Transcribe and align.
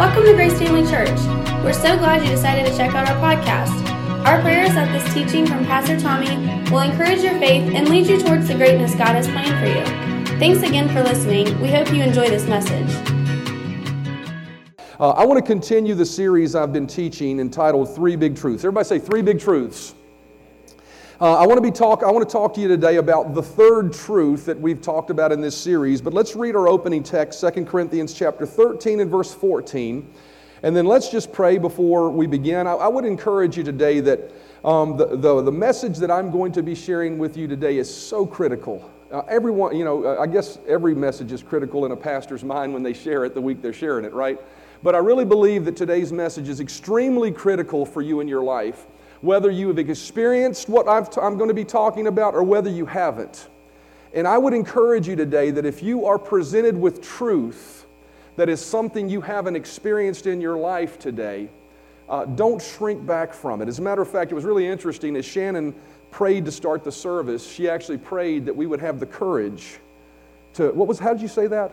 Welcome 0.00 0.24
to 0.24 0.32
Grace 0.32 0.58
Family 0.58 0.90
Church. 0.90 1.20
We're 1.62 1.74
so 1.74 1.94
glad 1.98 2.22
you 2.24 2.30
decided 2.30 2.64
to 2.64 2.74
check 2.74 2.94
out 2.94 3.06
our 3.06 3.16
podcast. 3.16 3.86
Our 4.24 4.40
prayer 4.40 4.64
is 4.64 4.72
that 4.72 4.90
this 4.92 5.12
teaching 5.12 5.46
from 5.46 5.66
Pastor 5.66 6.00
Tommy 6.00 6.36
will 6.70 6.80
encourage 6.80 7.20
your 7.20 7.38
faith 7.38 7.70
and 7.74 7.86
lead 7.86 8.06
you 8.06 8.18
towards 8.18 8.48
the 8.48 8.54
greatness 8.54 8.94
God 8.94 9.08
has 9.08 9.26
planned 9.28 9.60
for 9.60 9.66
you. 9.66 10.38
Thanks 10.38 10.66
again 10.66 10.88
for 10.88 11.02
listening. 11.02 11.60
We 11.60 11.68
hope 11.70 11.92
you 11.92 12.02
enjoy 12.02 12.30
this 12.30 12.46
message. 12.46 12.88
Uh, 14.98 15.10
I 15.10 15.26
want 15.26 15.38
to 15.38 15.44
continue 15.44 15.94
the 15.94 16.06
series 16.06 16.54
I've 16.54 16.72
been 16.72 16.86
teaching 16.86 17.38
entitled 17.38 17.94
Three 17.94 18.16
Big 18.16 18.34
Truths. 18.34 18.64
Everybody 18.64 18.86
say 18.86 18.98
Three 18.98 19.20
Big 19.20 19.38
Truths. 19.38 19.94
Uh, 21.20 21.34
I 21.34 21.46
want 21.46 21.58
to 21.58 21.60
be 21.62 21.70
talk. 21.70 22.02
I 22.02 22.10
want 22.10 22.26
to 22.26 22.32
talk 22.32 22.54
to 22.54 22.62
you 22.62 22.68
today 22.68 22.96
about 22.96 23.34
the 23.34 23.42
third 23.42 23.92
truth 23.92 24.46
that 24.46 24.58
we've 24.58 24.80
talked 24.80 25.10
about 25.10 25.32
in 25.32 25.42
this 25.42 25.54
series. 25.54 26.00
But 26.00 26.14
let's 26.14 26.34
read 26.34 26.56
our 26.56 26.66
opening 26.66 27.02
text, 27.02 27.42
2 27.42 27.66
Corinthians 27.66 28.14
chapter 28.14 28.46
13 28.46 29.00
and 29.00 29.10
verse 29.10 29.34
14, 29.34 30.10
and 30.62 30.74
then 30.74 30.86
let's 30.86 31.10
just 31.10 31.30
pray 31.30 31.58
before 31.58 32.08
we 32.08 32.26
begin. 32.26 32.66
I, 32.66 32.72
I 32.72 32.88
would 32.88 33.04
encourage 33.04 33.58
you 33.58 33.62
today 33.62 34.00
that 34.00 34.32
um, 34.64 34.96
the, 34.96 35.14
the, 35.14 35.42
the 35.42 35.52
message 35.52 35.98
that 35.98 36.10
I'm 36.10 36.30
going 36.30 36.52
to 36.52 36.62
be 36.62 36.74
sharing 36.74 37.18
with 37.18 37.36
you 37.36 37.46
today 37.46 37.76
is 37.76 37.94
so 37.94 38.24
critical. 38.24 38.90
Uh, 39.12 39.20
everyone, 39.28 39.76
you 39.76 39.84
know, 39.84 40.02
uh, 40.06 40.22
I 40.22 40.26
guess 40.26 40.58
every 40.66 40.94
message 40.94 41.32
is 41.32 41.42
critical 41.42 41.84
in 41.84 41.92
a 41.92 41.96
pastor's 41.96 42.44
mind 42.44 42.72
when 42.72 42.82
they 42.82 42.94
share 42.94 43.26
it 43.26 43.34
the 43.34 43.42
week 43.42 43.60
they're 43.60 43.74
sharing 43.74 44.06
it, 44.06 44.14
right? 44.14 44.40
But 44.82 44.94
I 44.94 44.98
really 44.98 45.26
believe 45.26 45.66
that 45.66 45.76
today's 45.76 46.14
message 46.14 46.48
is 46.48 46.60
extremely 46.60 47.30
critical 47.30 47.84
for 47.84 48.00
you 48.00 48.20
in 48.20 48.28
your 48.28 48.42
life 48.42 48.86
whether 49.20 49.50
you 49.50 49.68
have 49.68 49.78
experienced 49.78 50.68
what 50.68 50.88
i 50.88 50.98
am 50.98 51.36
going 51.36 51.48
to 51.48 51.54
be 51.54 51.64
talking 51.64 52.06
about 52.06 52.34
or 52.34 52.42
whether 52.42 52.70
you 52.70 52.86
haven't. 52.86 53.48
And 54.12 54.26
I 54.26 54.38
would 54.38 54.54
encourage 54.54 55.06
you 55.06 55.14
today 55.14 55.50
that 55.50 55.64
if 55.64 55.82
you 55.82 56.06
are 56.06 56.18
presented 56.18 56.76
with 56.76 57.00
truth 57.00 57.86
that 58.36 58.48
is 58.48 58.64
something 58.64 59.08
you 59.08 59.20
haven't 59.20 59.56
experienced 59.56 60.26
in 60.26 60.40
your 60.40 60.56
life 60.56 60.98
today, 60.98 61.48
uh, 62.08 62.24
don't 62.24 62.60
shrink 62.60 63.04
back 63.06 63.32
from 63.32 63.62
it. 63.62 63.68
As 63.68 63.78
a 63.78 63.82
matter 63.82 64.02
of 64.02 64.10
fact, 64.10 64.32
it 64.32 64.34
was 64.34 64.44
really 64.44 64.66
interesting 64.66 65.14
as 65.16 65.24
Shannon 65.24 65.74
prayed 66.10 66.44
to 66.44 66.50
start 66.50 66.82
the 66.82 66.90
service, 66.90 67.48
she 67.48 67.68
actually 67.68 67.98
prayed 67.98 68.46
that 68.46 68.56
we 68.56 68.66
would 68.66 68.80
have 68.80 68.98
the 68.98 69.06
courage 69.06 69.78
to, 70.54 70.70
what 70.72 70.88
was, 70.88 70.98
how 70.98 71.12
did 71.12 71.22
you 71.22 71.28
say 71.28 71.46
that? 71.46 71.72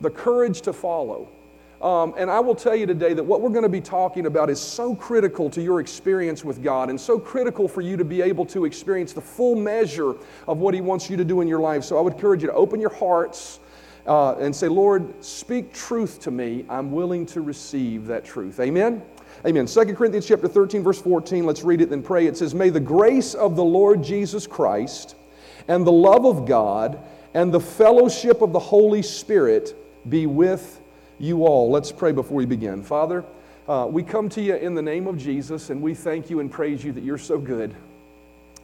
The 0.00 0.10
courage 0.10 0.62
to 0.62 0.72
follow. 0.72 1.28
Um, 1.80 2.14
and 2.18 2.28
I 2.28 2.40
will 2.40 2.56
tell 2.56 2.74
you 2.74 2.86
today 2.86 3.14
that 3.14 3.22
what 3.22 3.40
we're 3.40 3.50
going 3.50 3.62
to 3.62 3.68
be 3.68 3.80
talking 3.80 4.26
about 4.26 4.50
is 4.50 4.60
so 4.60 4.96
critical 4.96 5.48
to 5.50 5.62
your 5.62 5.78
experience 5.78 6.44
with 6.44 6.60
God 6.60 6.90
and 6.90 7.00
so 7.00 7.20
critical 7.20 7.68
for 7.68 7.82
you 7.82 7.96
to 7.96 8.04
be 8.04 8.20
able 8.20 8.44
to 8.46 8.64
experience 8.64 9.12
the 9.12 9.20
full 9.20 9.54
measure 9.54 10.14
of 10.48 10.58
what 10.58 10.74
He 10.74 10.80
wants 10.80 11.08
you 11.08 11.16
to 11.16 11.24
do 11.24 11.40
in 11.40 11.46
your 11.46 11.60
life. 11.60 11.84
So 11.84 11.96
I 11.96 12.00
would 12.00 12.14
encourage 12.14 12.42
you 12.42 12.48
to 12.48 12.54
open 12.54 12.80
your 12.80 12.92
hearts 12.94 13.60
uh, 14.08 14.34
and 14.38 14.54
say, 14.54 14.66
Lord, 14.66 15.22
speak 15.24 15.72
truth 15.72 16.20
to 16.22 16.32
me. 16.32 16.64
I'm 16.68 16.90
willing 16.90 17.26
to 17.26 17.42
receive 17.42 18.06
that 18.06 18.24
truth. 18.24 18.58
Amen? 18.58 19.02
Amen. 19.46 19.66
2 19.66 19.94
Corinthians 19.94 20.26
chapter 20.26 20.48
13, 20.48 20.82
verse 20.82 21.00
14. 21.00 21.46
Let's 21.46 21.62
read 21.62 21.80
it 21.80 21.90
and 21.90 22.04
pray. 22.04 22.26
It 22.26 22.36
says, 22.36 22.56
May 22.56 22.70
the 22.70 22.80
grace 22.80 23.34
of 23.34 23.54
the 23.54 23.64
Lord 23.64 24.02
Jesus 24.02 24.48
Christ 24.48 25.14
and 25.68 25.86
the 25.86 25.92
love 25.92 26.26
of 26.26 26.44
God 26.44 26.98
and 27.34 27.54
the 27.54 27.60
fellowship 27.60 28.42
of 28.42 28.52
the 28.52 28.58
Holy 28.58 29.02
Spirit 29.02 29.76
be 30.08 30.26
with 30.26 30.80
you 31.18 31.46
all. 31.46 31.70
Let's 31.70 31.92
pray 31.92 32.12
before 32.12 32.36
we 32.36 32.46
begin. 32.46 32.82
Father, 32.82 33.24
uh, 33.68 33.86
we 33.90 34.02
come 34.02 34.28
to 34.30 34.40
you 34.40 34.56
in 34.56 34.74
the 34.74 34.82
name 34.82 35.06
of 35.06 35.18
Jesus 35.18 35.70
and 35.70 35.82
we 35.82 35.94
thank 35.94 36.30
you 36.30 36.40
and 36.40 36.50
praise 36.50 36.82
you 36.82 36.92
that 36.92 37.04
you're 37.04 37.18
so 37.18 37.38
good. 37.38 37.74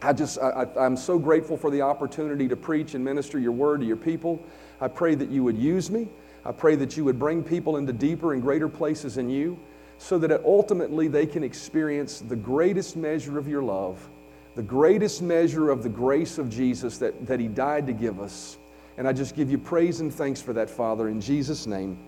I 0.00 0.12
just, 0.12 0.38
I, 0.38 0.66
I'm 0.78 0.96
so 0.96 1.19
grateful 1.19 1.56
for 1.56 1.70
the 1.70 1.83
opportunity 1.83 2.46
to 2.48 2.56
preach 2.56 2.94
and 2.94 3.05
minister 3.05 3.38
your 3.38 3.52
word 3.52 3.80
to 3.80 3.86
your 3.86 3.96
people. 3.96 4.44
I 4.80 4.88
pray 4.88 5.14
that 5.14 5.30
you 5.30 5.42
would 5.44 5.56
use 5.56 5.91
me. 5.91 6.08
I 6.44 6.52
pray 6.52 6.77
that 6.77 6.96
you 6.96 7.05
would 7.05 7.19
bring 7.19 7.42
people 7.42 7.77
into 7.78 7.92
deeper 7.92 8.34
and 8.34 8.42
greater 8.42 8.68
places 8.68 9.16
in 9.16 9.30
you 9.30 9.58
so 9.98 10.18
that 10.18 10.30
ultimately 10.44 11.08
they 11.08 11.27
can 11.27 11.42
experience 11.42 12.20
the 12.20 12.36
greatest 12.36 12.96
measure 12.96 13.39
of 13.39 13.48
your 13.48 13.62
love, 13.62 14.06
the 14.55 14.62
greatest 14.62 15.23
measure 15.23 15.70
of 15.70 15.83
the 15.83 15.89
grace 15.89 16.36
of 16.36 16.50
Jesus 16.50 16.98
that, 16.98 17.27
that 17.27 17.40
he 17.40 17.48
died 17.48 17.86
to 17.86 17.92
give 17.92 18.20
us. 18.20 18.58
And 18.98 19.08
I 19.08 19.12
just 19.12 19.34
give 19.34 19.50
you 19.50 19.58
praise 19.58 20.00
and 20.00 20.12
thanks 20.12 20.40
for 20.40 20.52
that, 20.52 20.68
Father, 20.68 21.08
in 21.08 21.20
Jesus' 21.20 21.67
name. 21.67 21.98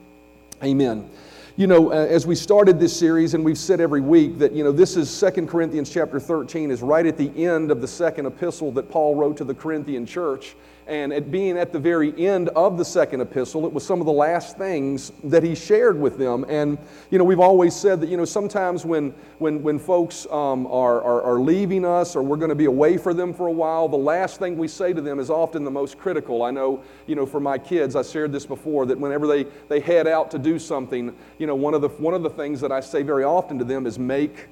Amen. 0.63 1.11
You 1.57 1.67
know, 1.67 1.91
uh, 1.91 1.95
as 1.95 2.27
we 2.27 2.35
started 2.35 2.81
this 2.81 2.97
series, 2.97 3.35
and 3.35 3.45
we've 3.45 3.59
said 3.59 3.81
every 3.81 4.01
week 4.01 4.39
that, 4.39 4.53
you 4.53 4.65
know, 4.65 4.73
this 4.73 4.97
is 4.97 5.11
Second 5.11 5.49
Corinthians 5.49 5.91
chapter 5.91 6.19
13 6.19 6.71
is 6.71 6.83
right 6.83 7.05
at 7.05 7.17
the 7.17 7.31
end 7.45 7.71
of 7.71 7.81
the 7.81 7.89
second 7.89 8.27
epistle 8.27 8.73
that 8.73 8.91
Paul 8.91 9.15
wrote 9.15 9.37
to 9.39 9.45
the 9.45 9.55
Corinthian 9.55 10.07
church. 10.07 10.55
And 10.89 11.13
at 11.13 11.33
being 11.33 11.59
at 11.59 11.73
the 11.73 11.81
very 11.81 12.17
end 12.17 12.49
of 12.51 12.79
the 12.79 12.85
second 12.85 13.21
epistle, 13.21 13.67
it 13.67 13.73
was 13.73 13.85
some 13.85 13.99
of 13.99 14.07
the 14.07 14.13
last 14.13 14.57
things 14.57 15.11
that 15.25 15.43
he 15.43 15.57
shared 15.57 16.01
with 16.01 16.17
them. 16.17 16.45
And, 16.49 16.79
you 17.11 17.19
know, 17.19 17.25
we've 17.25 17.41
always 17.41 17.75
said 17.75 18.01
that, 18.03 18.09
you 18.09 18.17
know, 18.17 18.25
sometimes 18.25 18.85
when, 18.85 19.13
when, 19.39 19.65
when 19.65 19.81
folks 19.81 20.29
um, 20.31 20.65
are, 20.69 21.03
are, 21.03 21.23
are 21.23 21.41
leaving 21.41 21.85
us 21.85 22.15
or 22.15 22.23
we're 22.23 22.37
going 22.37 22.51
to 22.51 22.55
be 22.55 22.67
away 22.67 22.99
for 22.99 23.13
them 23.13 23.35
for 23.35 23.49
a 23.49 23.53
while, 23.53 23.89
the 23.89 23.97
last 23.97 24.39
thing 24.39 24.57
we 24.57 24.69
say 24.69 24.93
to 24.93 25.01
them 25.01 25.19
is 25.19 25.29
often 25.29 25.65
the 25.65 25.71
most 25.73 25.99
critical. 25.99 26.45
I 26.45 26.53
know, 26.53 26.85
you 27.09 27.17
know, 27.17 27.27
for 27.27 27.41
my 27.41 27.59
kids, 27.59 27.97
I 27.97 28.03
shared 28.03 28.31
this 28.31 28.47
before, 28.47 28.87
that 28.87 28.97
whenever 28.97 29.27
they, 29.27 29.45
they 29.69 29.81
head 29.81 30.07
out 30.07 30.31
to 30.31 30.39
do 30.39 30.57
something, 30.57 31.13
you 31.39 31.49
know, 31.49 31.57
one 31.57 31.75
of, 31.75 31.81
the, 31.81 31.89
one 31.89 32.15
of 32.15 32.23
the 32.23 32.31
things 32.31 32.61
that 32.61 32.71
I 32.71 32.79
say 32.79 33.03
very 33.03 33.25
often 33.25 33.59
to 33.59 33.65
them 33.65 33.87
is 33.87 33.99
make 33.99 34.47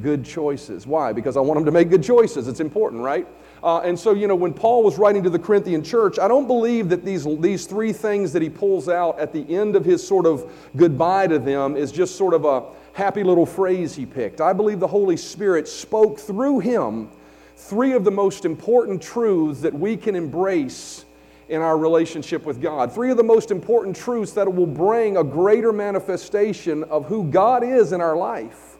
good 0.00 0.24
choices. 0.24 0.86
Why? 0.86 1.12
Because 1.12 1.36
I 1.36 1.40
want 1.40 1.58
them 1.58 1.64
to 1.66 1.72
make 1.72 1.90
good 1.90 2.02
choices. 2.02 2.48
It's 2.48 2.60
important, 2.60 3.02
right? 3.02 3.26
Uh, 3.62 3.80
and 3.80 3.98
so, 3.98 4.12
you 4.12 4.26
know, 4.26 4.34
when 4.34 4.52
Paul 4.52 4.82
was 4.82 4.98
writing 4.98 5.22
to 5.22 5.30
the 5.30 5.38
Corinthian 5.38 5.82
church, 5.82 6.18
I 6.18 6.28
don't 6.28 6.46
believe 6.46 6.88
that 6.90 7.04
these, 7.04 7.26
these 7.40 7.66
three 7.66 7.92
things 7.92 8.32
that 8.32 8.42
he 8.42 8.50
pulls 8.50 8.88
out 8.88 9.18
at 9.18 9.32
the 9.32 9.48
end 9.54 9.74
of 9.74 9.84
his 9.84 10.06
sort 10.06 10.26
of 10.26 10.50
goodbye 10.76 11.28
to 11.28 11.38
them 11.38 11.76
is 11.76 11.90
just 11.90 12.16
sort 12.16 12.34
of 12.34 12.44
a 12.44 12.64
happy 12.92 13.24
little 13.24 13.46
phrase 13.46 13.94
he 13.94 14.04
picked. 14.04 14.40
I 14.40 14.52
believe 14.52 14.80
the 14.80 14.86
Holy 14.86 15.16
Spirit 15.16 15.66
spoke 15.66 16.18
through 16.18 16.60
him 16.60 17.08
three 17.56 17.92
of 17.92 18.04
the 18.04 18.10
most 18.10 18.44
important 18.44 19.00
truths 19.00 19.60
that 19.62 19.72
we 19.72 19.96
can 19.96 20.14
embrace 20.14 21.04
in 21.48 21.60
our 21.60 21.78
relationship 21.78 22.44
with 22.44 22.60
God. 22.60 22.92
Three 22.92 23.10
of 23.10 23.16
the 23.16 23.22
most 23.22 23.50
important 23.50 23.96
truths 23.96 24.32
that 24.32 24.52
will 24.52 24.66
bring 24.66 25.16
a 25.16 25.24
greater 25.24 25.72
manifestation 25.72 26.84
of 26.84 27.06
who 27.06 27.24
God 27.24 27.62
is 27.62 27.92
in 27.92 28.00
our 28.00 28.16
life. 28.16 28.73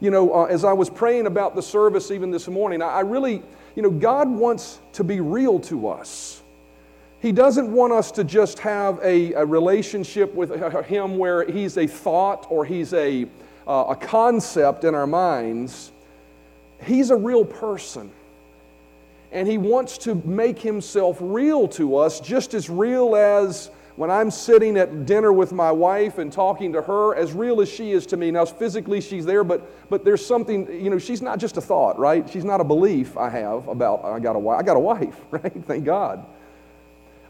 You 0.00 0.10
know, 0.10 0.32
uh, 0.34 0.44
as 0.44 0.64
I 0.64 0.72
was 0.72 0.90
praying 0.90 1.26
about 1.26 1.54
the 1.54 1.62
service 1.62 2.10
even 2.10 2.30
this 2.30 2.48
morning, 2.48 2.82
I, 2.82 2.86
I 2.86 3.00
really 3.00 3.42
you 3.76 3.82
know, 3.82 3.90
God 3.90 4.28
wants 4.30 4.80
to 4.94 5.04
be 5.04 5.20
real 5.20 5.60
to 5.60 5.88
us. 5.88 6.42
He 7.20 7.30
doesn't 7.30 7.70
want 7.70 7.92
us 7.92 8.10
to 8.12 8.24
just 8.24 8.58
have 8.60 8.98
a, 9.02 9.34
a 9.34 9.44
relationship 9.44 10.34
with 10.34 10.50
Him 10.86 11.18
where 11.18 11.44
He's 11.44 11.76
a 11.76 11.86
thought 11.86 12.46
or 12.48 12.64
He's 12.64 12.94
a, 12.94 13.26
uh, 13.68 13.84
a 13.90 13.96
concept 13.96 14.84
in 14.84 14.94
our 14.94 15.06
minds. 15.06 15.92
He's 16.82 17.10
a 17.10 17.16
real 17.16 17.44
person. 17.44 18.10
And 19.30 19.46
He 19.46 19.58
wants 19.58 19.98
to 19.98 20.14
make 20.24 20.58
Himself 20.58 21.18
real 21.20 21.68
to 21.68 21.96
us, 21.96 22.18
just 22.20 22.54
as 22.54 22.70
real 22.70 23.14
as 23.14 23.70
when 23.96 24.10
I'm 24.10 24.30
sitting 24.30 24.76
at 24.76 25.06
dinner 25.06 25.32
with 25.32 25.52
my 25.52 25.72
wife 25.72 26.18
and 26.18 26.30
talking 26.30 26.74
to 26.74 26.82
her, 26.82 27.16
as 27.16 27.32
real 27.32 27.62
as 27.62 27.68
she 27.68 27.92
is 27.92 28.04
to 28.06 28.16
me, 28.18 28.30
now 28.30 28.44
physically 28.44 29.00
she's 29.00 29.24
there, 29.24 29.42
but, 29.42 29.88
but 29.88 30.04
there's 30.04 30.24
something, 30.24 30.70
you 30.70 30.90
know, 30.90 30.98
she's 30.98 31.22
not 31.22 31.38
just 31.38 31.56
a 31.56 31.62
thought, 31.62 31.98
right? 31.98 32.28
She's 32.28 32.44
not 32.44 32.60
a 32.60 32.64
belief 32.64 33.16
I 33.16 33.30
have 33.30 33.66
about, 33.68 34.04
I 34.04 34.20
got 34.20 34.36
a 34.36 34.38
wife, 34.38 34.60
I 34.60 34.62
got 34.62 34.76
a 34.76 34.80
wife, 34.80 35.18
right? 35.30 35.64
Thank 35.64 35.84
God. 35.84 36.26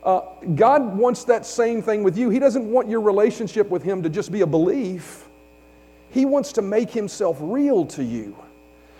Uh, 0.02 0.22
God 0.54 0.96
wants 0.96 1.24
that 1.24 1.46
same 1.46 1.82
thing 1.82 2.02
with 2.02 2.18
you. 2.18 2.30
He 2.30 2.38
doesn't 2.40 2.64
want 2.64 2.88
your 2.88 3.00
relationship 3.00 3.70
with 3.70 3.82
Him 3.82 4.02
to 4.02 4.08
just 4.08 4.32
be 4.32 4.40
a 4.40 4.46
belief, 4.46 5.24
He 6.10 6.24
wants 6.24 6.52
to 6.54 6.62
make 6.62 6.90
Himself 6.90 7.38
real 7.40 7.86
to 7.86 8.02
you. 8.02 8.36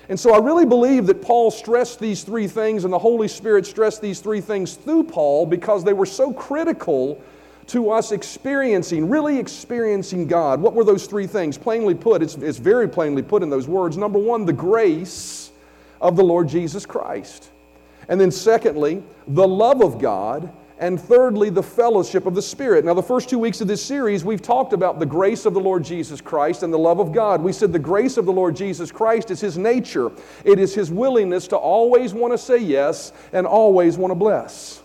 And 0.09 0.19
so 0.19 0.33
I 0.33 0.39
really 0.39 0.67
believe 0.67 1.07
that 1.07 1.21
Paul 1.21 1.51
stressed 1.51 1.99
these 1.99 2.23
three 2.23 2.47
things 2.47 2.85
and 2.85 2.93
the 2.93 2.99
Holy 2.99 3.27
Spirit 3.27 3.67
stressed 3.67 4.01
these 4.01 4.21
three 4.21 4.41
things 4.41 4.75
through 4.75 5.03
Paul 5.03 5.47
because 5.47 5.83
they 5.83 5.95
were 5.95 6.07
so 6.07 6.33
critical 6.33 7.21
to 7.69 7.91
us 7.91 8.13
experiencing, 8.13 9.09
really 9.09 9.39
experiencing 9.39 10.27
God. 10.27 10.61
What 10.61 10.75
were 10.75 10.85
those 10.85 11.07
three 11.07 11.27
things? 11.27 11.59
Plainly 11.59 11.95
put, 11.95 12.23
it's, 12.23 12.37
it's 12.37 12.59
very 12.59 12.89
plainly 12.89 13.23
put 13.23 13.43
in 13.43 13.51
those 13.51 13.67
words. 13.67 13.97
Number 13.97 14.19
one, 14.19 14.45
the 14.45 14.53
grace 14.53 15.51
of 16.01 16.17
the 16.17 16.25
Lord 16.25 16.49
Jesus 16.49 16.87
Christ. 16.87 17.51
And 18.09 18.21
then, 18.21 18.31
secondly, 18.31 19.03
the 19.27 19.47
love 19.47 19.83
of 19.83 20.01
God. 20.01 20.53
And 20.79 21.01
thirdly, 21.01 21.49
the 21.49 21.63
fellowship 21.63 22.27
of 22.27 22.35
the 22.35 22.43
Spirit. 22.43 22.85
Now, 22.85 22.93
the 22.93 23.03
first 23.03 23.31
two 23.31 23.39
weeks 23.39 23.63
of 23.63 23.67
this 23.67 23.83
series, 23.83 24.27
we've 24.27 24.43
talked 24.43 24.75
about 24.75 24.99
the 24.99 25.07
grace 25.07 25.47
of 25.47 25.55
the 25.55 25.61
Lord 25.61 25.83
Jesus 25.83 26.21
Christ 26.21 26.63
and 26.63 26.73
the 26.73 26.79
love 26.79 27.01
of 27.01 27.13
God. 27.13 27.41
We 27.41 27.55
said 27.55 27.73
the 27.73 27.79
grace 27.79 28.19
of 28.19 28.27
the 28.27 28.33
Lord 28.33 28.55
Jesus 28.55 28.93
Christ 28.93 29.31
is 29.31 29.41
His 29.41 29.57
nature, 29.57 30.13
it 30.45 30.59
is 30.59 30.75
His 30.75 30.91
willingness 30.91 31.49
to 31.49 31.57
always 31.57 32.13
want 32.13 32.35
to 32.35 32.39
say 32.39 32.59
yes 32.59 33.13
and 33.33 33.47
always 33.47 33.97
want 33.97 34.11
to 34.11 34.15
bless. 34.15 34.83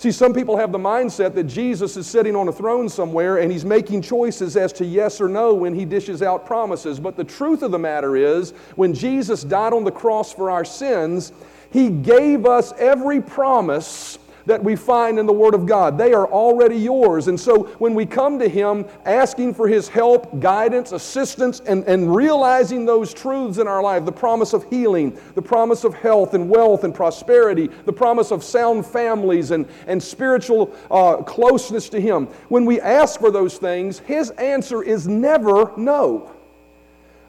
See, 0.00 0.12
some 0.12 0.32
people 0.32 0.56
have 0.56 0.72
the 0.72 0.78
mindset 0.78 1.34
that 1.34 1.44
Jesus 1.44 1.94
is 1.98 2.06
sitting 2.06 2.34
on 2.34 2.48
a 2.48 2.52
throne 2.52 2.88
somewhere 2.88 3.36
and 3.36 3.52
he's 3.52 3.66
making 3.66 4.00
choices 4.00 4.56
as 4.56 4.72
to 4.72 4.86
yes 4.86 5.20
or 5.20 5.28
no 5.28 5.52
when 5.52 5.74
he 5.74 5.84
dishes 5.84 6.22
out 6.22 6.46
promises. 6.46 6.98
But 6.98 7.18
the 7.18 7.24
truth 7.24 7.60
of 7.60 7.70
the 7.70 7.78
matter 7.78 8.16
is, 8.16 8.52
when 8.76 8.94
Jesus 8.94 9.44
died 9.44 9.74
on 9.74 9.84
the 9.84 9.90
cross 9.90 10.32
for 10.32 10.50
our 10.50 10.64
sins, 10.64 11.32
he 11.70 11.90
gave 11.90 12.46
us 12.46 12.72
every 12.78 13.20
promise 13.20 14.18
that 14.46 14.62
we 14.62 14.76
find 14.76 15.18
in 15.18 15.26
the 15.26 15.32
Word 15.32 15.54
of 15.54 15.66
God. 15.66 15.98
They 15.98 16.12
are 16.12 16.26
already 16.26 16.76
yours. 16.76 17.28
And 17.28 17.38
so 17.38 17.64
when 17.78 17.94
we 17.94 18.06
come 18.06 18.38
to 18.38 18.48
Him 18.48 18.86
asking 19.04 19.54
for 19.54 19.68
His 19.68 19.88
help, 19.88 20.40
guidance, 20.40 20.92
assistance, 20.92 21.60
and, 21.60 21.84
and 21.84 22.14
realizing 22.14 22.84
those 22.84 23.12
truths 23.12 23.58
in 23.58 23.66
our 23.66 23.82
life 23.82 24.04
the 24.04 24.12
promise 24.12 24.52
of 24.52 24.68
healing, 24.70 25.18
the 25.34 25.42
promise 25.42 25.84
of 25.84 25.94
health 25.94 26.34
and 26.34 26.48
wealth 26.48 26.84
and 26.84 26.94
prosperity, 26.94 27.68
the 27.84 27.92
promise 27.92 28.30
of 28.30 28.42
sound 28.42 28.86
families 28.86 29.50
and, 29.50 29.66
and 29.86 30.02
spiritual 30.02 30.74
uh, 30.90 31.16
closeness 31.18 31.88
to 31.88 32.00
Him 32.00 32.26
when 32.48 32.64
we 32.64 32.80
ask 32.80 33.20
for 33.20 33.30
those 33.30 33.58
things, 33.58 33.98
His 34.00 34.30
answer 34.30 34.82
is 34.82 35.06
never 35.06 35.72
no. 35.76 36.30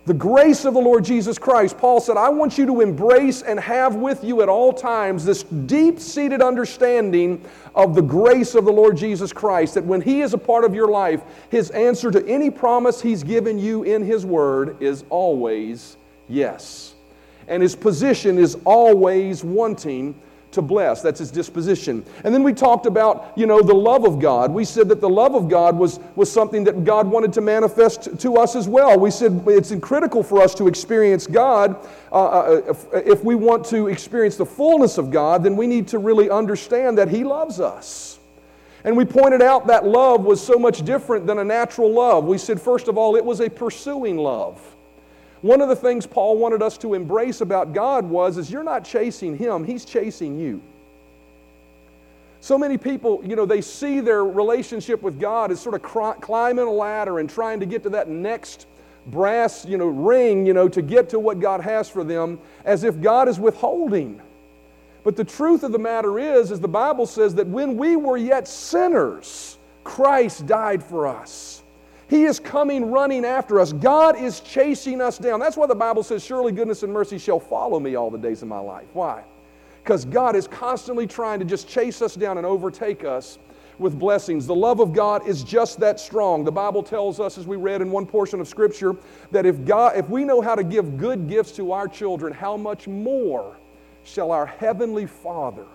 The 0.06 0.14
grace 0.16 0.66
of 0.66 0.74
the 0.74 0.80
Lord 0.80 1.06
Jesus 1.06 1.38
Christ, 1.38 1.78
Paul 1.78 2.02
said, 2.02 2.18
I 2.18 2.30
want 2.30 2.58
you 2.58 2.66
to 2.66 2.82
embrace 2.82 3.44
and 3.44 3.60
have 3.60 3.96
with 3.96 4.24
you 4.24 4.42
at 4.42 4.50
all 4.50 4.74
times 4.74 5.24
this 5.24 5.44
deep 5.44 6.00
seated 6.00 6.42
understanding 6.42 7.40
of 7.76 7.94
the 7.94 8.02
grace 8.02 8.56
of 8.56 8.66
the 8.66 8.72
Lord 8.72 8.98
Jesus 8.98 9.32
Christ. 9.32 9.76
That 9.76 9.86
when 9.86 10.02
He 10.02 10.22
is 10.22 10.34
a 10.34 10.40
part 10.40 10.66
of 10.66 10.74
your 10.74 10.88
life, 10.88 11.22
His 11.50 11.70
answer 11.70 12.10
to 12.10 12.28
any 12.28 12.50
promise 12.50 13.00
He's 13.00 13.22
given 13.22 13.60
you 13.60 13.84
in 13.84 14.04
His 14.04 14.26
Word 14.26 14.82
is 14.82 15.04
always 15.12 15.98
yes. 16.28 16.96
And 17.48 17.62
His 17.62 17.76
position 17.76 18.40
is 18.40 18.58
always 18.66 19.44
wanting 19.44 20.20
to 20.52 20.62
bless. 20.62 21.02
That's 21.02 21.20
his 21.20 21.32
disposition. 21.32 22.06
And 22.24 22.34
then 22.34 22.44
we 22.44 22.54
talked 22.54 22.86
about, 22.86 23.34
you 23.36 23.46
know, 23.46 23.62
the 23.62 23.74
love 23.74 24.06
of 24.06 24.20
God. 24.20 24.52
We 24.52 24.66
said 24.66 24.90
that 24.90 25.02
the 25.02 25.10
love 25.10 25.36
of 25.36 25.50
God 25.50 25.78
was, 25.78 26.00
was 26.16 26.32
something 26.32 26.64
that 26.66 26.84
God 26.84 27.08
wanted 27.08 27.34
to 27.34 27.42
manifest 27.42 28.20
to 28.20 28.36
us 28.36 28.56
as 28.56 28.68
well. 28.68 29.00
We 29.00 29.12
said 29.12 29.44
it's 29.48 29.74
critical 29.82 30.24
for 30.24 30.42
us 30.42 30.54
to 30.56 30.68
experience 30.68 31.28
God. 31.28 31.76
Uh, 32.12 32.26
uh, 32.26 32.62
if, 32.68 32.86
if 32.94 33.24
we 33.24 33.36
want 33.36 33.66
to 33.68 33.88
experience 33.88 34.36
the 34.36 34.46
fullness 34.46 34.98
of 34.98 35.12
God, 35.12 35.44
then 35.44 35.56
we 35.56 35.68
need 35.68 35.88
to 35.90 36.00
really 36.00 36.30
understand 36.30 36.98
that 36.98 37.08
He 37.10 37.24
loves 37.24 37.60
us. 37.60 38.20
And 38.84 38.98
we 38.98 39.06
pointed 39.06 39.42
out 39.42 39.68
that 39.68 39.86
love 39.86 40.26
was 40.26 40.44
so 40.44 40.58
much 40.58 40.84
different 40.84 41.28
than 41.28 41.38
a 41.38 41.44
natural 41.44 41.92
love. 41.92 42.26
We 42.26 42.38
said, 42.38 42.60
first 42.60 42.88
of 42.88 42.98
all, 42.98 43.16
it 43.16 43.24
was 43.24 43.40
a 43.40 43.50
pursuing 43.50 44.18
love. 44.18 44.60
One 45.42 45.62
of 45.62 45.70
the 45.70 45.76
things 45.76 46.06
Paul 46.06 46.38
wanted 46.38 46.62
us 46.62 46.78
to 46.80 46.94
embrace 46.94 47.42
about 47.42 47.74
God 47.74 48.06
was 48.06 48.38
is 48.38 48.52
you're 48.52 48.64
not 48.64 48.86
chasing 48.86 49.38
him, 49.38 49.64
he's 49.64 49.86
chasing 49.86 50.40
you. 50.40 50.62
So 52.42 52.58
many 52.58 52.78
people, 52.78 53.22
you 53.24 53.36
know, 53.36 53.46
they 53.46 53.62
see 53.62 54.00
their 54.00 54.26
relationship 54.26 55.02
with 55.04 55.20
God 55.20 55.52
as 55.52 55.60
sort 55.60 55.76
of 55.76 55.84
climbing 55.84 56.66
a 56.66 56.72
ladder 56.72 57.20
and 57.20 57.30
trying 57.30 57.60
to 57.60 57.68
get 57.68 57.84
to 57.84 57.90
that 57.92 58.10
next 58.10 58.66
brass, 59.08 59.66
you 59.66 59.78
know, 59.78 59.88
ring, 59.88 60.46
you 60.46 60.54
know, 60.54 60.68
to 60.68 60.82
get 60.82 61.10
to 61.10 61.20
what 61.20 61.40
God 61.40 61.62
has 61.62 61.90
for 61.90 62.04
them 62.04 62.40
as 62.66 62.84
if 62.84 63.00
God 63.00 63.28
is 63.28 63.40
withholding. 63.40 64.22
But 65.04 65.16
the 65.16 65.24
truth 65.24 65.64
of 65.64 65.72
the 65.72 65.80
matter 65.80 66.20
is, 66.20 66.52
is 66.52 66.60
the 66.60 66.68
Bible 66.68 67.06
says 67.06 67.36
that 67.36 67.48
when 67.48 67.78
we 67.78 67.96
were 67.96 68.18
yet 68.18 68.48
sinners, 68.48 69.58
Christ 69.84 70.46
died 70.46 70.84
for 70.84 71.08
us. 71.08 71.61
He 72.12 72.26
is 72.26 72.42
coming 72.42 72.92
running 72.92 73.24
after 73.24 73.58
us. 73.58 73.72
God 73.72 74.20
is 74.20 74.42
chasing 74.42 75.00
us 75.00 75.18
down. 75.18 75.40
That's 75.40 75.56
why 75.56 75.66
the 75.66 75.74
Bible 75.74 76.04
says, 76.04 76.22
Surely 76.22 76.52
goodness 76.52 76.84
and 76.84 76.92
mercy 76.92 77.18
shall 77.18 77.40
follow 77.40 77.80
me 77.80 77.96
all 77.96 78.12
the 78.12 78.18
days 78.18 78.42
of 78.42 78.50
my 78.50 78.60
life. 78.60 78.88
Why? 78.92 79.24
Because 79.82 80.04
God 80.04 80.36
is 80.36 80.46
constantly 80.46 81.08
trying 81.08 81.40
to 81.40 81.46
just 81.46 81.70
chase 81.70 82.02
us 82.02 82.16
down 82.16 82.38
and 82.38 82.46
overtake 82.46 83.06
us 83.06 83.40
with 83.80 83.98
blessings. 83.98 84.46
The 84.46 84.54
love 84.54 84.82
of 84.82 84.92
God 84.92 85.26
is 85.26 85.42
just 85.42 85.80
that 85.80 86.02
strong. 86.02 86.44
The 86.44 86.52
Bible 86.52 86.84
tells 86.84 87.22
us, 87.22 87.38
as 87.38 87.48
we 87.48 87.56
read 87.56 87.82
in 87.82 87.90
one 87.90 88.06
portion 88.06 88.42
of 88.42 88.48
Scripture, 88.50 88.98
that 89.32 89.46
if, 89.46 89.64
God, 89.64 89.96
if 89.96 90.10
we 90.10 90.26
know 90.26 90.42
how 90.42 90.56
to 90.56 90.66
give 90.66 90.98
good 90.98 91.30
gifts 91.30 91.54
to 91.54 91.72
our 91.72 91.88
children, 91.88 92.34
how 92.34 92.58
much 92.58 92.90
more 92.90 93.56
shall 94.04 94.34
our 94.34 94.46
Heavenly 94.46 95.06
Father? 95.06 95.66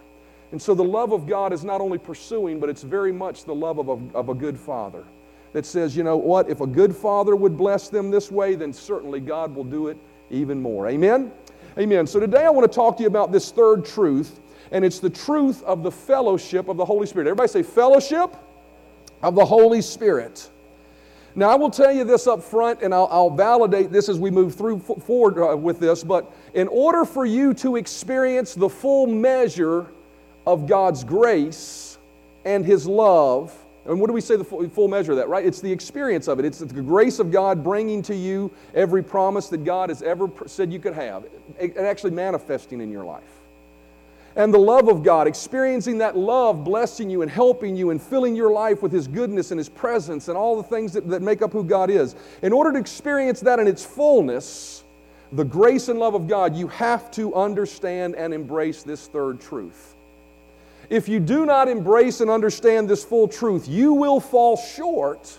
And 0.52 0.60
so 0.60 0.74
the 0.74 0.84
love 0.84 1.12
of 1.12 1.26
God 1.26 1.54
is 1.54 1.64
not 1.64 1.80
only 1.80 1.96
pursuing, 1.96 2.60
but 2.60 2.68
it's 2.68 2.82
very 2.82 3.10
much 3.10 3.46
the 3.46 3.54
love 3.54 3.78
of 3.78 3.88
a, 3.88 4.14
of 4.14 4.28
a 4.28 4.34
good 4.34 4.60
Father 4.60 5.06
that 5.52 5.64
says, 5.64 5.96
you 5.96 6.02
know 6.02 6.16
what, 6.16 6.50
if 6.50 6.60
a 6.60 6.66
good 6.66 6.94
father 6.94 7.34
would 7.36 7.56
bless 7.56 7.88
them 7.88 8.10
this 8.10 8.30
way, 8.30 8.54
then 8.54 8.72
certainly 8.72 9.20
God 9.20 9.54
will 9.54 9.64
do 9.64 9.88
it 9.88 9.96
even 10.30 10.60
more. 10.60 10.88
Amen? 10.88 11.32
Amen. 11.78 12.06
So 12.06 12.20
today 12.20 12.44
I 12.44 12.50
want 12.50 12.70
to 12.70 12.74
talk 12.74 12.96
to 12.96 13.02
you 13.02 13.08
about 13.08 13.32
this 13.32 13.50
third 13.50 13.84
truth, 13.84 14.40
and 14.72 14.84
it's 14.84 14.98
the 14.98 15.10
truth 15.10 15.62
of 15.64 15.82
the 15.82 15.90
fellowship 15.90 16.68
of 16.68 16.76
the 16.76 16.84
Holy 16.84 17.06
Spirit. 17.06 17.28
Everybody 17.28 17.48
say, 17.48 17.62
fellowship 17.62 18.34
of 19.22 19.34
the 19.34 19.44
Holy 19.44 19.82
Spirit. 19.82 20.50
Now, 21.34 21.50
I 21.50 21.54
will 21.56 21.70
tell 21.70 21.92
you 21.92 22.04
this 22.04 22.26
up 22.26 22.42
front, 22.42 22.80
and 22.80 22.94
I'll, 22.94 23.08
I'll 23.10 23.30
validate 23.30 23.92
this 23.92 24.08
as 24.08 24.18
we 24.18 24.30
move 24.30 24.54
through 24.54 24.78
forward 24.78 25.38
uh, 25.38 25.54
with 25.54 25.78
this. 25.78 26.02
But 26.02 26.32
in 26.54 26.66
order 26.68 27.04
for 27.04 27.26
you 27.26 27.52
to 27.54 27.76
experience 27.76 28.54
the 28.54 28.70
full 28.70 29.06
measure 29.06 29.86
of 30.46 30.66
God's 30.66 31.04
grace 31.04 31.98
and 32.46 32.64
His 32.64 32.86
love, 32.86 33.54
and 33.88 34.00
what 34.00 34.08
do 34.08 34.12
we 34.12 34.20
say 34.20 34.36
the 34.36 34.44
full, 34.44 34.88
measure 34.88 35.12
of 35.12 35.18
that, 35.18 35.28
right? 35.28 35.44
It's 35.44 35.60
the 35.60 35.70
experience 35.70 36.28
of 36.28 36.38
it. 36.38 36.44
It's 36.44 36.58
the 36.58 36.82
grace 36.82 37.18
of 37.18 37.30
God 37.30 37.62
bringing 37.62 38.02
to 38.02 38.14
you 38.14 38.50
every 38.74 39.02
promise 39.02 39.48
that 39.48 39.64
God 39.64 39.90
has 39.90 40.02
ever 40.02 40.28
said 40.46 40.72
you 40.72 40.78
could 40.78 40.94
have, 40.94 41.24
and 41.58 41.76
actually 41.78 42.10
manifesting 42.10 42.80
in 42.80 42.90
your 42.90 43.04
life. 43.04 43.22
And 44.36 44.52
the 44.52 44.58
love 44.58 44.88
of 44.88 45.02
God, 45.02 45.26
experiencing 45.26 45.98
that 45.98 46.14
love, 46.14 46.62
blessing 46.62 47.08
you 47.08 47.22
and 47.22 47.30
helping 47.30 47.74
you 47.74 47.90
and 47.90 48.00
filling 48.00 48.36
your 48.36 48.52
life 48.52 48.82
with 48.82 48.92
His 48.92 49.08
goodness 49.08 49.50
and 49.50 49.58
His 49.58 49.70
presence 49.70 50.28
and 50.28 50.36
all 50.36 50.56
the 50.56 50.62
things 50.62 50.92
that, 50.92 51.08
that 51.08 51.22
make 51.22 51.40
up 51.40 51.52
who 51.52 51.64
God 51.64 51.88
is. 51.88 52.14
In 52.42 52.52
order 52.52 52.70
to 52.72 52.78
experience 52.78 53.40
that 53.40 53.58
in 53.58 53.66
its 53.66 53.82
fullness, 53.82 54.84
the 55.32 55.44
grace 55.44 55.88
and 55.88 55.98
love 55.98 56.14
of 56.14 56.28
God, 56.28 56.54
you 56.54 56.68
have 56.68 57.10
to 57.12 57.34
understand 57.34 58.14
and 58.14 58.34
embrace 58.34 58.82
this 58.82 59.08
third 59.08 59.40
truth. 59.40 59.95
If 60.88 61.08
you 61.08 61.20
do 61.20 61.46
not 61.46 61.68
embrace 61.68 62.20
and 62.20 62.30
understand 62.30 62.88
this 62.88 63.04
full 63.04 63.28
truth, 63.28 63.68
you 63.68 63.92
will 63.92 64.20
fall 64.20 64.56
short 64.56 65.38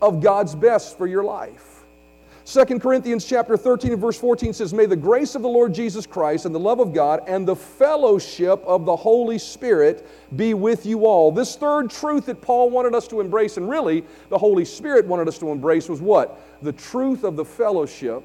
of 0.00 0.20
God's 0.20 0.54
best 0.54 0.96
for 0.96 1.06
your 1.06 1.24
life. 1.24 1.70
2 2.46 2.64
Corinthians 2.80 3.24
chapter 3.24 3.56
13 3.56 3.92
and 3.92 4.00
verse 4.00 4.18
14 4.18 4.52
says, 4.52 4.74
May 4.74 4.86
the 4.86 4.96
grace 4.96 5.36
of 5.36 5.42
the 5.42 5.48
Lord 5.48 5.72
Jesus 5.72 6.04
Christ 6.04 6.46
and 6.46 6.54
the 6.54 6.58
love 6.58 6.80
of 6.80 6.92
God 6.92 7.22
and 7.28 7.46
the 7.46 7.54
fellowship 7.54 8.60
of 8.64 8.84
the 8.86 8.96
Holy 8.96 9.38
Spirit 9.38 10.04
be 10.34 10.54
with 10.54 10.84
you 10.84 11.06
all. 11.06 11.30
This 11.30 11.54
third 11.54 11.90
truth 11.90 12.26
that 12.26 12.40
Paul 12.40 12.70
wanted 12.70 12.94
us 12.94 13.06
to 13.08 13.20
embrace, 13.20 13.56
and 13.56 13.68
really 13.68 14.04
the 14.30 14.38
Holy 14.38 14.64
Spirit 14.64 15.06
wanted 15.06 15.28
us 15.28 15.38
to 15.38 15.50
embrace, 15.50 15.88
was 15.88 16.00
what? 16.00 16.40
The 16.62 16.72
truth 16.72 17.22
of 17.22 17.36
the 17.36 17.44
fellowship 17.44 18.24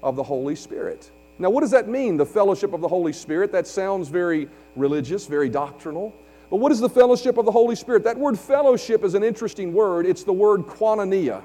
of 0.00 0.14
the 0.14 0.22
Holy 0.22 0.54
Spirit. 0.54 1.10
Now, 1.38 1.50
what 1.50 1.60
does 1.60 1.70
that 1.72 1.88
mean, 1.88 2.16
the 2.16 2.26
fellowship 2.26 2.72
of 2.72 2.80
the 2.80 2.88
Holy 2.88 3.12
Spirit? 3.12 3.52
That 3.52 3.66
sounds 3.66 4.08
very 4.08 4.48
religious, 4.74 5.26
very 5.26 5.48
doctrinal. 5.48 6.14
But 6.48 6.56
what 6.56 6.72
is 6.72 6.80
the 6.80 6.88
fellowship 6.88 7.36
of 7.36 7.44
the 7.44 7.52
Holy 7.52 7.76
Spirit? 7.76 8.04
That 8.04 8.16
word 8.16 8.38
fellowship 8.38 9.04
is 9.04 9.14
an 9.14 9.22
interesting 9.22 9.72
word. 9.72 10.06
It's 10.06 10.22
the 10.22 10.32
word 10.32 10.62
koinonia. 10.62 11.42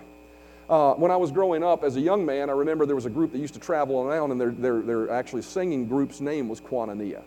Uh, 0.70 0.94
when 0.94 1.12
I 1.12 1.18
was 1.18 1.32
growing 1.32 1.64
up 1.64 1.84
as 1.84 1.98
a 1.98 2.00
young 2.00 2.26
man, 2.26 2.50
I 2.50 2.54
remember 2.54 2.86
there 2.86 2.96
was 2.96 3.06
a 3.06 3.10
group 3.10 3.34
that 3.34 3.40
used 3.40 3.54
to 3.56 3.60
travel 3.60 4.02
around, 4.02 4.32
and 4.32 4.40
their, 4.40 4.52
their, 4.52 4.82
their 4.82 5.10
actually 5.10 5.42
singing 5.42 5.86
group's 5.86 6.22
name 6.22 6.48
was 6.48 6.62
koinonia. 6.62 7.24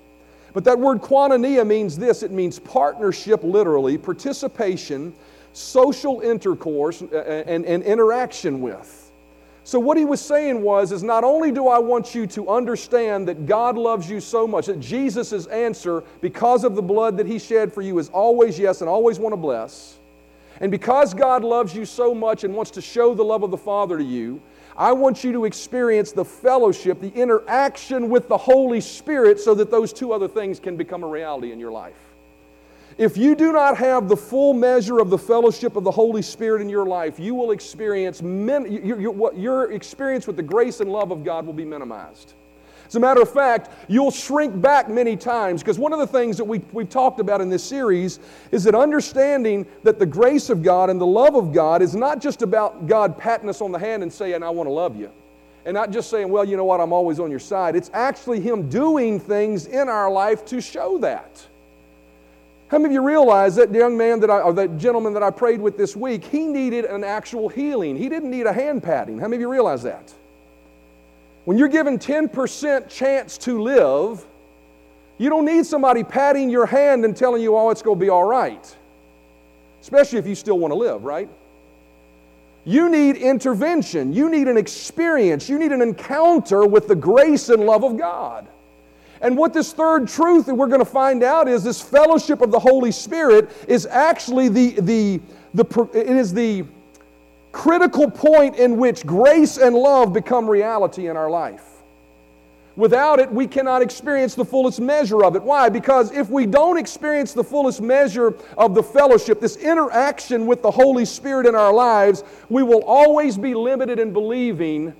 But 0.54 0.64
that 0.64 0.78
word 0.78 1.02
koinonia 1.02 1.66
means 1.66 1.98
this 1.98 2.22
it 2.22 2.30
means 2.30 2.58
partnership, 2.58 3.42
literally, 3.42 3.98
participation, 3.98 5.12
social 5.52 6.20
intercourse, 6.20 7.02
and, 7.02 7.12
and, 7.12 7.66
and 7.66 7.82
interaction 7.82 8.62
with. 8.62 9.03
So, 9.66 9.80
what 9.80 9.96
he 9.96 10.04
was 10.04 10.20
saying 10.20 10.60
was, 10.60 10.92
is 10.92 11.02
not 11.02 11.24
only 11.24 11.50
do 11.50 11.68
I 11.68 11.78
want 11.78 12.14
you 12.14 12.26
to 12.28 12.50
understand 12.50 13.26
that 13.28 13.46
God 13.46 13.78
loves 13.78 14.10
you 14.10 14.20
so 14.20 14.46
much, 14.46 14.66
that 14.66 14.78
Jesus' 14.78 15.46
answer, 15.46 16.04
because 16.20 16.64
of 16.64 16.74
the 16.74 16.82
blood 16.82 17.16
that 17.16 17.26
he 17.26 17.38
shed 17.38 17.72
for 17.72 17.80
you, 17.80 17.98
is 17.98 18.10
always 18.10 18.58
yes 18.58 18.82
and 18.82 18.90
always 18.90 19.18
want 19.18 19.32
to 19.32 19.38
bless. 19.38 19.98
And 20.60 20.70
because 20.70 21.14
God 21.14 21.44
loves 21.44 21.74
you 21.74 21.86
so 21.86 22.14
much 22.14 22.44
and 22.44 22.54
wants 22.54 22.70
to 22.72 22.82
show 22.82 23.14
the 23.14 23.24
love 23.24 23.42
of 23.42 23.50
the 23.50 23.56
Father 23.56 23.96
to 23.96 24.04
you, 24.04 24.40
I 24.76 24.92
want 24.92 25.24
you 25.24 25.32
to 25.32 25.46
experience 25.46 26.12
the 26.12 26.26
fellowship, 26.26 27.00
the 27.00 27.12
interaction 27.14 28.10
with 28.10 28.28
the 28.28 28.36
Holy 28.36 28.82
Spirit, 28.82 29.40
so 29.40 29.54
that 29.54 29.70
those 29.70 29.94
two 29.94 30.12
other 30.12 30.28
things 30.28 30.60
can 30.60 30.76
become 30.76 31.02
a 31.02 31.08
reality 31.08 31.52
in 31.52 31.58
your 31.58 31.72
life. 31.72 31.96
If 32.96 33.16
you 33.16 33.34
do 33.34 33.52
not 33.52 33.76
have 33.76 34.08
the 34.08 34.16
full 34.16 34.54
measure 34.54 35.00
of 35.00 35.10
the 35.10 35.18
fellowship 35.18 35.74
of 35.74 35.82
the 35.82 35.90
Holy 35.90 36.22
Spirit 36.22 36.62
in 36.62 36.68
your 36.68 36.86
life, 36.86 37.18
you 37.18 37.34
will 37.34 37.50
experience, 37.50 38.22
min, 38.22 38.70
your, 38.70 39.00
your, 39.00 39.34
your 39.34 39.72
experience 39.72 40.28
with 40.28 40.36
the 40.36 40.42
grace 40.42 40.80
and 40.80 40.90
love 40.92 41.10
of 41.10 41.24
God 41.24 41.44
will 41.44 41.52
be 41.52 41.64
minimized. 41.64 42.34
As 42.86 42.94
a 42.94 43.00
matter 43.00 43.20
of 43.20 43.32
fact, 43.32 43.70
you'll 43.88 44.12
shrink 44.12 44.60
back 44.60 44.88
many 44.88 45.16
times 45.16 45.60
because 45.60 45.78
one 45.78 45.92
of 45.92 45.98
the 45.98 46.06
things 46.06 46.36
that 46.36 46.44
we, 46.44 46.60
we've 46.72 46.88
talked 46.88 47.18
about 47.18 47.40
in 47.40 47.48
this 47.48 47.64
series 47.64 48.20
is 48.52 48.62
that 48.62 48.76
understanding 48.76 49.66
that 49.82 49.98
the 49.98 50.06
grace 50.06 50.48
of 50.48 50.62
God 50.62 50.88
and 50.88 51.00
the 51.00 51.06
love 51.06 51.34
of 51.34 51.52
God 51.52 51.82
is 51.82 51.96
not 51.96 52.20
just 52.20 52.42
about 52.42 52.86
God 52.86 53.18
patting 53.18 53.48
us 53.48 53.60
on 53.60 53.72
the 53.72 53.78
hand 53.78 54.04
and 54.04 54.12
saying, 54.12 54.44
I 54.44 54.50
want 54.50 54.68
to 54.68 54.72
love 54.72 54.94
you. 54.96 55.10
And 55.64 55.74
not 55.74 55.90
just 55.90 56.10
saying, 56.10 56.28
well, 56.28 56.44
you 56.44 56.56
know 56.56 56.64
what, 56.64 56.80
I'm 56.80 56.92
always 56.92 57.18
on 57.18 57.30
your 57.30 57.40
side. 57.40 57.74
It's 57.74 57.90
actually 57.94 58.40
Him 58.40 58.68
doing 58.68 59.18
things 59.18 59.66
in 59.66 59.88
our 59.88 60.08
life 60.08 60.44
to 60.46 60.60
show 60.60 60.98
that. 60.98 61.44
How 62.68 62.78
many 62.78 62.86
of 62.86 62.92
you 62.92 63.06
realize 63.06 63.56
that 63.56 63.72
young 63.72 63.96
man 63.96 64.20
that 64.20 64.30
I, 64.30 64.40
or 64.40 64.52
that 64.54 64.78
gentleman 64.78 65.12
that 65.14 65.22
I 65.22 65.30
prayed 65.30 65.60
with 65.60 65.76
this 65.76 65.94
week, 65.94 66.24
he 66.24 66.46
needed 66.46 66.86
an 66.86 67.04
actual 67.04 67.48
healing. 67.48 67.96
He 67.96 68.08
didn't 68.08 68.30
need 68.30 68.46
a 68.46 68.52
hand 68.52 68.82
patting. 68.82 69.18
How 69.18 69.28
many 69.28 69.36
of 69.36 69.40
you 69.42 69.50
realize 69.50 69.82
that? 69.84 70.12
When 71.44 71.58
you're 71.58 71.68
given 71.68 71.98
10% 71.98 72.88
chance 72.88 73.36
to 73.38 73.60
live, 73.60 74.24
You 75.18 75.30
don't 75.30 75.44
need 75.44 75.64
somebody 75.64 76.02
patting 76.02 76.50
your 76.50 76.66
hand 76.66 77.04
and 77.04 77.16
telling 77.16 77.40
you, 77.42 77.56
oh, 77.56 77.70
it's 77.70 77.82
going 77.82 77.98
to 77.98 78.04
be 78.04 78.08
all 78.08 78.24
right. 78.24 78.76
Especially 79.80 80.18
if 80.18 80.26
you 80.26 80.34
still 80.34 80.58
want 80.58 80.72
to 80.72 80.76
live, 80.76 81.04
right? 81.04 81.28
You 82.64 82.88
need 82.88 83.16
intervention. 83.16 84.12
You 84.12 84.28
need 84.30 84.48
an 84.48 84.56
experience. 84.56 85.48
You 85.48 85.58
need 85.58 85.72
an 85.72 85.82
encounter 85.82 86.66
with 86.66 86.88
the 86.88 86.96
grace 86.96 87.48
and 87.48 87.64
love 87.64 87.84
of 87.84 87.96
God. 87.96 88.48
And 89.24 89.38
what 89.38 89.54
this 89.54 89.72
third 89.72 90.06
truth 90.06 90.44
that 90.46 90.54
we're 90.54 90.68
going 90.68 90.80
to 90.80 90.84
find 90.84 91.22
out 91.22 91.48
is 91.48 91.64
this 91.64 91.80
fellowship 91.80 92.42
of 92.42 92.50
the 92.50 92.58
Holy 92.58 92.92
Spirit 92.92 93.50
is 93.66 93.86
actually 93.86 94.48
the, 94.48 94.72
the, 94.82 95.20
the, 95.54 95.90
it 95.94 96.14
is 96.14 96.34
the 96.34 96.66
critical 97.50 98.10
point 98.10 98.56
in 98.56 98.76
which 98.76 99.06
grace 99.06 99.56
and 99.56 99.74
love 99.74 100.12
become 100.12 100.46
reality 100.46 101.08
in 101.08 101.16
our 101.16 101.30
life. 101.30 101.64
Without 102.76 103.18
it, 103.18 103.32
we 103.32 103.46
cannot 103.46 103.80
experience 103.80 104.34
the 104.34 104.44
fullest 104.44 104.78
measure 104.78 105.24
of 105.24 105.36
it. 105.36 105.42
Why? 105.42 105.70
Because 105.70 106.12
if 106.12 106.28
we 106.28 106.44
don't 106.44 106.76
experience 106.76 107.32
the 107.32 107.44
fullest 107.44 107.80
measure 107.80 108.36
of 108.58 108.74
the 108.74 108.82
fellowship, 108.82 109.40
this 109.40 109.56
interaction 109.56 110.44
with 110.46 110.60
the 110.60 110.70
Holy 110.70 111.06
Spirit 111.06 111.46
in 111.46 111.54
our 111.54 111.72
lives, 111.72 112.24
we 112.50 112.62
will 112.62 112.82
always 112.82 113.38
be 113.38 113.54
limited 113.54 113.98
in 113.98 114.12
believing 114.12 114.92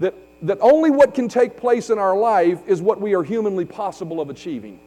that, 0.00 0.12
that 0.42 0.58
only 0.60 0.90
what 0.90 1.14
can 1.14 1.28
take 1.28 1.56
place 1.56 1.90
in 1.90 1.98
our 1.98 2.16
life 2.16 2.60
is 2.66 2.80
what 2.80 3.00
we 3.00 3.14
are 3.14 3.22
humanly 3.22 3.64
possible 3.64 4.20
of 4.20 4.30
achieving. 4.30 4.78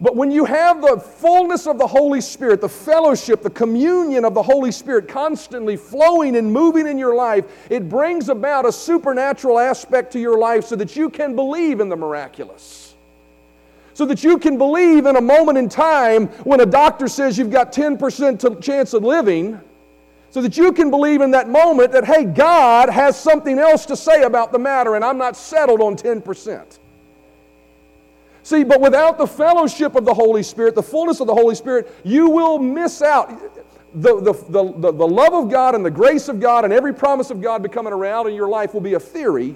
But 0.00 0.16
when 0.16 0.30
you 0.30 0.44
have 0.44 0.80
the 0.80 0.98
fullness 0.98 1.66
of 1.66 1.78
the 1.78 1.86
Holy 1.86 2.20
Spirit, 2.20 2.60
the 2.60 2.68
fellowship, 2.68 3.42
the 3.42 3.50
communion 3.50 4.24
of 4.24 4.34
the 4.34 4.42
Holy 4.42 4.72
Spirit 4.72 5.08
constantly 5.08 5.76
flowing 5.76 6.36
and 6.36 6.52
moving 6.52 6.86
in 6.86 6.98
your 6.98 7.14
life, 7.14 7.44
it 7.70 7.88
brings 7.88 8.28
about 8.28 8.66
a 8.66 8.72
supernatural 8.72 9.58
aspect 9.58 10.12
to 10.12 10.18
your 10.18 10.36
life 10.36 10.64
so 10.64 10.76
that 10.76 10.96
you 10.96 11.08
can 11.08 11.36
believe 11.36 11.80
in 11.80 11.88
the 11.88 11.96
miraculous. 11.96 12.94
So 13.94 14.04
that 14.06 14.24
you 14.24 14.38
can 14.38 14.58
believe 14.58 15.06
in 15.06 15.14
a 15.14 15.20
moment 15.20 15.58
in 15.58 15.68
time 15.68 16.26
when 16.42 16.60
a 16.60 16.66
doctor 16.66 17.06
says 17.06 17.38
you've 17.38 17.52
got 17.52 17.72
10% 17.72 18.60
chance 18.60 18.94
of 18.94 19.04
living, 19.04 19.60
so 20.34 20.42
that 20.42 20.56
you 20.56 20.72
can 20.72 20.90
believe 20.90 21.20
in 21.20 21.30
that 21.30 21.48
moment 21.48 21.92
that, 21.92 22.04
hey, 22.04 22.24
God 22.24 22.90
has 22.90 23.16
something 23.16 23.56
else 23.56 23.86
to 23.86 23.96
say 23.96 24.24
about 24.24 24.50
the 24.50 24.58
matter 24.58 24.96
and 24.96 25.04
I'm 25.04 25.16
not 25.16 25.36
settled 25.36 25.80
on 25.80 25.94
10%. 25.94 26.78
See, 28.42 28.64
but 28.64 28.80
without 28.80 29.16
the 29.16 29.28
fellowship 29.28 29.94
of 29.94 30.04
the 30.04 30.12
Holy 30.12 30.42
Spirit, 30.42 30.74
the 30.74 30.82
fullness 30.82 31.20
of 31.20 31.28
the 31.28 31.34
Holy 31.34 31.54
Spirit, 31.54 31.88
you 32.02 32.30
will 32.30 32.58
miss 32.58 33.00
out. 33.00 33.30
The, 33.94 34.20
the, 34.20 34.32
the, 34.32 34.72
the, 34.72 34.92
the 34.92 35.06
love 35.06 35.34
of 35.34 35.52
God 35.52 35.76
and 35.76 35.86
the 35.86 35.90
grace 35.92 36.26
of 36.26 36.40
God 36.40 36.64
and 36.64 36.72
every 36.72 36.92
promise 36.92 37.30
of 37.30 37.40
God 37.40 37.62
becoming 37.62 37.92
a 37.92 37.96
reality 37.96 38.30
in 38.30 38.36
your 38.36 38.48
life 38.48 38.74
will 38.74 38.80
be 38.80 38.94
a 38.94 39.00
theory 39.00 39.54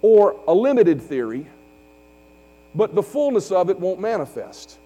or 0.00 0.40
a 0.48 0.54
limited 0.54 1.02
theory, 1.02 1.46
but 2.74 2.94
the 2.94 3.02
fullness 3.02 3.52
of 3.52 3.68
it 3.68 3.78
won't 3.78 4.00
manifest. 4.00 4.78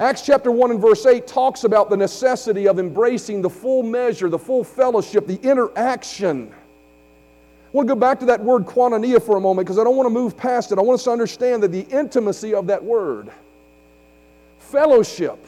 Acts 0.00 0.22
chapter 0.22 0.50
1 0.50 0.72
and 0.72 0.80
verse 0.80 1.06
8 1.06 1.26
talks 1.26 1.62
about 1.62 1.90
the 1.90 1.96
necessity 1.96 2.66
of 2.66 2.80
embracing 2.80 3.42
the 3.42 3.50
full 3.50 3.84
measure, 3.84 4.28
the 4.28 4.38
full 4.38 4.64
fellowship, 4.64 5.26
the 5.26 5.38
interaction 5.42 6.52
I 7.72 7.76
want 7.76 7.86
to 7.86 7.94
go 7.94 8.00
back 8.00 8.18
to 8.18 8.26
that 8.26 8.42
word 8.42 8.66
koinonia 8.66 9.22
for 9.22 9.36
a 9.36 9.40
moment 9.40 9.64
because 9.64 9.78
I 9.78 9.84
don't 9.84 9.96
want 9.96 10.08
to 10.08 10.10
move 10.10 10.36
past 10.36 10.72
it. 10.72 10.78
I 10.78 10.82
want 10.82 10.98
us 10.98 11.04
to 11.04 11.12
understand 11.12 11.62
that 11.62 11.70
the 11.70 11.82
intimacy 11.82 12.52
of 12.52 12.66
that 12.66 12.82
word, 12.82 13.30
fellowship, 14.58 15.38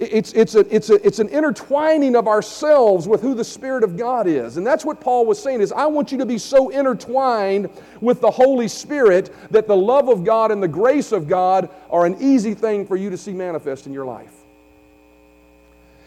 it's, 0.00 0.32
it's, 0.32 0.54
a, 0.54 0.60
it's, 0.74 0.90
a, 0.90 1.06
it's 1.06 1.18
an 1.18 1.28
intertwining 1.28 2.14
of 2.14 2.28
ourselves 2.28 3.08
with 3.08 3.20
who 3.20 3.34
the 3.34 3.44
Spirit 3.44 3.82
of 3.82 3.96
God 3.96 4.28
is. 4.28 4.56
And 4.56 4.64
that's 4.64 4.84
what 4.84 5.00
Paul 5.00 5.26
was 5.26 5.42
saying 5.42 5.60
is, 5.60 5.72
I 5.72 5.86
want 5.86 6.12
you 6.12 6.18
to 6.18 6.26
be 6.26 6.38
so 6.38 6.68
intertwined 6.68 7.68
with 8.00 8.20
the 8.20 8.30
Holy 8.30 8.68
Spirit 8.68 9.34
that 9.50 9.66
the 9.66 9.76
love 9.76 10.08
of 10.08 10.24
God 10.24 10.52
and 10.52 10.62
the 10.62 10.68
grace 10.68 11.10
of 11.10 11.26
God 11.26 11.68
are 11.90 12.06
an 12.06 12.16
easy 12.20 12.54
thing 12.54 12.86
for 12.86 12.96
you 12.96 13.10
to 13.10 13.16
see 13.16 13.32
manifest 13.32 13.86
in 13.86 13.92
your 13.92 14.04
life. 14.04 14.32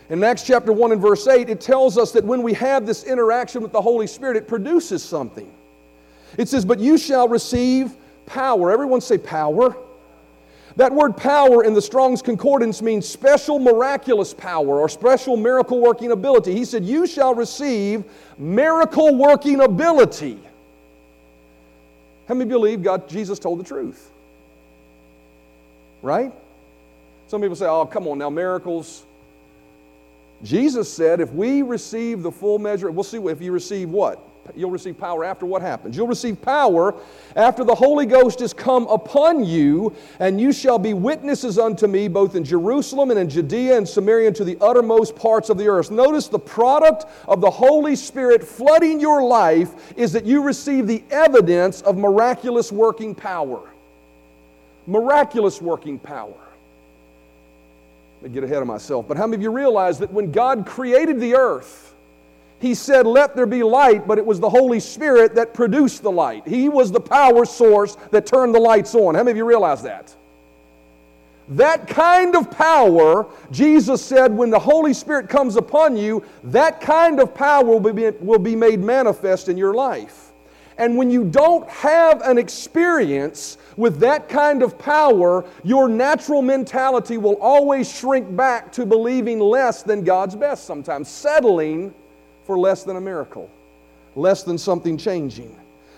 In 0.10 0.24
Acts 0.24 0.43
chapter 0.43 0.71
1 0.71 0.93
and 0.93 1.01
verse 1.01 1.27
8, 1.27 1.50
it 1.50 1.60
tells 1.60 1.98
us 1.98 2.13
that 2.13 2.24
when 2.24 2.43
we 2.43 2.53
have 2.53 2.86
this 2.86 3.03
interaction 3.03 3.62
with 3.62 3.74
the 3.74 3.81
Holy 3.81 4.07
Spirit, 4.07 4.38
it 4.38 4.48
produces 4.48 5.03
something. 5.03 5.51
It 6.38 6.48
says, 6.48 6.63
But 6.63 6.79
you 6.79 6.98
shall 6.98 7.27
receive 7.27 7.93
power. 8.25 8.71
Everyone 8.71 9.01
say 9.01 9.17
power. 9.17 9.75
That 10.78 10.94
word 10.94 11.18
power 11.18 11.63
in 11.63 11.74
the 11.74 11.82
Strong's 11.82 12.22
Concordance 12.22 12.82
means 12.82 13.08
special 13.08 13.60
miraculous 13.60 14.34
power 14.34 14.80
or 14.80 14.88
special 14.88 15.36
miracle 15.36 15.80
working 15.80 16.12
ability. 16.12 16.54
He 16.54 16.66
said, 16.66 16.86
You 16.86 17.06
shall 17.06 17.36
receive 17.36 18.04
miracle 18.38 19.16
working 19.16 19.62
ability. 19.62 20.40
How 22.28 22.36
many 22.36 22.50
believe 22.50 22.84
God, 22.84 23.10
Jesus 23.10 23.40
told 23.40 23.60
the 23.60 23.63
truth? 23.63 24.10
Right? 26.01 26.32
Some 27.28 27.42
people 27.42 27.56
say, 27.56 27.66
Oh, 27.66 27.86
come 27.86 28.08
on 28.08 28.18
now, 28.18 28.30
miracles. 28.30 29.06
Jesus 30.44 30.92
said, 30.92 31.22
if 31.22 31.32
we 31.32 31.62
receive 31.62 32.24
the 32.24 32.32
full 32.32 32.58
measure, 32.58 32.90
we'll 32.90 33.04
see 33.04 33.18
if 33.18 33.42
you 33.42 33.51
receive 33.51 33.90
what? 33.90 34.20
You'll 34.55 34.71
receive 34.71 34.98
power 34.98 35.24
after 35.24 35.45
what 35.45 35.62
happens? 35.62 35.95
You'll 35.95 36.07
receive 36.07 36.41
power 36.41 36.95
after 37.36 37.63
the 37.63 37.75
Holy 37.75 38.05
Ghost 38.05 38.39
has 38.39 38.53
come 38.53 38.88
upon 38.88 39.43
you, 39.43 39.95
and 40.19 40.41
you 40.41 40.51
shall 40.51 40.79
be 40.79 40.93
witnesses 40.93 41.57
unto 41.57 41.88
me 41.88 42.07
both 42.07 42.36
in 42.36 42.43
Jerusalem 42.43 43.12
and 43.12 43.19
in 43.19 43.29
Judea 43.29 43.77
and 43.77 43.88
Samaria 43.88 44.27
and 44.27 44.36
to 44.36 44.43
the 44.43 44.57
uttermost 44.60 45.15
parts 45.15 45.50
of 45.50 45.57
the 45.57 45.67
earth. 45.67 45.91
Notice 45.91 46.27
the 46.27 46.39
product 46.39 47.05
of 47.27 47.39
the 47.39 47.50
Holy 47.50 47.95
Spirit 47.95 48.43
flooding 48.43 49.00
your 49.00 49.24
life 49.24 49.93
is 49.95 50.12
that 50.13 50.25
you 50.25 50.43
receive 50.43 50.88
the 50.88 51.03
evidence 51.12 51.81
of 51.81 51.98
miraculous 51.98 52.71
working 52.71 53.15
power. 53.15 53.69
Miraculous 54.88 55.62
working 55.62 56.00
power. 56.00 56.33
Let 58.21 58.31
me 58.31 58.33
get 58.33 58.43
ahead 58.43 58.62
of 58.62 58.67
myself. 58.67 59.07
But 59.07 59.17
how 59.17 59.27
many 59.27 59.38
of 59.38 59.41
you 59.41 59.51
realize 59.51 60.00
that 60.00 60.12
when 60.12 60.31
God 60.31 60.65
created 60.65 61.19
the 61.19 61.36
earth, 61.36 61.95
He 62.62 62.75
said, 62.75 63.08
Let 63.08 63.36
there 63.36 63.48
be 63.48 63.63
light, 63.63 64.08
but 64.08 64.20
it 64.20 64.25
was 64.25 64.39
the 64.39 64.50
Holy 64.50 64.80
Spirit 64.80 65.34
that 65.34 65.51
produced 65.51 66.03
the 66.03 66.12
light. 66.12 66.48
He 66.48 66.70
was 66.70 66.91
the 66.91 67.00
power 67.01 67.44
source 67.44 67.98
that 68.12 68.27
turned 68.27 68.53
the 68.53 68.60
lights 68.60 68.94
on. 68.94 69.15
How 69.15 69.22
many 69.22 69.32
of 69.32 69.38
you 69.38 69.46
realize 69.46 69.82
that? 69.82 70.15
That 71.50 71.88
kind 71.88 72.36
of 72.36 72.51
power, 72.51 73.25
Jesus 73.51 74.06
said, 74.06 74.32
when 74.32 74.51
the 74.51 74.60
Holy 74.60 74.94
Spirit 74.94 75.27
comes 75.27 75.56
upon 75.56 75.98
you, 75.98 76.24
that 76.46 76.80
kind 76.80 77.20
of 77.20 77.34
power 77.34 77.65
will 77.65 77.91
be, 77.91 78.12
will 78.12 78.39
be 78.39 78.56
made 78.56 78.80
manifest 78.80 79.50
in 79.50 79.58
your 79.58 79.74
life. 79.74 80.32
And 80.77 80.96
when 80.98 81.10
you 81.10 81.25
don't 81.25 81.68
have 81.70 82.22
an 82.22 82.38
experience 82.38 83.58
with 83.75 84.00
that 84.00 84.30
kind 84.30 84.62
of 84.62 84.77
power, 84.77 85.46
your 85.63 85.89
natural 85.89 86.44
mentality 86.44 87.18
will 87.18 87.38
always 87.41 87.91
shrink 87.91 88.34
back 88.36 88.72
to 88.74 88.86
believing 88.86 89.39
less 89.39 89.82
than 89.82 90.03
God's 90.03 90.36
best 90.36 90.65
sometimes, 90.65 91.10
settling 91.10 91.94
for 92.51 92.60
less 92.60 92.84
than 92.84 92.98
a 92.98 93.01
miracle, 93.01 93.50
less 94.13 94.43
than 94.43 94.58
something 94.58 94.98
changing. 94.98 95.55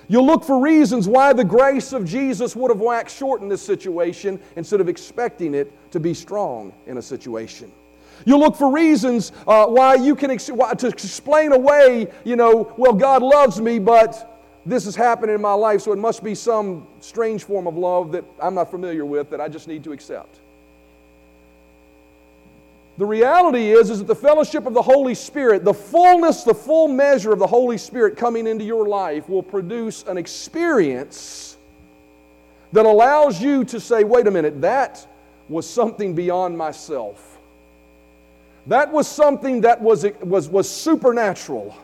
You'll 0.07 0.27
look 0.27 0.43
for 0.43 0.59
reasons 0.59 1.07
why 1.07 1.33
the 1.33 1.43
grace 1.43 1.93
of 1.93 2.05
Jesus 2.05 2.55
would 2.55 2.69
have 2.69 2.79
waxed 2.79 3.17
short 3.17 3.41
in 3.41 3.49
this 3.49 3.59
situation 3.59 4.39
instead 4.55 4.79
of 4.79 4.87
expecting 4.87 5.55
it 5.55 5.71
to 5.89 5.99
be 5.99 6.13
strong 6.13 6.71
in 6.85 6.99
a 6.99 7.01
situation. 7.01 7.71
You'll 8.23 8.39
look 8.39 8.55
for 8.55 8.71
reasons 8.71 9.31
uh, 9.47 9.65
why 9.65 9.95
you 9.95 10.15
can 10.15 10.29
ex- 10.29 10.51
why, 10.51 10.75
to 10.75 10.89
explain 10.89 11.53
away, 11.53 12.05
you 12.23 12.35
know, 12.35 12.71
well, 12.77 12.93
God 12.93 13.23
loves 13.23 13.59
me, 13.59 13.79
but 13.79 14.43
this 14.63 14.85
is 14.85 14.95
happening 14.95 15.33
in 15.33 15.41
my 15.41 15.53
life, 15.53 15.81
so 15.81 15.91
it 15.91 15.97
must 15.97 16.23
be 16.23 16.35
some 16.35 16.85
strange 16.99 17.45
form 17.45 17.65
of 17.65 17.77
love 17.77 18.11
that 18.11 18.25
I'm 18.39 18.53
not 18.53 18.69
familiar 18.69 19.05
with 19.05 19.31
that 19.31 19.41
I 19.41 19.49
just 19.49 19.67
need 19.67 19.83
to 19.85 19.91
accept. 19.91 20.39
The 22.97 23.05
reality 23.05 23.71
is, 23.71 23.89
is 23.89 23.99
that 23.99 24.07
the 24.07 24.15
fellowship 24.15 24.67
of 24.67 24.73
the 24.73 24.81
Holy 24.81 25.15
Spirit, 25.15 25.63
the 25.63 25.73
fullness, 25.73 26.43
the 26.43 26.53
full 26.53 26.87
measure 26.87 27.33
of 27.33 27.39
the 27.39 27.47
Holy 27.47 27.77
Spirit 27.77 28.17
coming 28.17 28.45
into 28.45 28.63
your 28.63 28.87
life 28.87 29.27
will 29.27 29.41
produce 29.41 30.03
an 30.03 30.17
experience 30.17 31.57
that 32.71 32.85
allows 32.85 33.41
you 33.41 33.63
to 33.65 33.79
say, 33.79 34.03
wait 34.03 34.27
a 34.27 34.31
minute, 34.31 34.61
that 34.61 35.07
was 35.49 35.67
something 35.67 36.13
beyond 36.13 36.57
myself. 36.57 37.39
That 38.67 38.91
was 38.91 39.07
something 39.07 39.61
that 39.61 39.81
was, 39.81 40.05
was, 40.21 40.47
was 40.47 40.69
supernatural. 40.69 41.75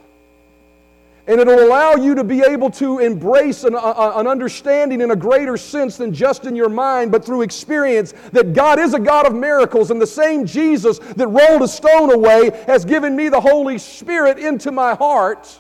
And 1.28 1.40
it'll 1.40 1.60
allow 1.60 1.94
you 1.94 2.16
to 2.16 2.24
be 2.24 2.42
able 2.42 2.72
to 2.72 3.00
embrace 3.00 3.64
an, 3.64 3.76
an, 3.76 4.28
understanding 4.28 5.02
in 5.02 5.12
a 5.12 5.16
greater 5.16 5.58
sense 5.58 5.96
than 5.96 6.12
just 6.12 6.46
in 6.46 6.56
your 6.56 6.70
mind, 6.70 7.12
but 7.12 7.24
through 7.24 7.44
experience 7.44 8.14
that 8.32 8.54
God 8.54 8.80
is 8.80 8.96
a 8.96 9.00
God 9.00 9.28
of 9.28 9.36
miracles. 9.36 9.92
And 9.92 10.02
the 10.02 10.08
same 10.08 10.46
Jesus 10.46 10.98
that 10.98 11.28
rolled 11.28 11.62
a 11.62 11.68
stone 11.68 12.12
away 12.12 12.50
has 12.66 12.84
given 12.84 13.16
me 13.16 13.30
the 13.30 13.42
Holy 13.42 13.78
Spirit 13.78 14.40
into 14.40 14.72
my 14.72 14.96
heart 14.96 15.60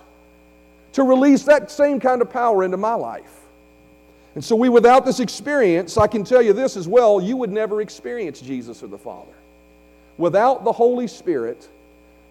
to 0.93 1.03
release 1.03 1.43
that 1.43 1.69
same 1.69 1.99
kind 1.99 2.21
of 2.21 2.31
power 2.31 2.63
into 2.63 2.77
my 2.77 2.95
life. 2.95 3.39
And 4.35 4.43
so, 4.43 4.55
we, 4.55 4.69
without 4.69 5.05
this 5.05 5.19
experience, 5.19 5.97
I 5.97 6.07
can 6.07 6.23
tell 6.23 6.41
you 6.41 6.53
this 6.53 6.77
as 6.77 6.87
well 6.87 7.21
you 7.21 7.35
would 7.37 7.51
never 7.51 7.81
experience 7.81 8.39
Jesus 8.41 8.81
or 8.81 8.87
the 8.87 8.97
Father. 8.97 9.33
Without 10.17 10.63
the 10.63 10.71
Holy 10.71 11.07
Spirit, 11.07 11.67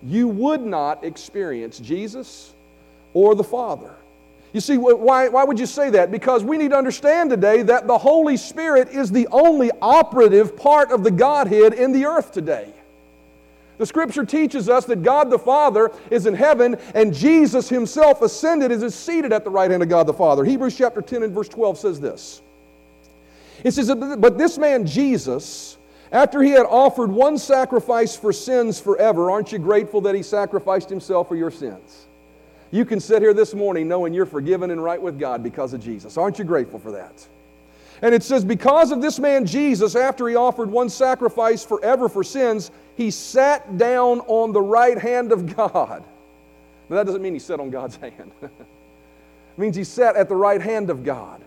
you 0.02 0.28
would 0.28 0.60
not 0.60 1.04
experience 1.04 1.78
Jesus 1.78 2.54
or 3.14 3.34
the 3.34 3.44
Father. 3.44 3.94
You 4.52 4.60
see, 4.60 4.78
why, 4.78 5.28
why 5.28 5.44
would 5.44 5.58
you 5.58 5.66
say 5.66 5.90
that? 5.90 6.10
Because 6.10 6.42
we 6.42 6.56
need 6.56 6.70
to 6.70 6.76
understand 6.76 7.30
today 7.30 7.62
that 7.62 7.86
the 7.86 7.98
Holy 7.98 8.36
Spirit 8.36 8.88
is 8.88 9.10
the 9.10 9.28
only 9.30 9.70
operative 9.82 10.56
part 10.56 10.90
of 10.90 11.04
the 11.04 11.10
Godhead 11.10 11.74
in 11.74 11.92
the 11.92 12.06
earth 12.06 12.32
today. 12.32 12.72
The 13.76 13.86
scripture 13.86 14.24
teaches 14.24 14.68
us 14.68 14.86
that 14.86 15.02
God 15.02 15.30
the 15.30 15.38
Father 15.38 15.92
is 16.10 16.26
in 16.26 16.34
heaven 16.34 16.76
and 16.94 17.14
Jesus 17.14 17.68
himself 17.68 18.22
ascended 18.22 18.72
and 18.72 18.82
is 18.82 18.94
seated 18.94 19.32
at 19.32 19.44
the 19.44 19.50
right 19.50 19.70
hand 19.70 19.82
of 19.82 19.88
God 19.88 20.06
the 20.06 20.14
Father. 20.14 20.44
Hebrews 20.44 20.76
chapter 20.76 21.00
10 21.00 21.22
and 21.22 21.32
verse 21.32 21.48
12 21.48 21.78
says 21.78 22.00
this. 22.00 22.42
It 23.62 23.72
says, 23.72 23.94
But 23.94 24.38
this 24.38 24.58
man 24.58 24.86
Jesus, 24.86 25.78
after 26.10 26.42
he 26.42 26.50
had 26.50 26.66
offered 26.66 27.12
one 27.12 27.38
sacrifice 27.38 28.16
for 28.16 28.32
sins 28.32 28.80
forever, 28.80 29.30
aren't 29.30 29.52
you 29.52 29.58
grateful 29.58 30.00
that 30.02 30.14
he 30.14 30.22
sacrificed 30.22 30.90
himself 30.90 31.28
for 31.28 31.36
your 31.36 31.50
sins? 31.50 32.07
You 32.70 32.84
can 32.84 33.00
sit 33.00 33.22
here 33.22 33.32
this 33.32 33.54
morning 33.54 33.88
knowing 33.88 34.12
you're 34.12 34.26
forgiven 34.26 34.70
and 34.70 34.82
right 34.82 35.00
with 35.00 35.18
God 35.18 35.42
because 35.42 35.72
of 35.72 35.82
Jesus. 35.82 36.16
Aren't 36.16 36.38
you 36.38 36.44
grateful 36.44 36.78
for 36.78 36.92
that? 36.92 37.26
And 38.02 38.14
it 38.14 38.22
says, 38.22 38.44
Because 38.44 38.92
of 38.92 39.00
this 39.00 39.18
man 39.18 39.46
Jesus, 39.46 39.96
after 39.96 40.28
he 40.28 40.36
offered 40.36 40.70
one 40.70 40.88
sacrifice 40.88 41.64
forever 41.64 42.08
for 42.08 42.22
sins, 42.22 42.70
he 42.96 43.10
sat 43.10 43.78
down 43.78 44.20
on 44.20 44.52
the 44.52 44.60
right 44.60 44.98
hand 44.98 45.32
of 45.32 45.56
God. 45.56 46.04
Now, 46.88 46.96
that 46.96 47.06
doesn't 47.06 47.22
mean 47.22 47.34
he 47.34 47.38
sat 47.38 47.60
on 47.60 47.70
God's 47.70 47.96
hand, 48.00 48.32
it 48.42 48.50
means 49.56 49.76
he 49.76 49.84
sat 49.84 50.16
at 50.16 50.28
the 50.28 50.36
right 50.36 50.60
hand 50.60 50.90
of 50.90 51.04
God. 51.04 51.42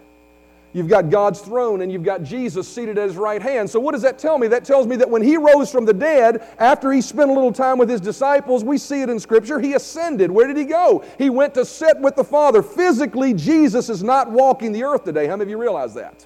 You've 0.73 0.87
got 0.87 1.09
God's 1.09 1.41
throne 1.41 1.81
and 1.81 1.91
you've 1.91 2.03
got 2.03 2.23
Jesus 2.23 2.67
seated 2.67 2.97
at 2.97 3.07
his 3.07 3.17
right 3.17 3.41
hand. 3.41 3.69
So, 3.69 3.79
what 3.79 3.91
does 3.91 4.01
that 4.03 4.17
tell 4.17 4.37
me? 4.37 4.47
That 4.47 4.63
tells 4.63 4.87
me 4.87 4.95
that 4.97 5.09
when 5.09 5.21
he 5.21 5.37
rose 5.37 5.69
from 5.69 5.85
the 5.85 5.93
dead, 5.93 6.47
after 6.59 6.91
he 6.91 7.01
spent 7.01 7.29
a 7.29 7.33
little 7.33 7.51
time 7.51 7.77
with 7.77 7.89
his 7.89 7.99
disciples, 7.99 8.63
we 8.63 8.77
see 8.77 9.01
it 9.01 9.09
in 9.09 9.19
Scripture, 9.19 9.59
he 9.59 9.73
ascended. 9.73 10.31
Where 10.31 10.47
did 10.47 10.57
he 10.57 10.65
go? 10.65 11.03
He 11.17 11.29
went 11.29 11.53
to 11.55 11.65
sit 11.65 11.99
with 11.99 12.15
the 12.15 12.23
Father. 12.23 12.63
Physically, 12.63 13.33
Jesus 13.33 13.89
is 13.89 14.01
not 14.01 14.31
walking 14.31 14.71
the 14.71 14.83
earth 14.83 15.03
today. 15.03 15.27
How 15.27 15.35
many 15.35 15.43
of 15.43 15.49
you 15.49 15.57
realize 15.57 15.93
that? 15.95 16.25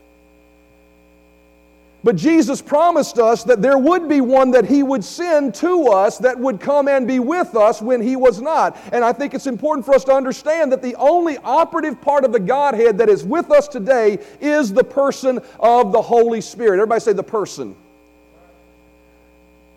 But 2.05 2.17
Jesus 2.17 2.62
promised 2.62 3.17
us 3.17 3.43
that 3.45 3.63
there 3.63 3.79
would 3.79 4.07
be 4.07 4.21
one 4.21 4.51
that 4.51 4.65
He 4.65 4.83
would 4.83 5.03
send 5.03 5.55
to 5.55 5.88
us 5.88 6.19
that 6.19 6.38
would 6.38 6.59
come 6.59 6.88
and 6.88 7.07
be 7.07 7.17
with 7.17 7.55
us 7.55 7.81
when 7.81 8.00
He 8.00 8.15
was 8.15 8.39
not. 8.39 8.77
And 8.91 9.03
I 9.03 9.12
think 9.12 9.33
it's 9.33 9.47
important 9.47 9.88
for 9.88 9.95
us 9.95 10.03
to 10.03 10.12
understand 10.12 10.71
that 10.71 10.83
the 10.83 10.93
only 10.97 11.39
operative 11.39 12.00
part 12.00 12.24
of 12.24 12.31
the 12.31 12.39
Godhead 12.39 13.00
that 13.00 13.09
is 13.09 13.24
with 13.24 13.50
us 13.50 13.67
today 13.67 14.19
is 14.39 14.71
the 14.71 14.83
person 14.83 15.39
of 15.59 15.91
the 15.91 16.01
Holy 16.01 16.41
Spirit. 16.41 16.74
Everybody 16.74 17.00
say 17.00 17.13
the 17.13 17.24
person. 17.24 17.75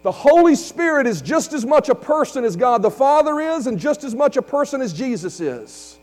The 0.03 0.13
Holy 0.13 0.55
Spirit 0.55 1.07
is 1.07 1.23
just 1.23 1.55
as 1.55 1.65
much 1.65 1.89
a 1.89 1.95
person 1.95 2.45
as 2.45 2.57
God 2.57 2.83
the 2.83 2.91
Father 2.91 3.41
is, 3.41 3.67
and 3.67 3.79
just 3.79 4.05
as 4.05 4.15
much 4.15 4.37
a 4.37 4.43
person 4.43 4.83
as 4.83 4.93
Jesus 4.93 5.41
is. 5.41 5.99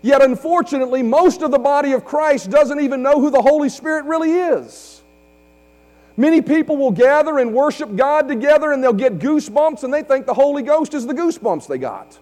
Yet, 0.00 0.22
unfortunately, 0.22 1.02
most 1.02 1.42
of 1.42 1.50
the 1.50 1.58
body 1.58 1.90
of 1.90 2.04
Christ 2.04 2.50
doesn't 2.50 2.78
even 2.78 3.02
know 3.02 3.20
who 3.20 3.30
the 3.30 3.42
Holy 3.42 3.68
Spirit 3.68 4.04
really 4.04 4.30
is. 4.30 4.95
Many 6.16 6.40
people 6.40 6.76
will 6.76 6.92
gather 6.92 7.38
and 7.38 7.52
worship 7.52 7.94
God 7.94 8.26
together 8.28 8.72
and 8.72 8.82
they'll 8.82 8.92
get 8.92 9.18
goosebumps 9.18 9.84
and 9.84 9.92
they 9.92 10.02
think 10.02 10.24
the 10.26 10.34
Holy 10.34 10.62
Ghost 10.62 10.94
is 10.94 11.06
the 11.06 11.14
goosebumps 11.14 11.66
they 11.66 11.78
got. 11.78 12.18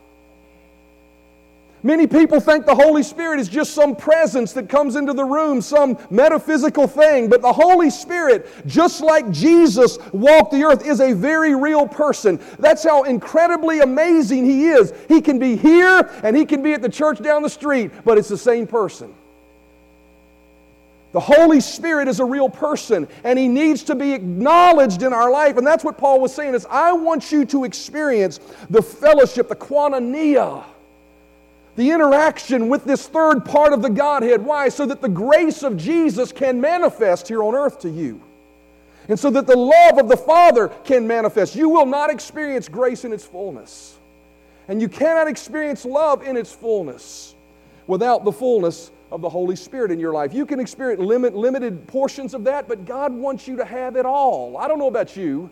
Many 1.85 2.07
people 2.07 2.41
think 2.41 2.65
the 2.65 2.75
Holy 2.75 3.03
Spirit 3.03 3.39
is 3.39 3.47
just 3.47 3.75
some 3.75 3.95
presence 3.95 4.55
that 4.55 4.71
comes 4.71 4.97
into 4.97 5.13
the 5.13 5.25
room, 5.25 5.61
some 5.61 5.99
metaphysical 6.09 6.89
thing. 6.89 7.29
But 7.29 7.43
the 7.43 7.53
Holy 7.53 7.91
Spirit, 7.91 8.47
just 8.67 9.03
like 9.03 9.31
Jesus 9.31 9.99
walked 10.13 10.51
the 10.51 10.65
earth, 10.65 10.87
is 10.87 11.03
a 11.03 11.13
very 11.13 11.55
real 11.55 11.87
person. 11.87 12.41
That's 12.59 12.83
how 12.83 13.03
incredibly 13.03 13.81
amazing 13.81 14.47
He 14.47 14.71
is. 14.71 14.95
He 15.09 15.21
can 15.21 15.39
be 15.39 15.57
here 15.57 16.11
and 16.23 16.35
He 16.35 16.47
can 16.47 16.63
be 16.63 16.73
at 16.73 16.81
the 16.81 16.89
church 16.89 17.21
down 17.21 17.43
the 17.43 17.51
street, 17.51 17.91
but 18.03 18.17
it's 18.17 18.31
the 18.31 18.39
same 18.39 18.67
person. 18.67 19.15
The 21.15 21.21
Holy 21.21 21.61
Spirit 21.61 22.09
is 22.09 22.19
a 22.19 22.25
real 22.25 22.49
person 22.49 23.07
and 23.23 23.39
he 23.39 23.47
needs 23.47 23.85
to 23.85 23.95
be 23.95 24.13
acknowledged 24.13 25.05
in 25.05 25.13
our 25.13 25.31
life. 25.31 25.57
And 25.57 25.65
that's 25.65 25.85
what 25.85 25.97
Paul 25.97 26.21
was 26.21 26.35
saying 26.35 26.55
is 26.55 26.67
I 26.69 26.93
want 26.93 27.31
you 27.31 27.45
to 27.47 27.63
experience 27.63 28.41
the 28.69 28.83
fellowship, 28.83 29.49
the 29.49 29.55
koinonia, 29.55 30.65
the 31.77 31.89
interaction 31.89 32.69
with 32.69 32.85
this 32.85 33.07
third 33.07 33.45
part 33.45 33.73
of 33.73 33.81
the 33.81 33.91
Godhead. 33.91 34.45
Why? 34.45 34.69
So 34.69 34.87
that 34.87 35.01
the 35.01 35.09
grace 35.09 35.63
of 35.63 35.77
Jesus 35.77 36.33
can 36.33 36.61
manifest 36.61 37.29
here 37.29 37.45
on 37.45 37.55
earth 37.55 37.79
to 37.81 37.89
you. 37.89 38.21
And 39.09 39.17
so 39.17 39.31
that 39.31 39.47
the 39.47 39.57
love 39.57 39.99
of 39.99 40.09
the 40.09 40.17
Father 40.17 40.67
can 40.83 41.07
manifest. 41.07 41.55
You 41.55 41.69
will 41.69 41.87
not 41.87 42.11
experience 42.11 42.69
grace 42.69 43.05
in 43.05 43.13
its 43.13 43.25
fullness. 43.25 43.99
And 44.67 44.83
you 44.83 44.89
cannot 44.89 45.29
experience 45.29 45.85
love 45.85 46.27
in 46.27 46.37
its 46.37 46.53
fullness 46.53 47.37
without 47.87 48.25
the 48.25 48.33
fullness 48.33 48.91
of 49.15 49.21
the 49.21 49.29
Holy 49.29 49.55
Spirit 49.55 49.93
in 49.93 50.01
your 50.01 50.13
life. 50.13 50.35
You 50.35 50.45
can 50.45 50.59
experience 50.59 51.01
limit, 51.01 51.37
limited 51.37 51.87
portions 51.87 52.35
of 52.35 52.43
that, 52.45 52.67
but 52.67 52.85
God 52.85 53.13
wants 53.13 53.47
you 53.47 53.55
to 53.57 53.65
have 53.65 53.95
it 53.95 54.05
all. 54.05 54.57
I 54.57 54.67
don't 54.67 54.81
know 54.81 54.89
about 54.89 55.17
you. 55.17 55.49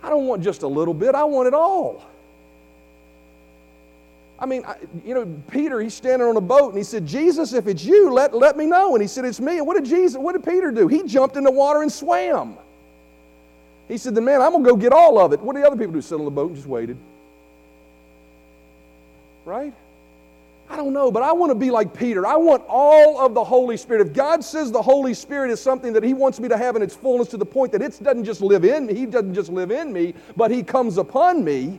I 0.00 0.08
don't 0.08 0.28
want 0.28 0.44
just 0.44 0.62
a 0.62 0.68
little 0.68 0.94
bit, 0.94 1.16
I 1.16 1.24
want 1.24 1.48
it 1.48 1.54
all. 1.54 2.04
I 4.38 4.46
mean, 4.46 4.64
I, 4.64 4.76
you 5.04 5.12
know, 5.12 5.26
Peter, 5.50 5.80
he's 5.80 5.94
standing 5.94 6.28
on 6.28 6.36
a 6.36 6.40
boat 6.40 6.68
and 6.68 6.78
he 6.78 6.84
said, 6.84 7.04
Jesus, 7.04 7.52
if 7.52 7.66
it's 7.66 7.84
you, 7.84 8.12
let, 8.12 8.32
let 8.32 8.56
me 8.56 8.66
know. 8.66 8.94
And 8.94 9.02
he 9.02 9.08
said, 9.08 9.24
It's 9.24 9.40
me. 9.40 9.58
And 9.58 9.66
what 9.66 9.74
did 9.74 9.86
Jesus, 9.86 10.16
what 10.16 10.34
did 10.34 10.44
Peter 10.44 10.70
do? 10.70 10.86
He 10.86 11.02
jumped 11.02 11.36
in 11.36 11.42
the 11.42 11.50
water 11.50 11.82
and 11.82 11.90
swam. 11.90 12.56
He 13.88 13.98
said, 13.98 14.14
Then 14.14 14.24
man, 14.24 14.40
I'm 14.40 14.52
gonna 14.52 14.64
go 14.64 14.76
get 14.76 14.92
all 14.92 15.18
of 15.18 15.32
it. 15.32 15.40
What 15.40 15.56
did 15.56 15.64
the 15.64 15.66
other 15.66 15.76
people 15.76 15.94
do? 15.94 16.00
Sit 16.00 16.20
on 16.20 16.24
the 16.24 16.30
boat 16.30 16.50
and 16.50 16.56
just 16.56 16.68
waited. 16.68 16.96
Right? 19.44 19.74
I 20.70 20.76
don't 20.76 20.92
know, 20.92 21.10
but 21.10 21.22
I 21.22 21.32
want 21.32 21.50
to 21.50 21.54
be 21.54 21.70
like 21.70 21.94
Peter. 21.94 22.26
I 22.26 22.36
want 22.36 22.62
all 22.68 23.18
of 23.18 23.32
the 23.32 23.42
Holy 23.42 23.76
Spirit. 23.76 24.06
If 24.06 24.12
God 24.12 24.44
says 24.44 24.70
the 24.70 24.82
Holy 24.82 25.14
Spirit 25.14 25.50
is 25.50 25.60
something 25.60 25.94
that 25.94 26.04
He 26.04 26.12
wants 26.12 26.38
me 26.38 26.48
to 26.48 26.58
have 26.58 26.76
in 26.76 26.82
its 26.82 26.94
fullness 26.94 27.28
to 27.28 27.36
the 27.36 27.46
point 27.46 27.72
that 27.72 27.80
it 27.80 27.98
doesn't 28.02 28.24
just 28.24 28.42
live 28.42 28.64
in 28.64 28.86
me, 28.86 28.94
He 28.94 29.06
doesn't 29.06 29.34
just 29.34 29.50
live 29.50 29.70
in 29.70 29.92
me, 29.92 30.14
but 30.36 30.50
He 30.50 30.62
comes 30.62 30.98
upon 30.98 31.42
me, 31.42 31.78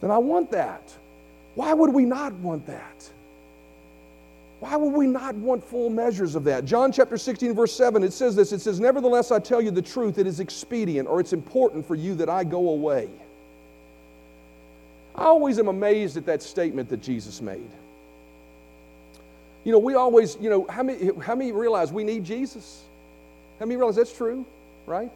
then 0.00 0.10
I 0.10 0.18
want 0.18 0.50
that. 0.52 0.82
Why 1.54 1.74
would 1.74 1.92
we 1.92 2.04
not 2.04 2.32
want 2.34 2.66
that? 2.66 3.10
Why 4.60 4.76
would 4.76 4.94
we 4.94 5.06
not 5.06 5.34
want 5.34 5.62
full 5.62 5.90
measures 5.90 6.34
of 6.34 6.44
that? 6.44 6.64
John 6.64 6.92
chapter 6.92 7.18
16, 7.18 7.52
verse 7.52 7.74
7, 7.74 8.02
it 8.02 8.12
says 8.12 8.36
this 8.36 8.52
It 8.52 8.60
says, 8.60 8.80
Nevertheless, 8.80 9.30
I 9.30 9.40
tell 9.40 9.60
you 9.60 9.70
the 9.70 9.82
truth, 9.82 10.18
it 10.18 10.26
is 10.26 10.40
expedient 10.40 11.08
or 11.08 11.20
it's 11.20 11.32
important 11.32 11.86
for 11.86 11.96
you 11.96 12.14
that 12.14 12.28
I 12.28 12.44
go 12.44 12.70
away. 12.70 13.08
I 15.14 15.24
always 15.24 15.58
am 15.58 15.68
amazed 15.68 16.16
at 16.16 16.26
that 16.26 16.42
statement 16.42 16.88
that 16.88 17.02
Jesus 17.02 17.40
made. 17.40 17.70
You 19.64 19.72
know, 19.72 19.78
we 19.78 19.94
always, 19.94 20.36
you 20.40 20.50
know, 20.50 20.66
how 20.68 20.82
many, 20.82 21.10
how 21.20 21.34
many 21.34 21.52
realize 21.52 21.92
we 21.92 22.04
need 22.04 22.24
Jesus? 22.24 22.82
How 23.58 23.66
many 23.66 23.76
realize 23.76 23.96
that's 23.96 24.16
true, 24.16 24.44
right? 24.86 25.10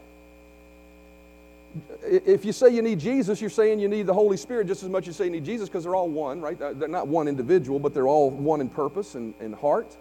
If 2.04 2.44
you 2.44 2.52
say 2.52 2.70
you 2.70 2.80
need 2.80 3.00
Jesus, 3.00 3.40
you're 3.40 3.50
saying 3.50 3.80
you 3.80 3.88
need 3.88 4.06
the 4.06 4.14
Holy 4.14 4.36
Spirit 4.36 4.66
just 4.66 4.82
as 4.82 4.88
much 4.88 5.02
as 5.02 5.06
you 5.08 5.12
say 5.14 5.24
you 5.24 5.30
need 5.30 5.44
Jesus 5.44 5.68
because 5.68 5.84
they're 5.84 5.96
all 5.96 6.08
one, 6.08 6.40
right? 6.40 6.58
They're 6.58 6.88
not 6.88 7.08
one 7.08 7.28
individual, 7.28 7.78
but 7.78 7.92
they're 7.92 8.08
all 8.08 8.30
one 8.30 8.60
in 8.60 8.68
purpose 8.68 9.14
and, 9.14 9.34
and 9.40 9.54
heart. 9.54 9.96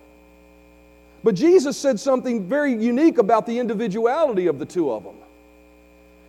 But 1.24 1.36
Jesus 1.36 1.76
said 1.76 2.00
something 2.00 2.48
very 2.48 2.72
unique 2.72 3.18
about 3.18 3.48
the 3.48 3.58
individuality 3.58 4.46
of 4.46 4.60
the 4.60 4.66
two 4.66 4.92
of 4.92 5.04
them. 5.04 5.16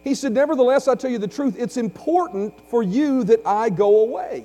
He 0.07 0.15
said, 0.15 0.35
Nevertheless, 0.35 0.87
I 0.87 0.95
tell 0.95 1.11
you 1.11 1.19
the 1.19 1.27
truth, 1.27 1.57
it's 1.59 1.77
important 1.77 2.55
for 2.71 2.81
you 2.81 3.25
that 3.25 3.41
I 3.45 3.71
go 3.71 4.03
away. 4.03 4.45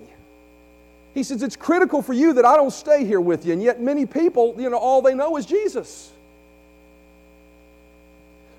He 1.13 1.21
says, 1.21 1.43
It's 1.43 1.56
critical 1.56 2.02
for 2.02 2.13
you 2.13 2.34
that 2.34 2.45
I 2.45 2.56
don't 2.56 2.71
stay 2.71 3.06
here 3.06 3.21
with 3.21 3.45
you. 3.45 3.54
And 3.54 3.62
yet, 3.62 3.80
many 3.80 4.08
people, 4.08 4.56
you 4.58 4.71
know, 4.71 4.80
all 4.80 5.04
they 5.04 5.13
know 5.13 5.38
is 5.38 5.45
Jesus. 5.45 6.13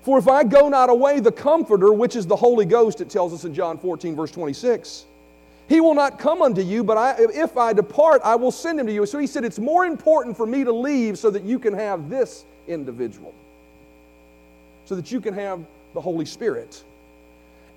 For 0.03 0.17
if 0.17 0.29
I 0.29 0.45
go 0.45 0.69
not 0.69 0.89
away, 0.89 1.19
the 1.19 1.31
Comforter, 1.31 1.91
which 1.91 2.15
is 2.15 2.25
the 2.25 2.37
Holy 2.37 2.63
Ghost, 2.63 3.01
it 3.01 3.09
tells 3.09 3.33
us 3.33 3.43
in 3.43 3.53
John 3.53 3.77
14, 3.77 4.15
verse 4.15 4.31
26, 4.31 5.03
he 5.67 5.81
will 5.81 5.95
not 5.95 6.19
come 6.19 6.41
unto 6.41 6.61
you, 6.61 6.85
but 6.85 6.97
I, 6.97 7.15
if 7.19 7.57
I 7.57 7.73
depart, 7.73 8.21
I 8.23 8.35
will 8.35 8.51
send 8.51 8.79
him 8.79 8.87
to 8.87 8.93
you. 8.93 9.05
So 9.05 9.19
he 9.19 9.27
said, 9.27 9.43
It's 9.43 9.59
more 9.59 9.85
important 9.85 10.37
for 10.37 10.45
me 10.45 10.63
to 10.63 10.71
leave 10.71 11.17
so 11.17 11.29
that 11.31 11.43
you 11.43 11.59
can 11.59 11.73
have 11.73 12.09
this 12.09 12.45
individual, 12.65 13.33
so 14.85 14.95
that 14.95 15.11
you 15.11 15.19
can 15.19 15.33
have 15.33 15.59
the 15.93 15.99
Holy 15.99 16.23
Spirit. 16.23 16.81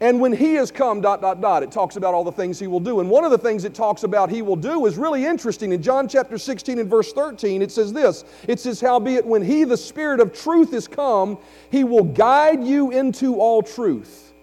And 0.00 0.20
when 0.20 0.32
he 0.32 0.54
has 0.54 0.70
come, 0.70 1.00
dot, 1.00 1.22
dot, 1.22 1.40
dot, 1.40 1.62
it 1.62 1.72
talks 1.72 1.96
about 1.96 2.12
all 2.12 2.22
the 2.24 2.32
things 2.32 2.58
he 2.58 2.66
will 2.66 2.80
do. 2.80 3.00
And 3.00 3.08
one 3.08 3.24
of 3.24 3.30
the 3.30 3.38
things 3.38 3.64
it 3.64 3.74
talks 3.74 4.02
about 4.02 4.28
he 4.28 4.42
will 4.42 4.56
do 4.56 4.84
is 4.84 4.98
really 4.98 5.24
interesting. 5.24 5.72
In 5.72 5.82
John 5.82 6.06
chapter 6.06 6.36
16 6.36 6.78
and 6.78 6.90
verse 6.90 7.12
13, 7.14 7.62
it 7.62 7.70
says 7.70 7.94
this 7.94 8.24
It 8.46 8.60
says, 8.60 8.80
Howbeit, 8.80 9.24
when 9.24 9.42
he, 9.42 9.64
the 9.64 9.76
Spirit 9.76 10.20
of 10.20 10.34
truth, 10.34 10.74
is 10.74 10.86
come, 10.86 11.38
he 11.70 11.82
will 11.82 12.04
guide 12.04 12.62
you 12.62 12.90
into 12.90 13.36
all 13.40 13.62
truth. 13.62 14.34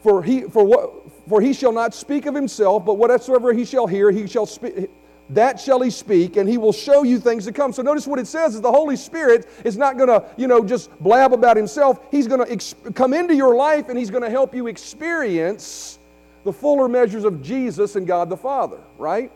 For 0.00 0.22
he, 0.22 0.42
for 0.42 0.64
what, 0.64 0.92
for 1.26 1.40
he 1.40 1.54
shall 1.54 1.72
not 1.72 1.94
speak 1.94 2.26
of 2.26 2.34
himself, 2.34 2.84
but 2.84 2.94
whatsoever 2.94 3.54
he 3.54 3.64
shall 3.64 3.86
hear, 3.86 4.10
he 4.10 4.26
shall 4.26 4.46
speak 4.46 4.90
that 5.34 5.58
shall 5.58 5.80
he 5.80 5.90
speak, 5.90 6.36
and 6.36 6.48
he 6.48 6.58
will 6.58 6.72
show 6.72 7.02
you 7.02 7.18
things 7.18 7.44
to 7.46 7.52
come. 7.52 7.72
So 7.72 7.82
notice 7.82 8.06
what 8.06 8.18
it 8.18 8.26
says 8.26 8.54
is 8.54 8.60
the 8.60 8.70
Holy 8.70 8.96
Spirit 8.96 9.48
is 9.64 9.76
not 9.76 9.96
going 9.96 10.08
to, 10.08 10.24
you 10.36 10.46
know, 10.46 10.64
just 10.64 10.90
blab 11.00 11.32
about 11.32 11.56
himself. 11.56 12.00
He's 12.10 12.26
going 12.26 12.44
to 12.44 12.52
ex- 12.52 12.74
come 12.94 13.14
into 13.14 13.34
your 13.34 13.54
life 13.54 13.88
and 13.88 13.98
he's 13.98 14.10
going 14.10 14.22
to 14.22 14.30
help 14.30 14.54
you 14.54 14.66
experience 14.66 15.98
the 16.44 16.52
fuller 16.52 16.88
measures 16.88 17.24
of 17.24 17.42
Jesus 17.42 17.96
and 17.96 18.06
God 18.06 18.28
the 18.28 18.36
Father, 18.36 18.78
right? 18.98 19.30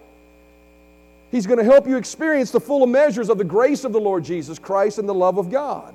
He's 1.30 1.46
going 1.46 1.59
to 1.59 1.64
help 1.64 1.87
you 1.87 1.96
experience 1.96 2.50
the 2.50 2.61
fuller 2.61 2.87
measures 2.87 3.28
of 3.28 3.38
the 3.38 3.44
grace 3.44 3.85
of 3.85 3.92
the 3.92 4.00
Lord 4.00 4.24
Jesus 4.24 4.59
Christ 4.59 4.98
and 4.98 5.09
the 5.09 5.14
love 5.14 5.38
of 5.38 5.50
God. 5.50 5.94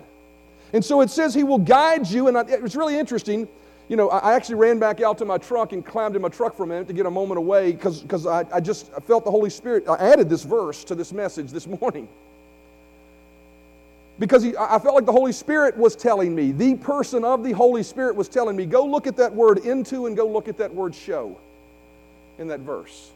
And 0.74 0.84
so 0.84 1.02
it 1.02 1.10
says 1.10 1.34
He 1.34 1.44
will 1.44 1.60
guide 1.60 2.08
you, 2.08 2.28
and 2.28 2.38
it's 2.50 2.76
really 2.76 2.98
interesting. 2.98 3.48
You 3.92 3.98
know, 3.98 4.08
I 4.08 4.36
actually 4.36 4.56
ran 4.56 4.80
back 4.80 5.02
out 5.02 5.18
to 5.18 5.26
my 5.26 5.38
truck 5.38 5.74
and 5.74 5.86
climbed 5.86 6.16
in 6.16 6.22
my 6.22 6.30
truck 6.30 6.56
for 6.56 6.64
a 6.64 6.66
minute 6.66 6.88
to 6.88 6.94
get 6.94 7.06
a 7.06 7.12
moment 7.12 7.40
away 7.40 7.74
because 7.74 8.26
I, 8.26 8.46
I 8.50 8.62
just 8.62 8.90
felt 9.04 9.26
the 9.26 9.32
Holy 9.32 9.50
Spirit. 9.50 9.84
I 9.86 9.96
added 9.96 10.30
this 10.30 10.44
verse 10.44 10.86
to 10.86 10.96
this 10.96 11.12
message 11.12 11.52
this 11.52 11.68
morning 11.68 12.08
because 14.18 14.44
he, 14.44 14.56
I 14.56 14.80
felt 14.80 14.96
like 14.96 15.06
the 15.06 15.12
Holy 15.12 15.34
Spirit 15.34 15.76
was 15.76 15.98
telling 15.98 16.34
me, 16.34 16.54
the 16.54 16.76
person 16.76 17.26
of 17.26 17.44
the 17.44 17.52
Holy 17.52 17.84
Spirit 17.84 18.16
was 18.16 18.30
telling 18.30 18.56
me, 18.56 18.66
go 18.66 18.86
look 18.86 19.08
at 19.08 19.18
that 19.18 19.36
word 19.36 19.58
into 19.58 20.06
and 20.06 20.16
go 20.16 20.26
look 20.26 20.48
at 20.48 20.58
that 20.60 20.74
word 20.74 20.96
show 20.96 21.38
in 22.40 22.48
that 22.48 22.62
verse. 22.62 23.12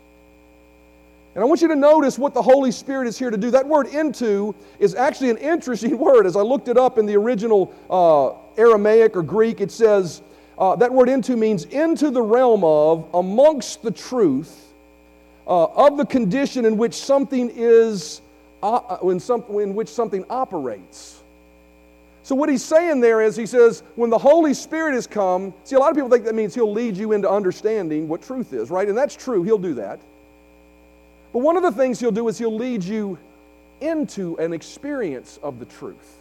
And 1.35 1.41
I 1.41 1.47
want 1.47 1.61
you 1.61 1.69
to 1.69 1.75
notice 1.77 2.19
what 2.19 2.33
the 2.33 2.41
Holy 2.41 2.73
Spirit 2.73 3.07
is 3.07 3.17
here 3.17 3.29
to 3.29 3.37
do. 3.37 3.49
That 3.49 3.65
word 3.65 3.87
into 3.87 4.53
is 4.79 4.93
actually 4.93 5.29
an 5.29 5.37
interesting 5.37 5.97
word. 5.97 6.25
As 6.25 6.35
I 6.35 6.41
looked 6.41 6.67
it 6.67 6.77
up 6.77 6.97
in 6.97 7.05
the 7.05 7.15
original 7.15 7.73
uh, 7.89 8.59
Aramaic 8.59 9.15
or 9.15 9.23
Greek, 9.23 9.61
it 9.61 9.71
says 9.71 10.21
uh, 10.57 10.75
that 10.77 10.91
word 10.91 11.09
into 11.09 11.35
means 11.35 11.65
into 11.65 12.09
the 12.11 12.21
realm 12.21 12.63
of, 12.63 13.07
amongst 13.13 13.81
the 13.83 13.91
truth, 13.91 14.73
uh, 15.47 15.65
of 15.65 15.97
the 15.97 16.05
condition 16.05 16.65
in 16.65 16.77
which 16.77 16.93
something 16.93 17.51
is 17.53 18.21
uh, 18.63 18.97
in, 19.03 19.19
some, 19.19 19.43
in 19.49 19.75
which 19.75 19.89
something 19.89 20.25
operates. 20.29 21.21
So, 22.23 22.33
what 22.33 22.49
he's 22.49 22.63
saying 22.63 23.01
there 23.01 23.21
is, 23.21 23.35
he 23.35 23.45
says, 23.45 23.83
when 23.95 24.09
the 24.09 24.17
Holy 24.17 24.55
Spirit 24.55 24.95
has 24.95 25.05
come, 25.05 25.53
see, 25.63 25.75
a 25.75 25.79
lot 25.79 25.91
of 25.91 25.95
people 25.95 26.09
think 26.09 26.25
that 26.25 26.33
means 26.33 26.55
he'll 26.55 26.71
lead 26.71 26.97
you 26.97 27.11
into 27.11 27.29
understanding 27.29 28.07
what 28.07 28.23
truth 28.23 28.53
is, 28.53 28.71
right? 28.71 28.87
And 28.87 28.97
that's 28.97 29.15
true, 29.15 29.43
he'll 29.43 29.59
do 29.59 29.75
that. 29.75 29.99
But 31.33 31.39
one 31.39 31.57
of 31.57 31.63
the 31.63 31.71
things 31.71 31.99
he'll 31.99 32.11
do 32.11 32.27
is 32.27 32.39
he'll 32.39 32.55
lead 32.55 32.83
you 32.83 33.19
into 33.81 34.37
an 34.37 34.53
experience 34.53 35.37
of 35.43 35.59
the 35.59 35.65
truth. 35.65 36.17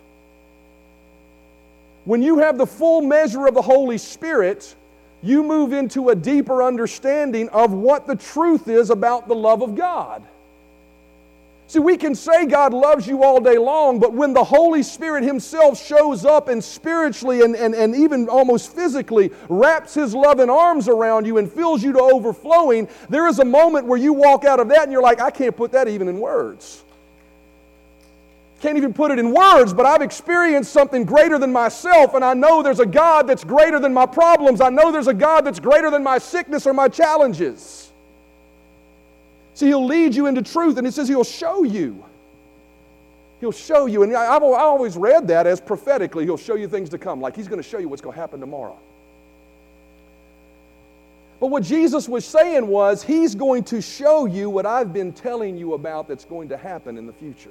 When 2.04 2.22
you 2.22 2.38
have 2.38 2.58
the 2.58 2.66
full 2.66 3.00
measure 3.00 3.46
of 3.46 3.54
the 3.54 3.62
Holy 3.62 3.98
Spirit, 3.98 4.74
you 5.22 5.42
move 5.42 5.72
into 5.72 6.10
a 6.10 6.14
deeper 6.14 6.62
understanding 6.62 7.48
of 7.48 7.72
what 7.72 8.06
the 8.06 8.16
truth 8.16 8.68
is 8.68 8.90
about 8.90 9.26
the 9.26 9.34
love 9.34 9.62
of 9.62 9.74
God. 9.74 10.22
See, 11.66 11.78
we 11.78 11.96
can 11.96 12.14
say 12.14 12.44
God 12.44 12.74
loves 12.74 13.06
you 13.06 13.24
all 13.24 13.40
day 13.40 13.56
long, 13.56 13.98
but 13.98 14.12
when 14.12 14.34
the 14.34 14.44
Holy 14.44 14.82
Spirit 14.82 15.24
Himself 15.24 15.82
shows 15.82 16.26
up 16.26 16.48
and 16.48 16.62
spiritually 16.62 17.40
and, 17.40 17.56
and, 17.56 17.74
and 17.74 17.96
even 17.96 18.28
almost 18.28 18.74
physically 18.74 19.30
wraps 19.48 19.94
His 19.94 20.14
loving 20.14 20.50
arms 20.50 20.88
around 20.88 21.26
you 21.26 21.38
and 21.38 21.50
fills 21.50 21.82
you 21.82 21.92
to 21.94 22.00
overflowing, 22.00 22.86
there 23.08 23.26
is 23.26 23.38
a 23.38 23.44
moment 23.46 23.86
where 23.86 23.98
you 23.98 24.12
walk 24.12 24.44
out 24.44 24.60
of 24.60 24.68
that 24.68 24.82
and 24.82 24.92
you're 24.92 25.02
like, 25.02 25.22
I 25.22 25.30
can't 25.30 25.56
put 25.56 25.72
that 25.72 25.88
even 25.88 26.06
in 26.08 26.20
words. 26.20 26.84
Can't 28.64 28.78
even 28.78 28.94
put 28.94 29.10
it 29.10 29.18
in 29.18 29.30
words, 29.30 29.74
but 29.74 29.84
I've 29.84 30.00
experienced 30.00 30.72
something 30.72 31.04
greater 31.04 31.38
than 31.38 31.52
myself, 31.52 32.14
and 32.14 32.24
I 32.24 32.32
know 32.32 32.62
there's 32.62 32.80
a 32.80 32.86
God 32.86 33.26
that's 33.26 33.44
greater 33.44 33.78
than 33.78 33.92
my 33.92 34.06
problems. 34.06 34.62
I 34.62 34.70
know 34.70 34.90
there's 34.90 35.06
a 35.06 35.12
God 35.12 35.44
that's 35.44 35.60
greater 35.60 35.90
than 35.90 36.02
my 36.02 36.16
sickness 36.16 36.66
or 36.66 36.72
my 36.72 36.88
challenges. 36.88 37.92
See, 39.52 39.66
he'll 39.66 39.84
lead 39.84 40.14
you 40.14 40.24
into 40.28 40.40
truth, 40.40 40.78
and 40.78 40.86
He 40.86 40.90
says 40.90 41.08
he'll 41.08 41.24
show 41.24 41.62
you. 41.62 42.02
He'll 43.40 43.52
show 43.52 43.84
you. 43.84 44.02
And 44.02 44.16
I've, 44.16 44.42
always 44.42 44.96
read 44.96 45.28
that 45.28 45.46
as 45.46 45.60
prophetically, 45.60 46.24
he'll 46.24 46.38
show 46.38 46.54
you 46.54 46.66
things 46.66 46.88
to 46.88 46.96
come, 46.96 47.20
like 47.20 47.36
he's 47.36 47.48
going 47.48 47.62
to 47.62 47.68
show 47.68 47.76
you 47.76 47.90
what's 47.90 48.00
going 48.00 48.14
to 48.14 48.20
happen 48.20 48.40
tomorrow. 48.40 48.78
But 51.38 51.48
what 51.48 51.64
Jesus 51.64 52.08
was 52.08 52.24
saying 52.24 52.66
was, 52.66 53.02
he's 53.02 53.34
going 53.34 53.64
to 53.64 53.82
show 53.82 54.24
you 54.24 54.48
what 54.48 54.64
I've 54.64 54.94
been 54.94 55.12
telling 55.12 55.58
you 55.58 55.74
about 55.74 56.08
that's 56.08 56.24
going 56.24 56.48
to 56.48 56.56
happen 56.56 56.96
in 56.96 57.06
the 57.06 57.12
future. 57.12 57.50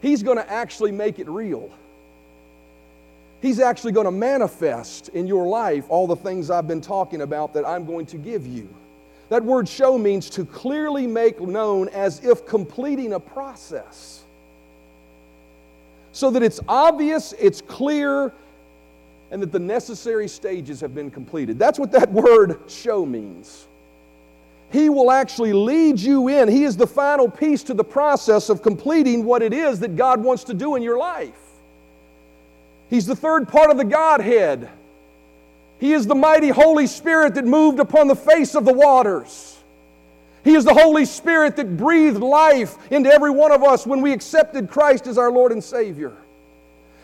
He's 0.00 0.22
going 0.22 0.36
to 0.36 0.50
actually 0.50 0.92
make 0.92 1.18
it 1.18 1.28
real. 1.28 1.70
He's 3.42 3.60
actually 3.60 3.92
going 3.92 4.06
to 4.06 4.10
manifest 4.10 5.08
in 5.10 5.26
your 5.26 5.46
life 5.46 5.84
all 5.88 6.06
the 6.06 6.16
things 6.16 6.50
I've 6.50 6.66
been 6.66 6.80
talking 6.80 7.22
about 7.22 7.54
that 7.54 7.66
I'm 7.66 7.84
going 7.84 8.06
to 8.06 8.16
give 8.16 8.46
you. 8.46 8.68
That 9.28 9.44
word 9.44 9.68
show 9.68 9.98
means 9.98 10.30
to 10.30 10.44
clearly 10.44 11.06
make 11.06 11.40
known 11.40 11.88
as 11.90 12.24
if 12.24 12.46
completing 12.46 13.12
a 13.12 13.20
process. 13.20 14.24
So 16.12 16.30
that 16.30 16.42
it's 16.42 16.60
obvious, 16.68 17.34
it's 17.38 17.60
clear, 17.60 18.32
and 19.30 19.42
that 19.42 19.52
the 19.52 19.58
necessary 19.58 20.28
stages 20.28 20.80
have 20.80 20.94
been 20.94 21.10
completed. 21.10 21.58
That's 21.58 21.78
what 21.78 21.92
that 21.92 22.10
word 22.12 22.60
show 22.68 23.04
means. 23.04 23.66
He 24.72 24.88
will 24.88 25.10
actually 25.10 25.52
lead 25.52 26.00
you 26.00 26.28
in. 26.28 26.48
He 26.48 26.64
is 26.64 26.76
the 26.76 26.86
final 26.86 27.30
piece 27.30 27.62
to 27.64 27.74
the 27.74 27.84
process 27.84 28.48
of 28.48 28.62
completing 28.62 29.24
what 29.24 29.42
it 29.42 29.52
is 29.52 29.80
that 29.80 29.96
God 29.96 30.22
wants 30.22 30.44
to 30.44 30.54
do 30.54 30.74
in 30.74 30.82
your 30.82 30.98
life. 30.98 31.34
He's 32.90 33.06
the 33.06 33.16
third 33.16 33.48
part 33.48 33.70
of 33.70 33.76
the 33.76 33.84
Godhead. 33.84 34.68
He 35.78 35.92
is 35.92 36.06
the 36.06 36.14
mighty 36.14 36.48
Holy 36.48 36.86
Spirit 36.86 37.34
that 37.34 37.44
moved 37.44 37.80
upon 37.80 38.08
the 38.08 38.16
face 38.16 38.54
of 38.54 38.64
the 38.64 38.72
waters. 38.72 39.56
He 40.42 40.54
is 40.54 40.64
the 40.64 40.74
Holy 40.74 41.04
Spirit 41.04 41.56
that 41.56 41.76
breathed 41.76 42.18
life 42.18 42.76
into 42.90 43.10
every 43.10 43.30
one 43.30 43.50
of 43.50 43.62
us 43.62 43.86
when 43.86 44.00
we 44.00 44.12
accepted 44.12 44.70
Christ 44.70 45.06
as 45.06 45.18
our 45.18 45.30
Lord 45.30 45.52
and 45.52 45.62
Savior. 45.62 46.12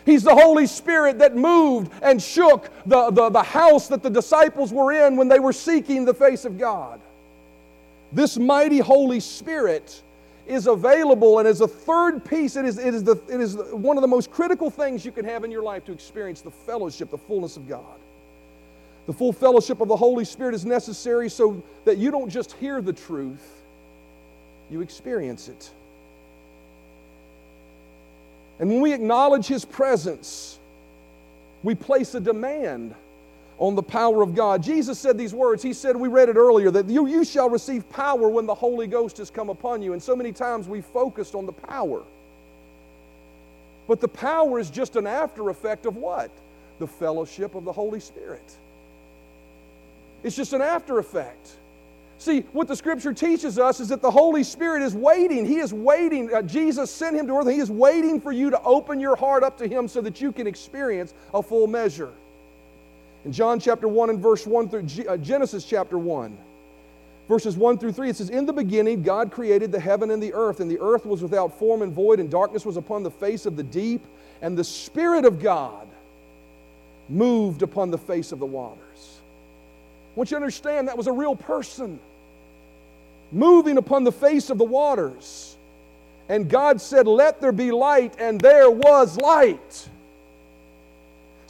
He's 0.05 0.23
the 0.23 0.35
Holy 0.35 0.65
Spirit 0.65 1.19
that 1.19 1.35
moved 1.35 1.91
and 2.01 2.21
shook 2.21 2.69
the, 2.85 3.09
the, 3.11 3.29
the 3.29 3.43
house 3.43 3.87
that 3.89 4.01
the 4.01 4.09
disciples 4.09 4.71
were 4.71 4.91
in 4.91 5.15
when 5.15 5.27
they 5.27 5.39
were 5.39 5.53
seeking 5.53 6.05
the 6.05 6.13
face 6.13 6.45
of 6.45 6.57
God. 6.57 6.99
This 8.13 8.37
mighty 8.37 8.77
Holy 8.77 9.19
Spirit 9.19 10.01
is 10.45 10.67
available 10.67 11.39
and 11.39 11.47
as 11.47 11.61
a 11.61 11.67
third 11.67 12.23
piece, 12.23 12.55
it 12.55 12.65
is, 12.65 12.77
it, 12.77 12.93
is 12.93 13.03
the, 13.03 13.19
it 13.29 13.39
is 13.39 13.55
one 13.71 13.97
of 13.97 14.01
the 14.01 14.07
most 14.07 14.29
critical 14.29 14.69
things 14.69 15.03
you 15.05 15.11
can 15.11 15.25
have 15.25 15.43
in 15.43 15.51
your 15.51 15.63
life 15.63 15.85
to 15.85 15.91
experience 15.91 16.41
the 16.41 16.51
fellowship, 16.51 17.09
the 17.09 17.17
fullness 17.17 17.57
of 17.57 17.67
God. 17.67 17.99
The 19.07 19.13
full 19.13 19.33
fellowship 19.33 19.81
of 19.81 19.87
the 19.87 19.95
Holy 19.95 20.25
Spirit 20.25 20.53
is 20.53 20.65
necessary 20.65 21.29
so 21.29 21.61
that 21.85 21.97
you 21.97 22.11
don't 22.11 22.29
just 22.29 22.53
hear 22.53 22.81
the 22.81 22.93
truth, 22.93 23.61
you 24.69 24.81
experience 24.81 25.47
it. 25.47 25.71
And 28.59 28.69
when 28.69 28.81
we 28.81 28.93
acknowledge 28.93 29.47
His 29.47 29.65
presence, 29.65 30.59
we 31.63 31.75
place 31.75 32.13
a 32.15 32.19
demand 32.19 32.95
on 33.57 33.75
the 33.75 33.83
power 33.83 34.21
of 34.21 34.35
God. 34.35 34.63
Jesus 34.63 34.99
said 34.99 35.17
these 35.17 35.33
words. 35.33 35.61
He 35.63 35.73
said, 35.73 35.95
we 35.95 36.07
read 36.07 36.29
it 36.29 36.35
earlier, 36.35 36.71
that 36.71 36.89
you, 36.89 37.07
you 37.07 37.23
shall 37.23 37.49
receive 37.49 37.89
power 37.89 38.29
when 38.29 38.45
the 38.45 38.55
Holy 38.55 38.87
Ghost 38.87 39.17
has 39.17 39.29
come 39.29 39.49
upon 39.49 39.81
you. 39.81 39.93
And 39.93 40.01
so 40.01 40.15
many 40.15 40.31
times 40.31 40.67
we 40.67 40.81
focused 40.81 41.35
on 41.35 41.45
the 41.45 41.51
power. 41.51 42.03
But 43.87 43.99
the 43.99 44.07
power 44.07 44.59
is 44.59 44.69
just 44.69 44.95
an 44.95 45.07
after 45.07 45.49
effect 45.49 45.85
of 45.85 45.97
what? 45.97 46.31
The 46.79 46.87
fellowship 46.87 47.55
of 47.55 47.65
the 47.65 47.73
Holy 47.73 47.99
Spirit. 47.99 48.43
It's 50.23 50.35
just 50.35 50.53
an 50.53 50.61
after 50.61 50.99
effect. 50.99 51.51
See, 52.17 52.41
what 52.53 52.69
the 52.69 52.75
scripture 52.75 53.13
teaches 53.13 53.59
us 53.59 53.81
is 53.81 53.89
that 53.89 54.01
the 54.01 54.09
Holy 54.09 54.43
Spirit 54.43 54.81
is 54.81 54.95
waiting. 54.95 55.45
He 55.45 55.57
is 55.57 55.73
waiting. 55.73 56.33
Uh, 56.33 56.41
Jesus 56.41 56.89
sent 56.89 57.17
him 57.17 57.27
to 57.27 57.33
earth. 57.33 57.49
He 57.49 57.57
is 57.57 57.69
waiting 57.69 58.21
for 58.21 58.31
you 58.31 58.49
to 58.49 58.61
open 58.61 59.01
your 59.01 59.17
heart 59.17 59.43
up 59.43 59.57
to 59.57 59.67
him 59.67 59.89
so 59.89 59.99
that 59.99 60.21
you 60.21 60.31
can 60.31 60.47
experience 60.47 61.13
a 61.33 61.43
full 61.43 61.67
measure. 61.67 62.13
In 63.25 63.31
John 63.31 63.59
chapter 63.59 63.87
1 63.87 64.09
and 64.09 64.19
verse 64.19 64.45
1 64.45 64.69
through 64.69 64.83
G- 64.83 65.07
uh, 65.07 65.17
Genesis 65.17 65.63
chapter 65.63 65.97
1, 65.97 66.37
verses 67.29 67.55
1 67.55 67.77
through 67.77 67.93
3, 67.93 68.09
it 68.09 68.15
says, 68.17 68.29
In 68.29 68.45
the 68.45 68.53
beginning, 68.53 69.01
God 69.01 69.31
created 69.31 69.71
the 69.71 69.79
heaven 69.79 70.11
and 70.11 70.21
the 70.21 70.33
earth, 70.33 70.59
and 70.59 70.69
the 70.69 70.79
earth 70.79 71.05
was 71.05 71.21
without 71.21 71.57
form 71.57 71.81
and 71.81 71.93
void, 71.93 72.19
and 72.19 72.29
darkness 72.29 72.65
was 72.65 72.75
upon 72.75 73.03
the 73.03 73.11
face 73.11 73.45
of 73.45 73.55
the 73.55 73.63
deep, 73.63 74.05
and 74.41 74.57
the 74.57 74.63
Spirit 74.63 75.23
of 75.23 75.41
God 75.41 75.87
moved 77.07 77.61
upon 77.61 77.91
the 77.91 77.97
face 77.97 78.31
of 78.31 78.39
the 78.39 78.45
waters. 78.45 79.19
I 80.13 80.19
want 80.19 80.29
you 80.29 80.35
to 80.35 80.41
understand 80.43 80.89
that 80.89 80.97
was 80.97 81.07
a 81.07 81.11
real 81.11 81.35
person 81.35 81.99
moving 83.31 83.77
upon 83.77 84.03
the 84.03 84.11
face 84.11 84.49
of 84.49 84.57
the 84.57 84.65
waters. 84.65 85.57
And 86.29 86.49
God 86.49 86.79
said, 86.79 87.07
Let 87.07 87.41
there 87.41 87.51
be 87.51 87.71
light, 87.71 88.15
and 88.19 88.39
there 88.39 88.69
was 88.69 89.17
light. 89.17 89.89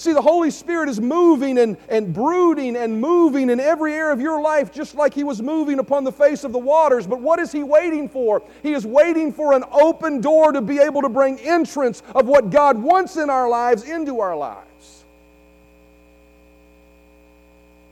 See, 0.04 0.12
the 0.12 0.22
Holy 0.22 0.52
Spirit 0.52 0.90
is 0.90 1.00
moving 1.00 1.58
and, 1.58 1.78
and 1.88 2.14
brooding 2.14 2.76
and 2.76 3.00
moving 3.00 3.50
in 3.50 3.62
every 3.62 3.94
area 3.94 4.12
of 4.12 4.20
your 4.20 4.42
life, 4.42 4.70
just 4.70 4.96
like 4.96 5.14
He 5.14 5.24
was 5.24 5.42
moving 5.42 5.80
upon 5.80 6.04
the 6.04 6.12
face 6.12 6.44
of 6.44 6.52
the 6.52 6.60
waters. 6.60 7.08
But 7.08 7.22
what 7.22 7.40
is 7.40 7.54
He 7.54 7.64
waiting 7.64 8.10
for? 8.10 8.44
He 8.64 8.74
is 8.74 8.86
waiting 8.86 9.32
for 9.32 9.54
an 9.54 9.64
open 9.72 10.20
door 10.20 10.52
to 10.52 10.60
be 10.60 10.80
able 10.80 11.04
to 11.04 11.08
bring 11.08 11.40
entrance 11.40 12.04
of 12.16 12.28
what 12.28 12.50
God 12.50 12.78
wants 12.78 13.16
in 13.16 13.30
our 13.30 13.48
lives 13.48 13.84
into 13.84 14.20
our 14.20 14.36
lives. 14.36 15.06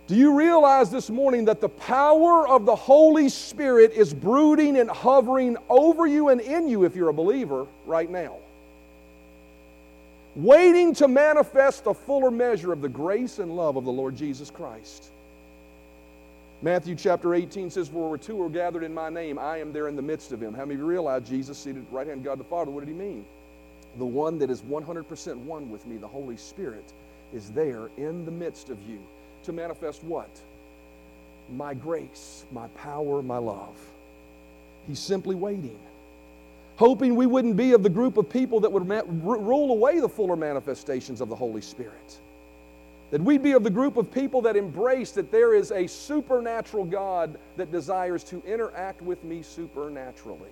Do 0.08 0.18
you 0.18 0.38
realize 0.38 0.92
this 0.92 1.10
morning 1.10 1.46
that 1.46 1.62
the 1.62 1.70
power 1.70 2.46
of 2.46 2.66
the 2.66 2.76
Holy 2.76 3.30
Spirit 3.30 3.94
is 3.94 4.14
brooding 4.14 4.78
and 4.78 4.90
hovering 4.90 5.56
over 5.70 6.08
you 6.08 6.28
and 6.28 6.42
in 6.42 6.68
you 6.68 6.84
if 6.84 6.94
you're 6.94 7.08
a 7.08 7.14
believer 7.14 7.68
right 7.86 8.10
now? 8.10 8.36
Waiting 10.36 10.94
to 10.96 11.08
manifest 11.08 11.88
a 11.88 11.94
fuller 11.94 12.32
measure 12.32 12.72
of 12.72 12.82
the 12.82 12.90
grace 12.90 13.40
and 13.40 13.56
love 13.56 13.76
of 13.76 13.84
the 13.84 13.92
Lord 13.92 14.16
Jesus 14.16 14.50
Christ. 14.50 15.12
Matthew 16.62 16.96
chapter 16.96 17.34
18 17.34 17.70
says, 17.70 17.90
For 17.90 18.10
where 18.10 18.18
two 18.18 18.42
are 18.42 18.50
gathered 18.50 18.84
in 18.84 18.94
my 18.94 19.10
name, 19.10 19.38
I 19.38 19.60
am 19.60 19.74
there 19.74 19.88
in 19.88 19.96
the 19.96 20.02
midst 20.02 20.32
of 20.32 20.40
them. 20.40 20.54
How 20.54 20.62
many 20.62 20.76
of 20.76 20.80
you 20.82 20.86
realize 20.86 21.28
Jesus 21.28 21.58
seated 21.58 21.80
at 21.80 21.90
the 21.90 21.96
right 21.96 22.08
hand 22.08 22.24
God 22.24 22.40
the 22.40 22.46
Father? 22.46 22.72
What 22.72 22.86
did 22.86 22.94
he 22.94 22.98
mean? 22.98 23.26
The 23.98 24.06
one 24.06 24.40
that 24.40 24.50
is 24.50 24.62
100% 24.62 25.36
one 25.38 25.70
with 25.70 25.86
me, 25.86 25.98
the 25.98 26.08
Holy 26.08 26.38
Spirit, 26.38 26.94
is 27.34 27.50
there 27.52 27.90
in 27.98 28.26
the 28.26 28.32
midst 28.32 28.70
of 28.70 28.78
you 28.88 29.00
to 29.44 29.52
manifest 29.52 30.04
what? 30.04 30.30
My 31.58 31.74
grace, 31.74 32.46
my 32.52 32.68
power, 32.70 33.22
my 33.22 33.38
love. 33.38 33.76
He's 34.88 35.00
simply 35.00 35.36
waiting, 35.36 35.80
hoping 36.82 37.16
we 37.16 37.28
wouldn't 37.28 37.56
be 37.56 37.74
of 37.74 37.84
the 37.84 37.90
group 37.90 38.18
of 38.18 38.28
people 38.28 38.60
that 38.60 38.72
would 38.72 38.90
rule 39.24 39.72
away 39.72 40.00
the 40.00 40.10
fuller 40.10 40.36
manifestations 40.36 41.22
of 41.22 41.30
the 41.30 41.36
Holy 41.36 41.62
Spirit. 41.62 42.18
That 43.12 43.22
we'd 43.22 43.44
be 43.44 43.52
of 43.52 43.64
the 43.64 43.70
group 43.70 43.98
of 43.98 44.12
people 44.12 44.42
that 44.42 44.56
embrace 44.56 45.12
that 45.12 45.32
there 45.32 45.54
is 45.54 45.70
a 45.70 45.86
supernatural 45.86 46.86
God 46.86 47.38
that 47.58 47.72
desires 47.72 48.24
to 48.26 48.42
interact 48.48 49.00
with 49.04 49.24
me 49.24 49.44
supernaturally. 49.44 50.50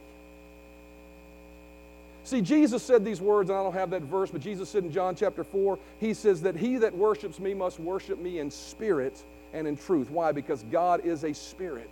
See, 2.26 2.42
Jesus 2.42 2.84
said 2.84 3.04
these 3.04 3.22
words, 3.22 3.50
and 3.50 3.58
I 3.58 3.64
don't 3.64 3.74
have 3.74 3.90
that 3.90 4.04
verse, 4.04 4.30
but 4.30 4.42
Jesus 4.42 4.70
said 4.70 4.84
in 4.84 4.92
John 4.92 5.16
chapter 5.16 5.44
4, 5.44 5.80
He 6.00 6.14
says 6.14 6.44
that 6.44 6.56
he 6.56 6.78
that 6.78 6.94
worships 6.94 7.40
me 7.40 7.56
must 7.56 7.80
worship 7.80 8.20
me 8.20 8.38
in 8.38 8.52
spirit 8.52 9.20
and 9.52 9.66
in 9.66 9.76
truth. 9.76 10.12
Why? 10.12 10.32
Because 10.32 10.62
God 10.72 11.04
is 11.04 11.24
a 11.24 11.34
spirit. 11.34 11.90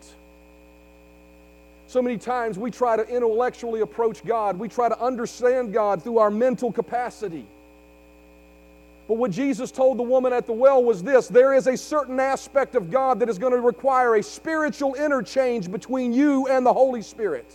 So 1.88 2.02
many 2.02 2.17
times 2.17 2.60
we 2.60 2.69
try 2.69 2.97
to 2.97 3.08
intellectually 3.08 3.80
approach 3.80 4.23
God, 4.26 4.60
we 4.60 4.67
try 4.67 4.89
to 4.89 5.02
understand 5.02 5.71
God 5.71 6.04
through 6.04 6.17
our 6.17 6.30
mental 6.30 6.71
capacity. 6.71 7.45
But 9.08 9.13
what 9.13 9.32
Jesus 9.32 9.71
told 9.71 9.97
the 9.97 10.04
woman 10.04 10.34
at 10.34 10.45
the 10.45 10.54
well 10.54 10.84
was 10.84 11.02
this 11.02 11.30
there 11.30 11.54
is 11.54 11.67
a 11.67 11.78
certain 11.78 12.19
aspect 12.19 12.76
of 12.76 12.91
God 12.91 13.21
that 13.21 13.30
is 13.30 13.38
going 13.38 13.54
to 13.54 13.62
require 13.62 14.15
a 14.15 14.23
spiritual 14.23 14.95
interchange 14.95 15.71
between 15.71 16.12
you 16.12 16.47
and 16.47 16.65
the 16.65 16.73
Holy 16.73 17.02
Spirit. 17.02 17.45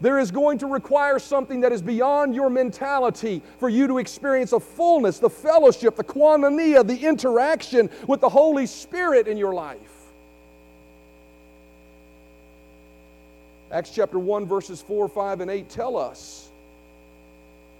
There 0.00 0.18
is 0.18 0.30
going 0.30 0.58
to 0.58 0.66
require 0.66 1.18
something 1.18 1.60
that 1.60 1.72
is 1.72 1.82
beyond 1.82 2.34
your 2.34 2.48
mentality 2.48 3.42
for 3.58 3.68
you 3.68 3.86
to 3.88 3.98
experience 3.98 4.52
a 4.52 4.60
fullness, 4.60 5.18
the 5.18 5.28
fellowship, 5.28 5.96
the 5.96 6.04
koinonia, 6.04 6.86
the 6.86 7.04
interaction 7.06 7.90
with 8.06 8.20
the 8.20 8.28
Holy 8.28 8.64
Spirit 8.64 9.28
in 9.28 9.36
your 9.36 9.52
life. 9.52 9.97
Acts 13.70 13.90
chapter 13.90 14.18
1, 14.18 14.46
verses 14.46 14.80
4, 14.80 15.08
5, 15.08 15.40
and 15.42 15.50
8 15.50 15.68
tell 15.68 15.96
us 15.96 16.48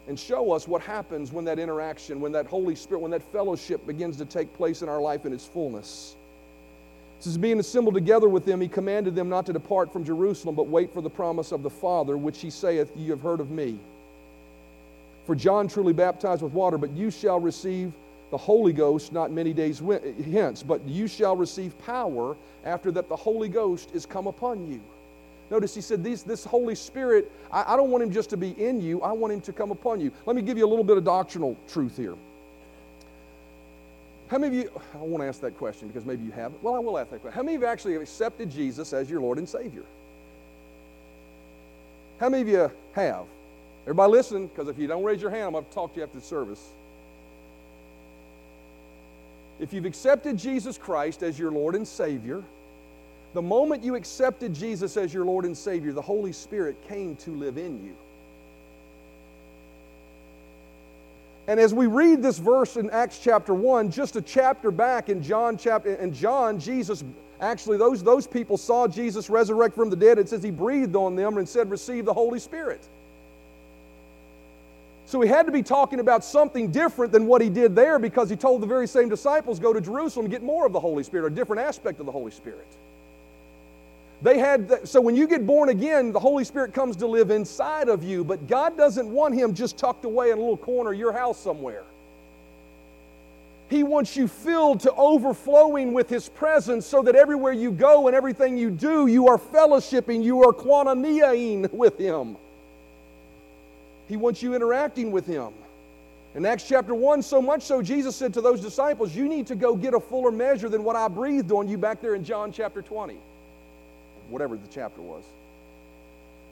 and 0.06 0.18
show 0.18 0.52
us 0.52 0.68
what 0.68 0.82
happens 0.82 1.32
when 1.32 1.44
that 1.46 1.58
interaction, 1.58 2.20
when 2.20 2.32
that 2.32 2.46
Holy 2.46 2.74
Spirit, 2.74 3.00
when 3.00 3.10
that 3.10 3.22
fellowship 3.32 3.86
begins 3.86 4.16
to 4.18 4.24
take 4.24 4.52
place 4.54 4.82
in 4.82 4.88
our 4.88 5.00
life 5.00 5.26
in 5.26 5.32
its 5.32 5.46
fullness. 5.46 6.16
It 7.18 7.24
says, 7.24 7.38
being 7.38 7.58
assembled 7.58 7.94
together 7.94 8.28
with 8.28 8.44
them, 8.44 8.60
he 8.60 8.68
commanded 8.68 9.14
them 9.14 9.28
not 9.28 9.46
to 9.46 9.52
depart 9.52 9.92
from 9.92 10.04
Jerusalem, 10.04 10.54
but 10.54 10.68
wait 10.68 10.92
for 10.92 11.02
the 11.02 11.10
promise 11.10 11.52
of 11.52 11.62
the 11.62 11.70
Father, 11.70 12.16
which 12.16 12.40
he 12.40 12.50
saith, 12.50 12.90
Ye 12.96 13.08
have 13.08 13.20
heard 13.20 13.40
of 13.40 13.50
me. 13.50 13.78
For 15.26 15.34
John 15.34 15.68
truly 15.68 15.92
baptized 15.92 16.42
with 16.42 16.52
water, 16.52 16.78
but 16.78 16.90
you 16.92 17.10
shall 17.10 17.40
receive 17.40 17.92
the 18.30 18.38
Holy 18.38 18.72
Ghost 18.72 19.12
not 19.12 19.30
many 19.30 19.52
days 19.52 19.82
hence, 20.30 20.62
but 20.62 20.86
you 20.86 21.06
shall 21.06 21.36
receive 21.36 21.78
power 21.84 22.36
after 22.64 22.90
that 22.92 23.08
the 23.08 23.16
Holy 23.16 23.48
Ghost 23.48 23.90
is 23.94 24.06
come 24.06 24.26
upon 24.26 24.70
you. 24.70 24.80
Notice 25.50 25.74
he 25.74 25.80
said, 25.80 26.04
These, 26.04 26.22
This 26.22 26.44
Holy 26.44 26.74
Spirit, 26.74 27.30
I, 27.50 27.74
I 27.74 27.76
don't 27.76 27.90
want 27.90 28.02
him 28.02 28.12
just 28.12 28.30
to 28.30 28.36
be 28.36 28.50
in 28.50 28.80
you, 28.80 29.00
I 29.02 29.12
want 29.12 29.32
him 29.32 29.40
to 29.42 29.52
come 29.52 29.70
upon 29.70 30.00
you. 30.00 30.12
Let 30.26 30.36
me 30.36 30.42
give 30.42 30.58
you 30.58 30.66
a 30.66 30.68
little 30.68 30.84
bit 30.84 30.96
of 30.96 31.04
doctrinal 31.04 31.56
truth 31.68 31.96
here. 31.96 32.14
How 34.28 34.36
many 34.36 34.58
of 34.58 34.64
you, 34.64 34.80
I 34.94 34.98
won't 34.98 35.22
ask 35.22 35.40
that 35.40 35.56
question 35.56 35.88
because 35.88 36.04
maybe 36.04 36.22
you 36.22 36.32
haven't. 36.32 36.62
Well, 36.62 36.74
I 36.74 36.78
will 36.78 36.98
ask 36.98 37.10
that 37.10 37.22
question. 37.22 37.34
How 37.34 37.42
many 37.42 37.56
of 37.56 37.62
you 37.62 37.66
actually 37.66 37.94
have 37.94 38.02
accepted 38.02 38.50
Jesus 38.50 38.92
as 38.92 39.08
your 39.08 39.22
Lord 39.22 39.38
and 39.38 39.48
Savior? 39.48 39.84
How 42.20 42.28
many 42.28 42.42
of 42.42 42.48
you 42.48 42.70
have? 42.92 43.24
Everybody 43.84 44.12
listen, 44.12 44.48
because 44.48 44.68
if 44.68 44.78
you 44.78 44.86
don't 44.86 45.02
raise 45.02 45.22
your 45.22 45.30
hand, 45.30 45.44
I'm 45.44 45.52
going 45.52 45.64
to 45.64 45.70
talk 45.70 45.94
to 45.94 46.00
you 46.00 46.04
after 46.04 46.18
the 46.18 46.24
service. 46.24 46.62
If 49.60 49.72
you've 49.72 49.86
accepted 49.86 50.36
Jesus 50.36 50.76
Christ 50.76 51.22
as 51.22 51.38
your 51.38 51.50
Lord 51.50 51.74
and 51.74 51.88
Savior, 51.88 52.44
the 53.34 53.42
moment 53.42 53.84
you 53.84 53.94
accepted 53.94 54.54
Jesus 54.54 54.96
as 54.96 55.12
your 55.12 55.24
Lord 55.24 55.44
and 55.44 55.56
Savior, 55.56 55.92
the 55.92 56.02
Holy 56.02 56.32
Spirit 56.32 56.76
came 56.88 57.16
to 57.16 57.30
live 57.30 57.58
in 57.58 57.84
you. 57.84 57.94
And 61.46 61.58
as 61.58 61.72
we 61.72 61.86
read 61.86 62.22
this 62.22 62.38
verse 62.38 62.76
in 62.76 62.90
Acts 62.90 63.18
chapter 63.18 63.54
1, 63.54 63.90
just 63.90 64.16
a 64.16 64.22
chapter 64.22 64.70
back 64.70 65.08
in 65.08 65.22
John 65.22 65.56
chapter 65.56 65.94
and 65.94 66.14
John, 66.14 66.60
Jesus 66.60 67.02
actually 67.40 67.78
those, 67.78 68.02
those 68.02 68.26
people 68.26 68.58
saw 68.58 68.86
Jesus 68.86 69.30
resurrect 69.30 69.74
from 69.74 69.88
the 69.88 69.96
dead. 69.96 70.18
It 70.18 70.28
says 70.28 70.42
he 70.42 70.50
breathed 70.50 70.94
on 70.94 71.16
them 71.16 71.38
and 71.38 71.48
said, 71.48 71.70
Receive 71.70 72.04
the 72.04 72.12
Holy 72.12 72.38
Spirit. 72.38 72.80
So 75.06 75.22
he 75.22 75.28
had 75.28 75.46
to 75.46 75.52
be 75.52 75.62
talking 75.62 76.00
about 76.00 76.22
something 76.22 76.70
different 76.70 77.12
than 77.12 77.26
what 77.26 77.40
he 77.40 77.48
did 77.48 77.74
there 77.74 77.98
because 77.98 78.28
he 78.28 78.36
told 78.36 78.60
the 78.60 78.66
very 78.66 78.86
same 78.86 79.08
disciples, 79.08 79.58
Go 79.58 79.72
to 79.72 79.80
Jerusalem 79.80 80.26
and 80.26 80.30
get 80.30 80.42
more 80.42 80.66
of 80.66 80.74
the 80.74 80.80
Holy 80.80 81.02
Spirit, 81.02 81.32
a 81.32 81.34
different 81.34 81.62
aspect 81.62 81.98
of 81.98 82.04
the 82.04 82.12
Holy 82.12 82.30
Spirit. 82.30 82.66
They 84.20 84.38
had, 84.38 84.88
so 84.88 85.00
when 85.00 85.14
you 85.14 85.28
get 85.28 85.46
born 85.46 85.68
again, 85.68 86.12
the 86.12 86.18
Holy 86.18 86.42
Spirit 86.42 86.74
comes 86.74 86.96
to 86.96 87.06
live 87.06 87.30
inside 87.30 87.88
of 87.88 88.02
you, 88.02 88.24
but 88.24 88.48
God 88.48 88.76
doesn't 88.76 89.08
want 89.08 89.34
Him 89.34 89.54
just 89.54 89.78
tucked 89.78 90.04
away 90.04 90.30
in 90.30 90.38
a 90.38 90.40
little 90.40 90.56
corner 90.56 90.92
of 90.92 90.98
your 90.98 91.12
house 91.12 91.38
somewhere. 91.38 91.84
He 93.70 93.84
wants 93.84 94.16
you 94.16 94.26
filled 94.26 94.80
to 94.80 94.92
overflowing 94.94 95.92
with 95.92 96.08
His 96.08 96.28
presence 96.30 96.84
so 96.84 97.02
that 97.02 97.14
everywhere 97.14 97.52
you 97.52 97.70
go 97.70 98.08
and 98.08 98.16
everything 98.16 98.58
you 98.58 98.70
do, 98.70 99.06
you 99.06 99.28
are 99.28 99.38
fellowshipping, 99.38 100.24
you 100.24 100.42
are 100.42 100.52
koinoniaing 100.52 101.70
with 101.72 101.96
Him. 101.96 102.36
He 104.08 104.16
wants 104.16 104.42
you 104.42 104.54
interacting 104.54 105.12
with 105.12 105.26
Him. 105.26 105.52
In 106.34 106.44
Acts 106.44 106.66
chapter 106.66 106.94
1, 106.94 107.22
so 107.22 107.40
much 107.40 107.62
so, 107.62 107.82
Jesus 107.82 108.16
said 108.16 108.34
to 108.34 108.40
those 108.40 108.60
disciples, 108.60 109.14
You 109.14 109.28
need 109.28 109.46
to 109.46 109.54
go 109.54 109.76
get 109.76 109.94
a 109.94 110.00
fuller 110.00 110.32
measure 110.32 110.68
than 110.68 110.82
what 110.82 110.96
I 110.96 111.06
breathed 111.06 111.52
on 111.52 111.68
you 111.68 111.78
back 111.78 112.00
there 112.00 112.16
in 112.16 112.24
John 112.24 112.50
chapter 112.50 112.82
20 112.82 113.16
whatever 114.28 114.56
the 114.56 114.68
chapter 114.68 115.00
was. 115.00 115.24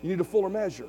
You 0.02 0.10
need 0.10 0.20
a 0.20 0.24
fuller 0.24 0.48
measure. 0.48 0.88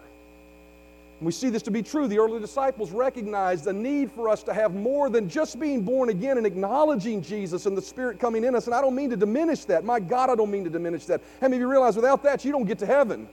And 1.20 1.26
we 1.26 1.32
see 1.32 1.50
this 1.50 1.64
to 1.64 1.72
be 1.72 1.82
true. 1.82 2.08
The 2.08 2.20
early 2.20 2.40
disciples 2.40 2.92
recognized 2.92 3.64
the 3.64 3.74
need 3.74 4.12
for 4.12 4.30
us 4.30 4.44
to 4.44 4.54
have 4.54 4.76
more 4.76 5.10
than 5.10 5.28
just 5.28 5.60
being 5.60 5.82
born 5.82 6.10
again 6.10 6.38
and 6.38 6.46
acknowledging 6.46 7.24
Jesus 7.24 7.66
and 7.66 7.76
the 7.76 7.82
Spirit 7.82 8.20
coming 8.20 8.44
in 8.44 8.54
us. 8.54 8.68
And 8.68 8.76
I 8.76 8.82
don't 8.82 8.94
mean 8.94 9.10
to 9.10 9.18
diminish 9.18 9.66
that. 9.66 9.84
My 9.84 10.00
God, 10.00 10.30
I 10.30 10.36
don't 10.36 10.52
mean 10.52 10.64
to 10.66 10.70
diminish 10.70 11.06
that. 11.06 11.22
How 11.42 11.48
many 11.48 11.56
of 11.56 11.62
you 11.62 11.68
realize 11.68 11.96
without 11.96 12.22
that, 12.24 12.46
you 12.46 12.52
don't 12.52 12.66
get 12.66 12.78
to 12.80 12.86
heaven? 12.86 13.28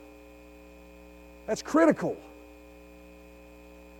That's 1.45 1.61
critical. 1.61 2.17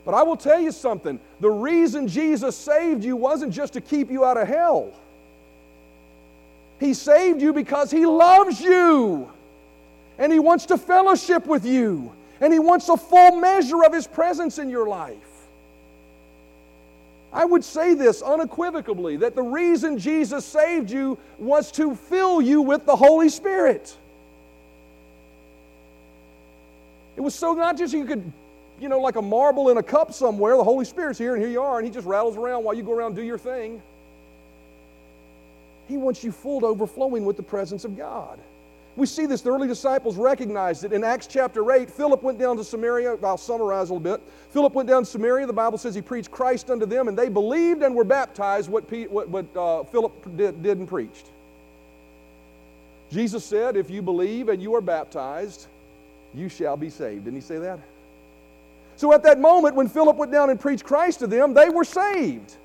But 0.03 0.15
I 0.15 0.23
will 0.23 0.37
tell 0.37 0.59
you 0.59 0.71
something 0.71 1.19
the 1.39 1.49
reason 1.49 2.07
Jesus 2.07 2.55
saved 2.55 3.03
you 3.03 3.15
wasn't 3.15 3.53
just 3.53 3.73
to 3.73 3.81
keep 3.81 4.09
you 4.09 4.25
out 4.25 4.37
of 4.37 4.47
hell, 4.47 4.93
He 6.79 6.95
saved 6.95 7.39
you 7.39 7.53
because 7.53 7.91
He 7.91 8.07
loves 8.07 8.59
you 8.59 9.31
and 10.17 10.31
He 10.31 10.39
wants 10.39 10.65
to 10.67 10.77
fellowship 10.77 11.45
with 11.45 11.65
you, 11.65 12.11
and 12.41 12.51
He 12.51 12.59
wants 12.59 12.89
a 12.89 12.97
full 12.97 13.37
measure 13.37 13.83
of 13.83 13.93
His 13.93 14.07
presence 14.07 14.57
in 14.57 14.69
your 14.69 14.87
life. 14.87 15.17
I 17.35 17.43
would 17.43 17.65
say 17.65 17.93
this 17.93 18.21
unequivocally 18.21 19.17
that 19.17 19.35
the 19.35 19.43
reason 19.43 19.99
Jesus 19.99 20.45
saved 20.45 20.89
you 20.89 21.17
was 21.37 21.69
to 21.73 21.93
fill 21.93 22.41
you 22.41 22.61
with 22.61 22.85
the 22.85 22.95
Holy 22.95 23.27
Spirit. 23.27 23.95
It 27.17 27.21
was 27.21 27.35
so 27.35 27.53
not 27.53 27.77
just 27.77 27.93
you 27.93 28.05
could, 28.05 28.31
you 28.79 28.87
know, 28.87 29.01
like 29.01 29.17
a 29.17 29.21
marble 29.21 29.69
in 29.69 29.77
a 29.77 29.83
cup 29.83 30.13
somewhere, 30.13 30.55
the 30.55 30.63
Holy 30.63 30.85
Spirit's 30.85 31.19
here 31.19 31.33
and 31.33 31.43
here 31.43 31.51
you 31.51 31.61
are, 31.61 31.77
and 31.77 31.85
He 31.85 31.93
just 31.93 32.07
rattles 32.07 32.37
around 32.37 32.63
while 32.63 32.73
you 32.73 32.83
go 32.83 32.93
around 32.93 33.07
and 33.07 33.15
do 33.17 33.23
your 33.23 33.37
thing. 33.37 33.81
He 35.87 35.97
wants 35.97 36.23
you 36.23 36.31
full 36.31 36.61
to 36.61 36.67
overflowing 36.67 37.25
with 37.25 37.37
the 37.37 37.43
presence 37.43 37.83
of 37.83 37.97
God. 37.97 38.39
We 38.95 39.05
see 39.05 39.25
this, 39.25 39.41
the 39.41 39.51
early 39.51 39.67
disciples 39.67 40.15
recognized 40.15 40.85
it. 40.85 40.93
In 40.93 41.03
Acts 41.03 41.27
chapter 41.27 41.69
8, 41.69 41.89
Philip 41.89 42.23
went 42.23 42.39
down 42.39 42.55
to 42.57 42.63
Samaria. 42.63 43.17
I'll 43.23 43.37
summarize 43.37 43.89
a 43.89 43.93
little 43.93 43.99
bit. 43.99 44.21
Philip 44.51 44.73
went 44.73 44.87
down 44.87 45.03
to 45.03 45.09
Samaria. 45.09 45.45
The 45.47 45.53
Bible 45.53 45.77
says 45.77 45.93
he 45.93 46.01
preached 46.01 46.31
Christ 46.31 46.69
unto 46.69 46.85
them, 46.85 47.09
and 47.09 47.17
they 47.17 47.27
believed 47.27 47.81
and 47.81 47.93
were 47.93 48.05
baptized 48.05 48.69
what, 48.69 48.89
what, 49.09 49.27
what 49.27 49.45
uh, 49.55 49.83
Philip 49.83 50.37
did, 50.37 50.63
did 50.63 50.77
and 50.77 50.87
preached. 50.87 51.25
Jesus 53.11 53.43
said, 53.43 53.75
If 53.75 53.89
you 53.89 54.01
believe 54.01 54.47
and 54.47 54.61
you 54.61 54.73
are 54.75 54.81
baptized, 54.81 55.67
you 56.33 56.47
shall 56.47 56.77
be 56.77 56.89
saved. 56.89 57.25
Didn't 57.25 57.35
he 57.35 57.45
say 57.45 57.57
that? 57.57 57.79
So 58.95 59.13
at 59.13 59.23
that 59.23 59.39
moment, 59.39 59.75
when 59.75 59.89
Philip 59.89 60.15
went 60.15 60.31
down 60.31 60.49
and 60.49 60.59
preached 60.59 60.85
Christ 60.85 61.19
to 61.19 61.27
them, 61.27 61.53
they 61.53 61.69
were 61.69 61.83
saved. 61.83 62.55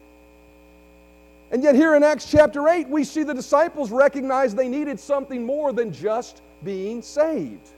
And 1.52 1.62
yet, 1.62 1.74
here 1.74 1.96
in 1.96 2.02
Acts 2.04 2.30
chapter 2.30 2.68
8, 2.68 2.88
we 2.88 3.02
see 3.02 3.24
the 3.24 3.34
disciples 3.34 3.90
recognize 3.90 4.54
they 4.54 4.68
needed 4.68 5.00
something 5.00 5.44
more 5.44 5.72
than 5.72 5.92
just 5.92 6.42
being 6.62 7.02
saved. 7.02 7.68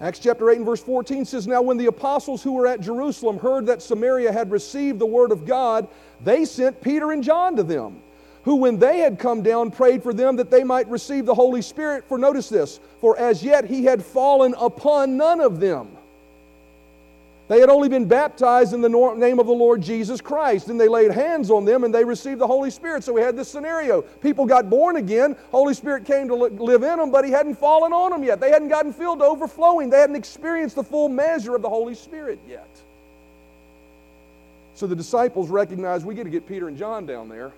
Acts 0.00 0.18
chapter 0.18 0.50
8 0.50 0.56
and 0.56 0.66
verse 0.66 0.82
14 0.82 1.26
says, 1.26 1.46
Now 1.46 1.60
when 1.60 1.76
the 1.76 1.86
apostles 1.86 2.42
who 2.42 2.52
were 2.52 2.66
at 2.66 2.80
Jerusalem 2.80 3.38
heard 3.38 3.66
that 3.66 3.82
Samaria 3.82 4.32
had 4.32 4.50
received 4.50 4.98
the 4.98 5.04
word 5.04 5.30
of 5.30 5.44
God, 5.44 5.86
they 6.24 6.46
sent 6.46 6.80
Peter 6.80 7.12
and 7.12 7.22
John 7.22 7.56
to 7.56 7.62
them. 7.62 8.00
who, 8.44 8.56
when 8.56 8.78
they 8.78 9.00
had 9.00 9.18
come 9.18 9.42
down, 9.42 9.70
prayed 9.70 10.02
for 10.02 10.14
them 10.14 10.36
that 10.36 10.50
they 10.50 10.64
might 10.64 10.88
receive 10.88 11.26
the 11.26 11.34
Holy 11.34 11.62
Spirit. 11.62 12.04
For 12.08 12.16
notice 12.16 12.48
this, 12.48 12.80
for 13.00 13.18
as 13.18 13.42
yet 13.42 13.66
he 13.66 13.84
had 13.84 14.02
fallen 14.04 14.54
upon 14.58 15.16
none 15.16 15.40
of 15.40 15.60
them. 15.60 15.96
They 17.50 17.58
had 17.58 17.68
only 17.68 17.88
been 17.88 18.04
baptized 18.04 18.74
in 18.74 18.80
the 18.80 18.88
name 18.88 19.40
of 19.40 19.46
the 19.46 19.52
Lord 19.52 19.82
Jesus 19.82 20.20
Christ, 20.20 20.68
and 20.68 20.80
they 20.80 20.86
laid 20.86 21.10
hands 21.10 21.50
on 21.50 21.64
them 21.64 21.82
and 21.82 21.92
they 21.92 22.04
received 22.04 22.40
the 22.40 22.46
Holy 22.46 22.70
Spirit. 22.70 23.02
So 23.02 23.12
we 23.12 23.22
had 23.22 23.36
this 23.36 23.48
scenario. 23.48 24.02
People 24.02 24.46
got 24.46 24.70
born 24.70 24.94
again, 24.94 25.34
Holy 25.50 25.74
Spirit 25.74 26.04
came 26.04 26.28
to 26.28 26.34
live 26.36 26.84
in 26.84 26.98
them, 27.00 27.10
but 27.10 27.24
he 27.24 27.32
hadn't 27.32 27.56
fallen 27.56 27.92
on 27.92 28.12
them 28.12 28.22
yet. 28.22 28.38
They 28.38 28.52
hadn't 28.52 28.68
gotten 28.68 28.92
filled 28.92 29.18
to 29.18 29.24
overflowing, 29.24 29.90
they 29.90 29.98
hadn't 29.98 30.14
experienced 30.14 30.76
the 30.76 30.84
full 30.84 31.08
measure 31.08 31.56
of 31.56 31.62
the 31.62 31.68
Holy 31.68 31.96
Spirit 31.96 32.38
yet. 32.48 32.68
So 34.74 34.86
the 34.86 34.94
disciples 34.94 35.48
recognized 35.48 36.06
we 36.06 36.14
got 36.14 36.22
to 36.22 36.30
get 36.30 36.46
Peter 36.46 36.68
and 36.68 36.78
John 36.78 37.04
down 37.04 37.28
there. 37.28 37.50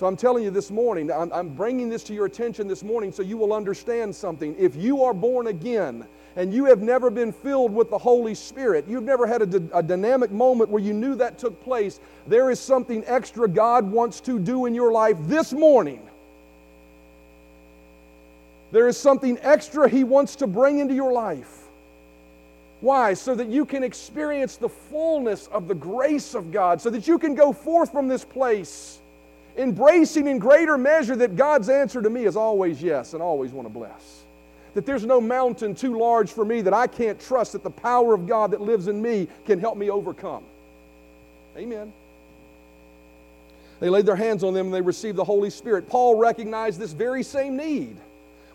So 0.00 0.06
I'm 0.06 0.16
telling 0.16 0.42
you 0.42 0.50
this 0.50 0.70
morning, 0.70 1.12
I'm, 1.12 1.30
I'm, 1.30 1.50
bringing 1.50 1.90
this 1.90 2.02
to 2.04 2.14
your 2.14 2.24
attention 2.24 2.66
this 2.66 2.82
morning 2.82 3.12
so 3.12 3.20
you 3.22 3.36
will 3.36 3.52
understand 3.52 4.16
something. 4.16 4.56
If 4.58 4.74
you 4.74 5.04
are 5.04 5.12
born 5.12 5.48
again 5.48 6.06
and 6.36 6.54
you 6.54 6.64
have 6.64 6.80
never 6.80 7.10
been 7.10 7.32
filled 7.32 7.74
with 7.74 7.90
the 7.90 7.98
Holy 7.98 8.34
Spirit, 8.34 8.86
you've 8.88 9.04
never 9.04 9.26
had 9.26 9.42
a, 9.42 9.76
a 9.76 9.82
dynamic 9.82 10.30
moment 10.30 10.70
where 10.70 10.80
you 10.82 10.94
knew 10.94 11.16
that 11.16 11.36
took 11.36 11.62
place, 11.62 12.00
there 12.26 12.50
is 12.50 12.58
something 12.58 13.04
extra 13.04 13.46
God 13.46 13.92
wants 13.92 14.20
to 14.22 14.38
do 14.38 14.64
in 14.64 14.74
your 14.74 14.90
life 14.90 15.18
this 15.24 15.52
morning. 15.52 16.00
There 18.72 18.88
is 18.88 18.96
something 18.96 19.38
extra 19.42 19.86
He 19.86 20.02
wants 20.02 20.34
to 20.36 20.46
bring 20.46 20.78
into 20.78 20.94
your 20.94 21.12
life. 21.12 21.64
Why? 22.80 23.12
So 23.12 23.34
that 23.34 23.48
you 23.48 23.66
can 23.66 23.82
experience 23.82 24.56
the 24.56 24.70
fullness 24.70 25.46
of 25.48 25.68
the 25.68 25.74
grace 25.74 26.34
of 26.34 26.52
God, 26.52 26.80
so 26.80 26.88
that 26.88 27.06
you 27.06 27.18
can 27.18 27.34
go 27.34 27.52
forth 27.52 27.92
from 27.92 28.08
this 28.08 28.24
place 28.24 28.99
embracing 29.60 30.26
in 30.26 30.38
greater 30.38 30.78
measure 30.78 31.14
that 31.16 31.36
God's 31.36 31.68
answer 31.68 32.00
to 32.00 32.10
me 32.10 32.24
is 32.24 32.36
always 32.36 32.82
yes 32.82 33.12
and 33.12 33.22
always 33.22 33.52
want 33.52 33.66
to 33.66 33.72
bless. 33.72 34.22
That 34.74 34.86
there's 34.86 35.04
no 35.04 35.20
mountain 35.20 35.74
too 35.74 35.98
large 35.98 36.30
for 36.30 36.44
me 36.44 36.62
that 36.62 36.72
I 36.72 36.86
can't 36.86 37.20
trust 37.20 37.52
that 37.52 37.62
the 37.62 37.70
power 37.70 38.14
of 38.14 38.26
God 38.26 38.52
that 38.52 38.60
lives 38.60 38.88
in 38.88 39.02
me 39.02 39.28
can 39.44 39.58
help 39.58 39.76
me 39.76 39.90
overcome. 39.90 40.44
Amen. 41.56 41.92
They 43.80 43.88
laid 43.88 44.06
their 44.06 44.16
hands 44.16 44.44
on 44.44 44.54
them 44.54 44.66
and 44.66 44.74
they 44.74 44.80
received 44.80 45.16
the 45.16 45.24
Holy 45.24 45.50
Spirit. 45.50 45.88
Paul 45.88 46.16
recognized 46.16 46.78
this 46.78 46.92
very 46.92 47.22
same 47.22 47.56
need. 47.56 47.96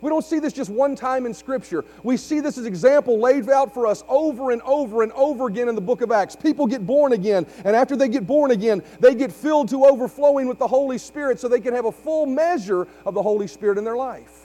We 0.06 0.12
don't 0.12 0.24
see 0.24 0.38
this 0.38 0.54
just 0.54 0.70
one 0.70 0.96
time 0.96 1.26
in 1.26 1.34
Scripture. 1.34 1.84
We 2.04 2.16
see 2.16 2.40
this 2.40 2.60
as 2.60 2.68
example 2.68 3.20
laid 3.20 3.50
out 3.50 3.74
for 3.74 3.88
us 3.88 4.04
over 4.08 4.52
and 4.52 4.62
over 4.62 5.02
and 5.02 5.12
over 5.14 5.48
again 5.48 5.68
in 5.68 5.74
the 5.74 5.82
book 5.82 6.02
of 6.02 6.12
Acts. 6.12 6.36
People 6.36 6.68
get 6.68 6.86
born 6.86 7.14
again, 7.14 7.48
and 7.64 7.76
after 7.76 7.96
they 7.96 8.08
get 8.08 8.28
born 8.28 8.52
again, 8.52 8.84
they 9.00 9.16
get 9.16 9.32
filled 9.32 9.68
to 9.70 9.84
overflowing 9.84 10.48
with 10.48 10.60
the 10.60 10.68
Holy 10.68 11.00
Spirit 11.00 11.40
so 11.40 11.48
they 11.48 11.60
can 11.60 11.74
have 11.74 11.86
a 11.86 11.92
full 11.92 12.28
measure 12.28 12.88
of 13.04 13.16
the 13.16 13.22
Holy 13.24 13.48
Spirit 13.48 13.80
in 13.80 13.84
their 13.84 13.96
life. 13.98 14.45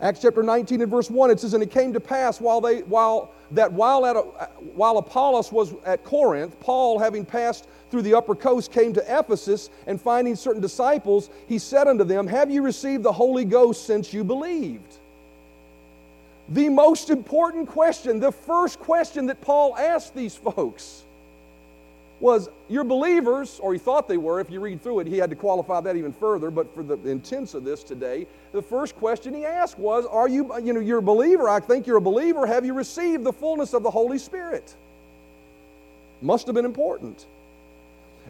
Acts 0.00 0.20
chapter 0.20 0.42
19 0.42 0.82
and 0.82 0.90
verse 0.90 1.08
1, 1.08 1.30
it 1.30 1.40
says, 1.40 1.54
And 1.54 1.62
it 1.62 1.70
came 1.70 1.92
to 1.92 2.00
pass 2.00 2.40
while 2.40 2.60
they 2.60 2.80
while 2.82 3.32
that 3.52 3.72
while 3.72 4.04
at 4.06 4.16
while 4.74 4.98
Apollos 4.98 5.52
was 5.52 5.72
at 5.84 6.04
Corinth, 6.04 6.58
Paul, 6.60 6.98
having 6.98 7.24
passed 7.24 7.68
through 7.90 8.02
the 8.02 8.14
upper 8.14 8.34
coast, 8.34 8.72
came 8.72 8.92
to 8.94 9.18
Ephesus, 9.18 9.70
and 9.86 10.00
finding 10.00 10.34
certain 10.34 10.60
disciples, 10.60 11.30
he 11.46 11.58
said 11.58 11.86
unto 11.86 12.02
them, 12.02 12.26
Have 12.26 12.50
you 12.50 12.62
received 12.62 13.04
the 13.04 13.12
Holy 13.12 13.44
Ghost 13.44 13.86
since 13.86 14.12
you 14.12 14.24
believed? 14.24 14.98
The 16.48 16.68
most 16.68 17.08
important 17.08 17.68
question, 17.68 18.20
the 18.20 18.32
first 18.32 18.78
question 18.80 19.26
that 19.26 19.40
Paul 19.40 19.76
asked 19.76 20.14
these 20.14 20.34
folks 20.34 21.04
was 22.20 22.48
you're 22.68 22.84
believers, 22.84 23.58
or 23.60 23.72
he 23.72 23.78
thought 23.78 24.08
they 24.08 24.16
were. 24.16 24.40
If 24.40 24.50
you 24.50 24.60
read 24.60 24.82
through 24.82 25.00
it, 25.00 25.06
he 25.06 25.18
had 25.18 25.30
to 25.30 25.36
qualify 25.36 25.80
that 25.80 25.96
even 25.96 26.12
further. 26.12 26.50
But 26.50 26.74
for 26.74 26.82
the 26.82 26.96
intents 27.08 27.54
of 27.54 27.64
this 27.64 27.82
today, 27.82 28.26
the 28.52 28.62
first 28.62 28.96
question 28.96 29.34
he 29.34 29.44
asked 29.44 29.78
was, 29.78 30.06
Are 30.06 30.28
you, 30.28 30.56
you 30.62 30.72
know, 30.72 30.80
you're 30.80 30.98
a 30.98 31.02
believer? 31.02 31.48
I 31.48 31.60
think 31.60 31.86
you're 31.86 31.96
a 31.96 32.02
believer. 32.02 32.46
Have 32.46 32.64
you 32.64 32.72
received 32.72 33.24
the 33.24 33.32
fullness 33.32 33.74
of 33.74 33.82
the 33.82 33.90
Holy 33.90 34.18
Spirit? 34.18 34.74
Must 36.22 36.46
have 36.46 36.54
been 36.54 36.64
important. 36.64 37.26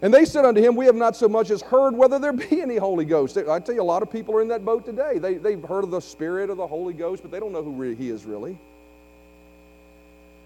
And 0.03 0.13
they 0.13 0.25
said 0.25 0.45
unto 0.45 0.61
him, 0.61 0.75
We 0.75 0.87
have 0.87 0.97
not 0.97 1.17
so 1.17 1.29
much 1.29 1.51
as 1.51 1.63
heard 1.63 1.95
whether 1.95 2.19
there 2.19 2.33
be 2.33 2.61
any 2.61 2.77
Holy 2.77 3.05
Ghost. 3.05 3.37
I 3.39 3.61
tell 3.61 3.75
you, 3.75 3.83
a 3.83 3.85
lot 3.85 4.03
of 4.03 4.11
people 4.11 4.35
are 4.35 4.43
in 4.43 4.49
that 4.49 4.65
boat 4.65 4.85
today. 4.85 5.19
They, 5.19 5.35
they've 5.35 5.63
heard 5.63 5.85
of 5.85 5.91
the 5.91 6.01
Spirit 6.01 6.51
of 6.51 6.57
the 6.57 6.67
Holy 6.67 6.95
Ghost, 6.95 7.23
but 7.23 7.31
they 7.31 7.39
don't 7.39 7.53
know 7.53 7.63
who 7.63 7.81
he 7.93 8.11
is 8.11 8.25
really. 8.25 8.59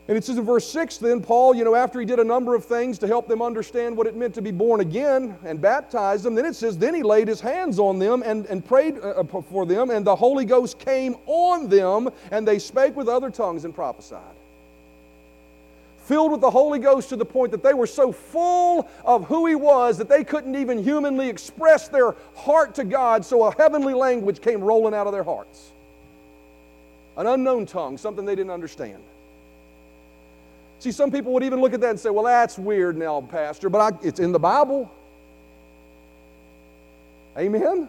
And 0.08 0.16
it 0.16 0.24
says 0.24 0.38
in 0.38 0.44
verse 0.44 0.66
6 0.70 0.96
then, 0.98 1.20
Paul, 1.20 1.54
you 1.54 1.64
know, 1.64 1.74
after 1.74 2.00
he 2.00 2.06
did 2.06 2.18
a 2.18 2.24
number 2.24 2.54
of 2.54 2.64
things 2.64 2.98
to 3.00 3.06
help 3.06 3.28
them 3.28 3.42
understand 3.42 3.94
what 3.94 4.06
it 4.06 4.16
meant 4.16 4.34
to 4.36 4.42
be 4.42 4.50
born 4.50 4.80
again 4.80 5.36
and 5.44 5.60
baptized 5.60 6.24
them, 6.24 6.34
then 6.34 6.46
it 6.46 6.56
says, 6.56 6.78
then 6.78 6.94
he 6.94 7.02
laid 7.02 7.28
his 7.28 7.42
hands 7.42 7.78
on 7.78 7.98
them 7.98 8.22
and, 8.24 8.46
and 8.46 8.64
prayed 8.64 8.96
uh, 8.98 9.10
uh 9.20 9.42
for 9.42 9.66
them, 9.66 9.90
and 9.90 10.06
the 10.06 10.16
Holy 10.16 10.46
Ghost 10.46 10.78
came 10.78 11.14
on 11.26 11.68
them, 11.68 12.08
and 12.30 12.48
they 12.48 12.58
spake 12.58 12.96
with 12.96 13.06
other 13.06 13.28
tongues 13.28 13.66
and 13.66 13.74
prophesied. 13.74 14.22
Filled 16.06 16.32
with 16.32 16.40
the 16.40 16.50
Holy 16.50 16.78
Ghost 16.78 17.10
to 17.10 17.16
the 17.16 17.26
point 17.26 17.50
that 17.50 17.62
they 17.62 17.74
were 17.74 17.86
so 17.86 18.10
full 18.10 18.88
of 19.04 19.26
who 19.26 19.44
he 19.44 19.54
was 19.54 19.98
that 19.98 20.08
they 20.08 20.24
couldn't 20.24 20.56
even 20.56 20.82
humanly 20.82 21.28
express 21.28 21.88
their 21.88 22.16
heart 22.34 22.74
to 22.76 22.84
God, 22.84 23.26
so 23.26 23.44
a 23.44 23.54
heavenly 23.54 23.92
language 23.92 24.40
came 24.40 24.62
rolling 24.62 24.94
out 24.94 25.06
of 25.06 25.12
their 25.12 25.22
hearts. 25.22 25.70
An 27.18 27.26
unknown 27.26 27.66
tongue, 27.66 27.98
something 27.98 28.24
they 28.24 28.36
didn't 28.36 28.52
understand. 28.52 29.02
See, 30.80 30.92
some 30.92 31.10
people 31.10 31.32
would 31.32 31.42
even 31.42 31.60
look 31.60 31.74
at 31.74 31.80
that 31.80 31.90
and 31.90 32.00
say, 32.00 32.10
well, 32.10 32.24
that's 32.24 32.56
weird 32.58 32.96
now, 32.96 33.20
Pastor, 33.20 33.68
but 33.68 33.94
I, 33.94 33.98
it's 34.06 34.20
in 34.20 34.32
the 34.32 34.38
Bible. 34.38 34.90
Amen? 37.36 37.88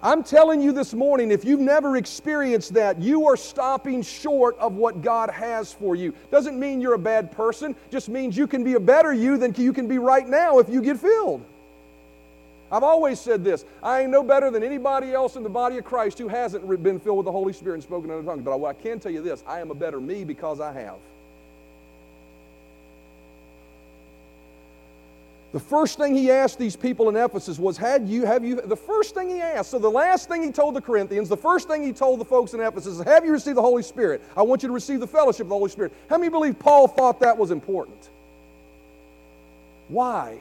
I'm 0.00 0.22
telling 0.22 0.62
you 0.62 0.72
this 0.72 0.94
morning, 0.94 1.32
if 1.32 1.44
you've 1.44 1.60
never 1.60 1.96
experienced 1.96 2.74
that, 2.74 3.00
you 3.00 3.26
are 3.26 3.36
stopping 3.36 4.02
short 4.02 4.56
of 4.58 4.74
what 4.74 5.02
God 5.02 5.28
has 5.30 5.72
for 5.72 5.96
you. 5.96 6.14
Doesn't 6.30 6.58
mean 6.58 6.80
you're 6.80 6.94
a 6.94 6.98
bad 6.98 7.32
person, 7.32 7.74
just 7.90 8.08
means 8.08 8.36
you 8.36 8.46
can 8.46 8.62
be 8.62 8.74
a 8.74 8.80
better 8.80 9.12
you 9.12 9.38
than 9.38 9.54
you 9.56 9.72
can 9.72 9.88
be 9.88 9.98
right 9.98 10.26
now 10.26 10.60
if 10.60 10.68
you 10.68 10.82
get 10.82 10.98
filled. 10.98 11.44
I've 12.70 12.82
always 12.82 13.18
said 13.20 13.44
this 13.44 13.64
I 13.82 14.02
ain't 14.02 14.10
no 14.10 14.22
better 14.22 14.50
than 14.50 14.62
anybody 14.62 15.12
else 15.12 15.36
in 15.36 15.42
the 15.42 15.48
body 15.48 15.78
of 15.78 15.84
Christ 15.84 16.18
who 16.18 16.28
hasn't 16.28 16.68
been 16.82 17.00
filled 17.00 17.18
with 17.18 17.26
the 17.26 17.32
Holy 17.32 17.52
Spirit 17.52 17.74
and 17.74 17.82
spoken 17.82 18.10
in 18.10 18.18
other 18.18 18.26
tongues. 18.26 18.42
But 18.42 18.56
I, 18.56 18.70
I 18.70 18.72
can 18.74 19.00
tell 19.00 19.12
you 19.12 19.22
this 19.22 19.42
I 19.46 19.60
am 19.60 19.70
a 19.70 19.74
better 19.74 20.00
me 20.00 20.24
because 20.24 20.60
I 20.60 20.72
have. 20.72 20.96
The 25.50 25.60
first 25.60 25.96
thing 25.96 26.14
he 26.14 26.30
asked 26.30 26.58
these 26.58 26.76
people 26.76 27.08
in 27.08 27.16
Ephesus 27.16 27.58
was, 27.58 27.78
Had 27.78 28.06
you, 28.06 28.26
have 28.26 28.44
you, 28.44 28.60
the 28.60 28.76
first 28.76 29.14
thing 29.14 29.30
he 29.30 29.40
asked, 29.40 29.70
so 29.70 29.78
the 29.78 29.90
last 29.90 30.28
thing 30.28 30.42
he 30.42 30.52
told 30.52 30.74
the 30.74 30.80
Corinthians, 30.80 31.30
the 31.30 31.38
first 31.38 31.68
thing 31.68 31.82
he 31.82 31.92
told 31.92 32.20
the 32.20 32.24
folks 32.24 32.52
in 32.52 32.60
Ephesus 32.60 32.98
is, 32.98 33.04
Have 33.04 33.24
you 33.24 33.32
received 33.32 33.56
the 33.56 33.62
Holy 33.62 33.82
Spirit? 33.82 34.22
I 34.36 34.42
want 34.42 34.62
you 34.62 34.68
to 34.68 34.74
receive 34.74 35.00
the 35.00 35.06
fellowship 35.06 35.42
of 35.42 35.48
the 35.48 35.54
Holy 35.54 35.70
Spirit. 35.70 35.92
How 36.10 36.18
many 36.18 36.28
believe 36.28 36.58
Paul 36.58 36.86
thought 36.86 37.20
that 37.20 37.38
was 37.38 37.50
important? 37.50 38.10
Why? 39.88 40.38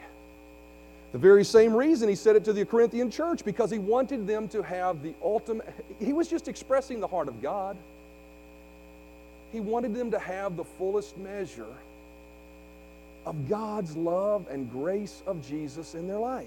The 1.18 1.22
very 1.22 1.44
same 1.44 1.76
reason 1.76 2.08
he 2.10 2.14
said 2.14 2.36
it 2.36 2.44
to 2.44 2.54
the 2.54 2.64
Corinthian 2.64 3.10
church, 3.10 3.44
because 3.44 3.72
he 3.72 3.80
wanted 3.80 4.28
them 4.28 4.48
to 4.50 4.62
have 4.62 5.02
the 5.02 5.16
ultimate, 5.24 5.68
he 6.00 6.14
was 6.14 6.28
just 6.28 6.48
expressing 6.48 7.00
the 7.00 7.08
heart 7.08 7.28
of 7.28 7.42
God. 7.42 7.76
He 9.52 9.60
wanted 9.60 9.96
them 9.96 10.12
to 10.12 10.20
have 10.20 10.56
the 10.56 10.64
fullest 10.64 11.18
measure 11.18 11.74
of 13.26 13.50
God's 13.50 13.98
love 13.98 14.46
and 14.52 14.72
grace 14.72 15.24
of 15.26 15.42
Jesus 15.42 15.96
in 15.96 16.08
their 16.08 16.20
life. 16.20 16.46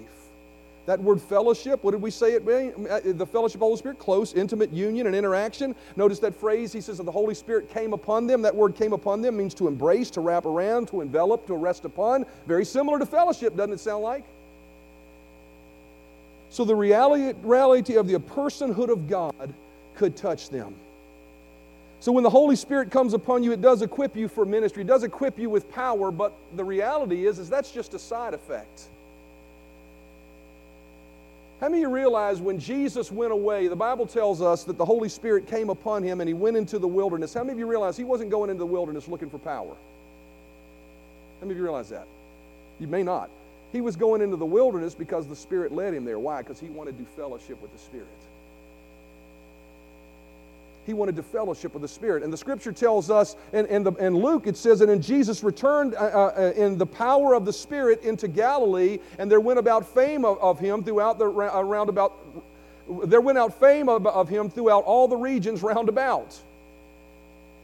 That 0.85 1.01
word 1.01 1.21
fellowship, 1.21 1.83
what 1.83 1.91
did 1.91 2.01
we 2.01 2.09
say 2.09 2.31
it 2.31 2.47
mean? 2.47 2.87
Uh, 2.89 3.01
the 3.03 3.25
fellowship 3.25 3.55
of 3.55 3.59
the 3.59 3.65
Holy 3.65 3.77
Spirit, 3.77 3.99
close, 3.99 4.33
intimate 4.35 4.71
union 4.71 5.05
and 5.05 5.13
interaction. 5.13 5.75
Notice 5.97 6.19
that 6.19 6.33
phrase, 6.33 6.71
he 6.71 6.79
says 6.79 6.95
that 6.95 7.03
the 7.03 7.11
Holy 7.11 7.35
Spirit 7.35 7.69
came 7.73 7.91
upon 7.91 8.25
them. 8.25 8.41
That 8.41 8.55
word 8.55 8.75
came 8.75 8.93
upon 8.93 9.21
them 9.21 9.35
means 9.35 9.53
to 9.55 9.67
embrace, 9.67 10.09
to 10.11 10.21
wrap 10.21 10.45
around, 10.45 10.87
to 10.87 11.01
envelop, 11.01 11.45
to 11.47 11.55
rest 11.55 11.83
upon. 11.83 12.25
Very 12.47 12.63
similar 12.63 12.99
to 12.99 13.05
fellowship, 13.05 13.57
doesn't 13.57 13.73
it 13.73 13.81
sound 13.81 14.03
like? 14.03 14.23
So 16.51 16.65
the 16.65 16.75
reality, 16.75 17.29
of 17.29 18.07
the 18.07 18.19
personhood 18.19 18.89
of 18.89 19.07
God 19.07 19.53
could 19.95 20.17
touch 20.17 20.49
them. 20.49 20.75
So 22.01 22.11
when 22.11 22.23
the 22.23 22.29
Holy 22.29 22.57
Spirit 22.57 22.91
comes 22.91 23.13
upon 23.13 23.41
you, 23.41 23.53
it 23.53 23.61
does 23.61 23.81
equip 23.81 24.17
you 24.17 24.27
for 24.27 24.45
ministry, 24.45 24.81
it 24.81 24.87
does 24.87 25.03
equip 25.03 25.39
you 25.39 25.49
with 25.49 25.71
power, 25.71 26.11
but 26.11 26.33
the 26.55 26.63
reality 26.63 27.25
is, 27.25 27.39
is 27.39 27.49
that's 27.49 27.71
just 27.71 27.93
a 27.93 27.99
side 27.99 28.33
effect. 28.33 28.89
How 31.61 31.69
many 31.69 31.83
of 31.83 31.89
you 31.89 31.95
realize 31.95 32.41
when 32.41 32.59
Jesus 32.59 33.11
went 33.11 33.31
away, 33.31 33.67
the 33.67 33.75
Bible 33.75 34.05
tells 34.05 34.41
us 34.41 34.63
that 34.65 34.77
the 34.77 34.85
Holy 34.85 35.09
Spirit 35.09 35.47
came 35.47 35.69
upon 35.69 36.03
him 36.03 36.19
and 36.19 36.27
he 36.27 36.33
went 36.33 36.57
into 36.57 36.79
the 36.79 36.87
wilderness? 36.87 37.33
How 37.33 37.41
many 37.41 37.53
of 37.53 37.59
you 37.59 37.67
realize 37.67 37.95
he 37.95 38.03
wasn't 38.03 38.31
going 38.31 38.49
into 38.49 38.59
the 38.59 38.65
wilderness 38.65 39.07
looking 39.07 39.29
for 39.29 39.37
power? 39.37 39.75
How 41.39 41.41
many 41.41 41.51
of 41.51 41.57
you 41.57 41.63
realize 41.63 41.89
that? 41.89 42.07
You 42.79 42.87
may 42.87 43.03
not. 43.03 43.29
He 43.71 43.81
was 43.81 43.95
going 43.95 44.21
into 44.21 44.35
the 44.35 44.45
wilderness 44.45 44.93
because 44.95 45.27
the 45.27 45.35
Spirit 45.35 45.71
led 45.71 45.93
him 45.93 46.03
there. 46.03 46.19
Why? 46.19 46.41
Because 46.41 46.59
he 46.59 46.67
wanted 46.67 46.97
to 46.97 47.03
do 47.03 47.09
fellowship 47.15 47.61
with 47.61 47.71
the 47.71 47.79
Spirit. 47.79 48.07
He 50.85 50.93
wanted 50.93 51.15
to 51.17 51.23
fellowship 51.23 51.73
with 51.73 51.81
the 51.81 51.87
Spirit. 51.87 52.23
And 52.23 52.33
the 52.33 52.37
scripture 52.37 52.71
tells 52.71 53.09
us 53.09 53.35
in, 53.53 53.65
in, 53.67 53.83
the, 53.83 53.93
in 53.93 54.15
Luke, 54.15 54.47
it 54.47 54.57
says, 54.57 54.81
in 54.81 55.01
Jesus 55.01 55.43
returned 55.43 55.93
uh, 55.93 55.97
uh, 56.35 56.53
in 56.55 56.77
the 56.77 56.85
power 56.85 57.33
of 57.33 57.45
the 57.45 57.53
Spirit 57.53 58.03
into 58.03 58.27
Galilee, 58.27 58.97
and 59.19 59.29
there 59.29 59.39
went 59.39 59.59
about 59.59 59.85
fame 59.85 60.25
of, 60.25 60.39
of 60.39 60.59
him 60.59 60.83
throughout 60.83 61.19
the 61.19 61.25
around 61.25 61.89
about, 61.89 62.13
there 63.05 63.21
went 63.21 63.37
out 63.37 63.57
fame 63.59 63.89
of, 63.89 64.07
of 64.07 64.27
him 64.27 64.49
throughout 64.49 64.83
all 64.83 65.07
the 65.07 65.15
regions 65.15 65.61
round 65.61 65.87
about. 65.87 66.37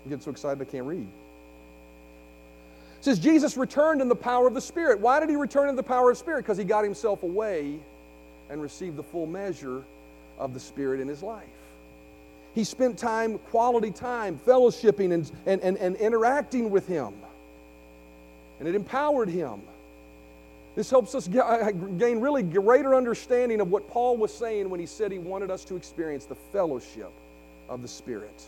I'm 0.06 0.12
getting 0.12 0.24
so 0.24 0.32
excited 0.32 0.62
I 0.62 0.66
can't 0.66 0.86
read. 0.86 1.08
It 2.98 3.04
says 3.04 3.20
Jesus 3.20 3.58
returned 3.58 4.02
in 4.02 4.10
the 4.10 4.16
power 4.16 4.48
of 4.48 4.54
the 4.54 4.62
Spirit. 4.62 5.00
Why 5.00 5.20
did 5.20 5.30
he 5.30 5.36
return 5.36 5.70
in 5.70 5.76
the 5.76 5.84
power 5.84 6.10
of 6.10 6.18
the 6.18 6.20
Spirit? 6.20 6.44
Because 6.44 6.58
he 6.58 6.64
got 6.64 6.84
himself 6.84 7.24
away 7.24 7.80
and 8.50 8.62
received 8.62 8.96
the 8.96 9.04
full 9.04 9.28
measure 9.28 9.84
of 10.40 10.54
the 10.54 10.60
Spirit 10.60 11.00
in 11.00 11.08
his 11.08 11.22
life. 11.22 11.46
He 12.56 12.64
spent 12.64 12.98
time, 12.98 13.38
quality 13.38 13.92
time, 13.92 14.40
fellowshipping 14.46 15.14
and, 15.14 15.32
and, 15.46 15.62
and, 15.62 15.78
and 15.78 15.96
interacting 15.98 16.72
with 16.72 16.88
him. 16.88 17.14
And 18.60 18.68
it 18.68 18.74
empowered 18.74 19.30
him. 19.30 19.62
This 20.76 20.90
helps 20.90 21.14
us 21.14 21.28
uh, 21.28 21.72
gain 21.98 22.20
really 22.20 22.44
greater 22.44 22.96
understanding 22.96 23.62
of 23.62 23.70
what 23.70 23.88
Paul 23.90 24.18
was 24.18 24.34
saying 24.34 24.70
when 24.70 24.80
he 24.80 24.86
said 24.86 25.12
he 25.12 25.20
wanted 25.20 25.52
us 25.52 25.64
to 25.66 25.76
experience 25.76 26.26
the 26.26 26.36
fellowship 26.36 27.12
of 27.70 27.82
the 27.82 27.88
Spirit. 27.88 28.48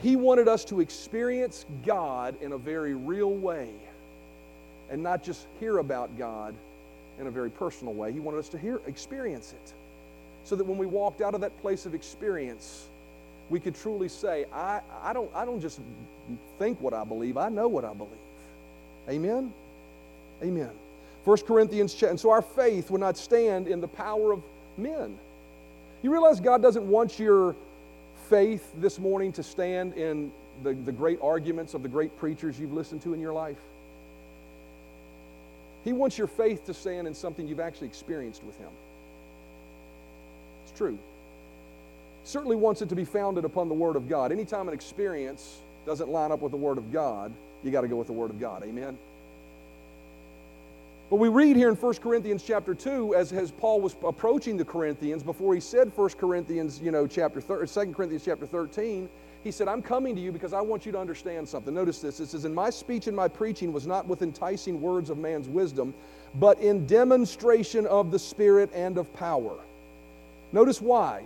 He 0.00 0.16
wanted 0.16 0.48
us 0.48 0.64
to 0.66 0.80
experience 0.80 1.66
God 1.84 2.36
in 2.40 2.52
a 2.52 2.58
very 2.58 2.94
real 2.94 3.32
way 3.32 3.68
and 4.90 5.02
not 5.02 5.22
just 5.22 5.46
hear 5.58 5.78
about 5.78 6.16
God 6.16 6.54
in 7.18 7.26
a 7.26 7.30
very 7.30 7.50
personal 7.50 7.94
way. 7.94 8.12
He 8.12 8.20
wanted 8.20 8.38
us 8.38 8.48
to 8.50 8.58
hear, 8.58 8.80
experience 8.86 9.52
it. 9.52 9.72
So 10.44 10.56
that 10.56 10.64
when 10.64 10.78
we 10.78 10.86
walked 10.86 11.20
out 11.20 11.34
of 11.34 11.40
that 11.40 11.60
place 11.60 11.84
of 11.84 11.94
experience, 11.94 12.88
we 13.50 13.60
could 13.60 13.74
truly 13.74 14.08
say, 14.08 14.46
I, 14.52 14.80
I, 15.02 15.12
don't, 15.12 15.30
I 15.34 15.44
don't 15.44 15.60
just 15.60 15.80
think 16.58 16.80
what 16.80 16.94
I 16.94 17.04
believe, 17.04 17.36
I 17.36 17.48
know 17.48 17.68
what 17.68 17.84
I 17.84 17.92
believe. 17.92 18.12
Amen? 19.08 19.52
Amen. 20.42 20.70
1 21.24 21.36
Corinthians, 21.38 21.92
chapter. 21.92 22.08
and 22.10 22.20
so 22.20 22.30
our 22.30 22.42
faith 22.42 22.90
would 22.90 23.00
not 23.00 23.16
stand 23.16 23.68
in 23.68 23.80
the 23.80 23.88
power 23.88 24.32
of 24.32 24.42
men. 24.76 25.18
You 26.02 26.12
realize 26.12 26.40
God 26.40 26.62
doesn't 26.62 26.88
want 26.88 27.18
your 27.18 27.56
faith 28.28 28.70
this 28.76 28.98
morning 28.98 29.32
to 29.32 29.42
stand 29.42 29.94
in 29.94 30.30
the, 30.62 30.74
the 30.74 30.92
great 30.92 31.18
arguments 31.22 31.74
of 31.74 31.82
the 31.82 31.88
great 31.88 32.16
preachers 32.18 32.58
you've 32.58 32.72
listened 32.72 33.02
to 33.02 33.14
in 33.14 33.20
your 33.20 33.32
life? 33.32 33.56
He 35.84 35.92
wants 35.92 36.18
your 36.18 36.26
faith 36.26 36.66
to 36.66 36.74
stand 36.74 37.06
in 37.06 37.14
something 37.14 37.48
you've 37.48 37.60
actually 37.60 37.86
experienced 37.86 38.44
with 38.44 38.58
Him. 38.58 38.68
It's 40.64 40.76
true. 40.76 40.98
Certainly 42.24 42.56
wants 42.56 42.82
it 42.82 42.90
to 42.90 42.94
be 42.94 43.04
founded 43.04 43.44
upon 43.44 43.68
the 43.68 43.74
Word 43.74 43.96
of 43.96 44.08
God. 44.08 44.32
Anytime 44.32 44.68
an 44.68 44.74
experience 44.74 45.60
doesn't 45.86 46.10
line 46.10 46.30
up 46.30 46.40
with 46.42 46.52
the 46.52 46.58
Word 46.58 46.76
of 46.76 46.92
God, 46.92 47.32
you 47.64 47.70
got 47.70 47.80
to 47.80 47.88
go 47.88 47.96
with 47.96 48.06
the 48.06 48.12
Word 48.12 48.30
of 48.30 48.38
God. 48.38 48.62
Amen. 48.64 48.98
But 51.10 51.16
we 51.16 51.28
read 51.28 51.56
here 51.56 51.70
in 51.70 51.74
1 51.74 51.94
Corinthians 51.96 52.42
chapter 52.42 52.74
2, 52.74 53.14
as, 53.14 53.32
as 53.32 53.50
Paul 53.50 53.80
was 53.80 53.96
approaching 54.04 54.58
the 54.58 54.64
Corinthians, 54.64 55.22
before 55.22 55.54
he 55.54 55.60
said 55.60 55.90
1 55.94 56.10
Corinthians, 56.10 56.80
you 56.82 56.90
know, 56.90 57.06
chapter 57.06 57.40
2 57.40 57.92
Corinthians 57.94 58.24
chapter 58.24 58.46
13, 58.46 59.08
he 59.42 59.50
said, 59.50 59.68
I'm 59.68 59.80
coming 59.80 60.14
to 60.14 60.20
you 60.20 60.32
because 60.32 60.52
I 60.52 60.60
want 60.60 60.84
you 60.84 60.92
to 60.92 60.98
understand 60.98 61.48
something. 61.48 61.72
Notice 61.72 62.00
this. 62.00 62.20
It 62.20 62.26
says, 62.26 62.44
And 62.44 62.54
my 62.54 62.68
speech 62.68 63.06
and 63.06 63.16
my 63.16 63.28
preaching 63.28 63.72
was 63.72 63.86
not 63.86 64.06
with 64.06 64.20
enticing 64.20 64.82
words 64.82 65.08
of 65.08 65.16
man's 65.16 65.48
wisdom, 65.48 65.94
but 66.34 66.58
in 66.58 66.86
demonstration 66.86 67.86
of 67.86 68.10
the 68.10 68.18
Spirit 68.18 68.68
and 68.74 68.98
of 68.98 69.10
power. 69.14 69.54
Notice 70.52 70.82
why. 70.82 71.22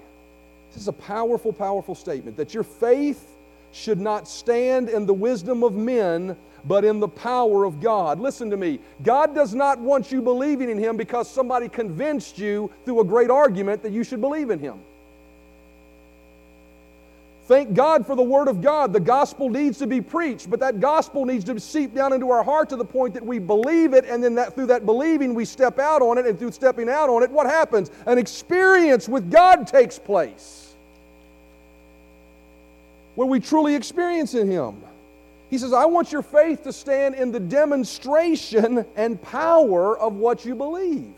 This 0.72 0.82
is 0.82 0.88
a 0.88 0.92
powerful, 0.92 1.52
powerful 1.52 1.96
statement 1.96 2.36
that 2.36 2.54
your 2.54 2.62
faith 2.62 3.36
should 3.72 3.98
not 3.98 4.28
stand 4.28 4.88
in 4.88 5.06
the 5.06 5.14
wisdom 5.14 5.64
of 5.64 5.74
men, 5.74 6.36
but 6.64 6.84
in 6.84 7.00
the 7.00 7.08
power 7.08 7.64
of 7.64 7.80
God. 7.80 8.20
Listen 8.20 8.50
to 8.50 8.56
me. 8.56 8.78
God 9.02 9.34
does 9.34 9.54
not 9.54 9.78
want 9.78 10.12
you 10.12 10.22
believing 10.22 10.70
in 10.70 10.78
Him 10.78 10.96
because 10.96 11.28
somebody 11.28 11.68
convinced 11.68 12.38
you 12.38 12.70
through 12.84 13.00
a 13.00 13.04
great 13.04 13.30
argument 13.30 13.82
that 13.82 13.92
you 13.92 14.04
should 14.04 14.20
believe 14.20 14.50
in 14.50 14.58
Him. 14.58 14.78
Thank 17.46 17.74
God 17.74 18.06
for 18.06 18.14
the 18.14 18.22
Word 18.22 18.46
of 18.46 18.62
God. 18.62 18.92
The 18.92 19.00
gospel 19.00 19.50
needs 19.50 19.78
to 19.78 19.86
be 19.86 20.00
preached, 20.00 20.48
but 20.48 20.60
that 20.60 20.80
gospel 20.80 21.24
needs 21.24 21.44
to 21.46 21.58
seep 21.58 21.92
down 21.92 22.12
into 22.12 22.30
our 22.30 22.44
heart 22.44 22.68
to 22.68 22.76
the 22.76 22.84
point 22.84 23.14
that 23.14 23.26
we 23.26 23.40
believe 23.40 23.94
it, 23.94 24.04
and 24.04 24.22
then 24.22 24.36
that, 24.36 24.54
through 24.54 24.66
that 24.66 24.86
believing, 24.86 25.34
we 25.34 25.44
step 25.44 25.78
out 25.78 26.02
on 26.02 26.18
it, 26.18 26.26
and 26.26 26.38
through 26.38 26.52
stepping 26.52 26.88
out 26.88 27.10
on 27.10 27.22
it, 27.22 27.30
what 27.30 27.46
happens? 27.46 27.90
An 28.06 28.16
experience 28.16 29.08
with 29.08 29.30
God 29.30 29.66
takes 29.66 29.98
place 29.98 30.72
where 33.16 33.26
we 33.26 33.40
truly 33.40 33.74
experience 33.74 34.34
in 34.34 34.50
Him. 34.50 34.80
He 35.52 35.58
says, 35.58 35.74
I 35.74 35.84
want 35.84 36.12
your 36.12 36.22
faith 36.22 36.62
to 36.62 36.72
stand 36.72 37.14
in 37.14 37.30
the 37.30 37.38
demonstration 37.38 38.86
and 38.96 39.20
power 39.20 39.98
of 39.98 40.14
what 40.14 40.46
you 40.46 40.54
believe. 40.54 41.12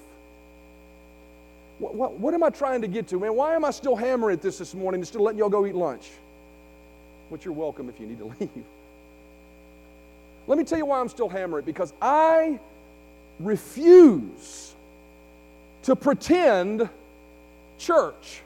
What, 1.78 1.94
what, 1.94 2.18
what, 2.18 2.34
am 2.34 2.42
I 2.42 2.50
trying 2.50 2.80
to 2.82 2.88
get 2.88 3.06
to, 3.08 3.20
man? 3.20 3.36
Why 3.36 3.54
am 3.54 3.64
I 3.64 3.70
still 3.70 3.94
hammering 3.94 4.34
at 4.34 4.42
this 4.42 4.58
this 4.58 4.74
morning 4.74 5.02
instead 5.02 5.18
of 5.18 5.20
letting 5.22 5.38
y'all 5.38 5.48
go 5.48 5.66
eat 5.66 5.76
lunch? 5.76 6.10
Which 7.28 7.44
you're 7.44 7.54
welcome 7.54 7.88
if 7.88 8.00
you 8.00 8.08
need 8.08 8.18
to 8.18 8.24
leave. 8.40 8.64
Let 10.48 10.58
me 10.58 10.64
tell 10.64 10.78
you 10.78 10.86
why 10.86 10.98
I'm 10.98 11.08
still 11.08 11.28
hammering 11.28 11.64
because 11.64 11.92
I 12.02 12.58
refuse 13.38 14.74
to 15.84 15.94
pretend 15.94 16.88
church. 17.78 18.42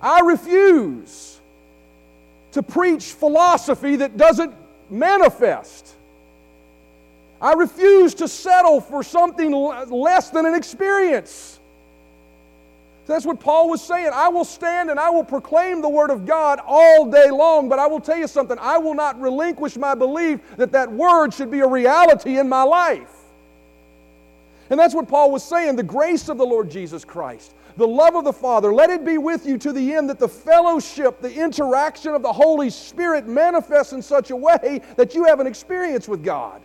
I 0.00 0.18
refuse 0.22 1.35
to 2.56 2.62
preach 2.62 3.12
philosophy 3.12 3.96
that 3.96 4.16
doesn't 4.16 4.54
manifest. 4.88 5.94
I 7.38 7.52
refuse 7.52 8.14
to 8.14 8.28
settle 8.28 8.80
for 8.80 9.02
something 9.02 9.52
less 9.52 10.30
than 10.30 10.46
an 10.46 10.54
experience. 10.54 11.60
That's 13.06 13.26
what 13.26 13.40
Paul 13.40 13.68
was 13.68 13.82
saying. 13.82 14.08
I 14.10 14.28
will 14.30 14.46
stand 14.46 14.88
and 14.88 14.98
I 14.98 15.10
will 15.10 15.22
proclaim 15.22 15.82
the 15.82 15.88
Word 15.90 16.08
of 16.08 16.24
God 16.24 16.58
all 16.64 17.10
day 17.10 17.30
long, 17.30 17.68
but 17.68 17.78
I 17.78 17.86
will 17.88 18.00
tell 18.00 18.16
you 18.16 18.26
something. 18.26 18.56
I 18.58 18.78
will 18.78 18.94
not 18.94 19.20
relinquish 19.20 19.76
my 19.76 19.94
belief 19.94 20.40
that 20.56 20.72
that 20.72 20.90
Word 20.90 21.34
should 21.34 21.50
be 21.50 21.60
a 21.60 21.68
reality 21.68 22.38
in 22.38 22.48
my 22.48 22.62
life. 22.62 23.12
And 24.70 24.80
that's 24.80 24.94
what 24.94 25.08
Paul 25.08 25.30
was 25.30 25.44
saying 25.44 25.76
the 25.76 25.82
grace 25.82 26.30
of 26.30 26.38
the 26.38 26.46
Lord 26.46 26.70
Jesus 26.70 27.04
Christ, 27.04 27.52
the 27.76 27.86
love 27.86 28.14
of 28.14 28.24
the 28.24 28.32
Father, 28.32 28.72
let 28.72 28.90
it 28.90 29.04
be 29.04 29.18
with 29.18 29.46
you 29.46 29.58
to 29.58 29.72
the 29.72 29.94
end 29.94 30.08
that 30.08 30.18
the 30.18 30.28
fellowship, 30.28 31.20
the 31.20 31.32
interaction 31.32 32.14
of 32.14 32.22
the 32.22 32.32
Holy 32.32 32.70
Spirit 32.70 33.26
manifests 33.26 33.92
in 33.92 34.02
such 34.02 34.30
a 34.30 34.36
way 34.36 34.80
that 34.96 35.14
you 35.14 35.24
have 35.24 35.40
an 35.40 35.46
experience 35.46 36.08
with 36.08 36.24
God. 36.24 36.62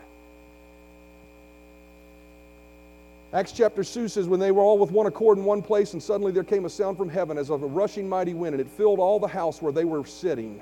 Acts 3.34 3.54
chapter 3.54 3.84
2 3.84 4.10
says, 4.10 4.28
When 4.28 4.40
they 4.42 4.52
were 4.52 4.62
all 4.62 4.78
with 4.78 4.92
one 4.92 5.06
accord 5.06 5.38
in 5.38 5.46
one 5.46 5.62
place, 5.62 5.94
and 5.94 6.04
suddenly 6.04 6.34
there 6.34 6.44
came 6.44 6.66
a 6.66 6.70
sound 6.70 6.98
from 6.98 7.08
heaven 7.10 7.38
as 7.38 7.50
of 7.50 7.64
a 7.64 7.68
rushing 7.68 8.08
mighty 8.08 8.34
wind, 8.34 8.54
and 8.54 8.62
it 8.62 8.68
filled 8.68 9.00
all 9.00 9.20
the 9.20 9.28
house 9.28 9.62
where 9.62 9.72
they 9.72 9.86
were 9.86 10.06
sitting. 10.06 10.62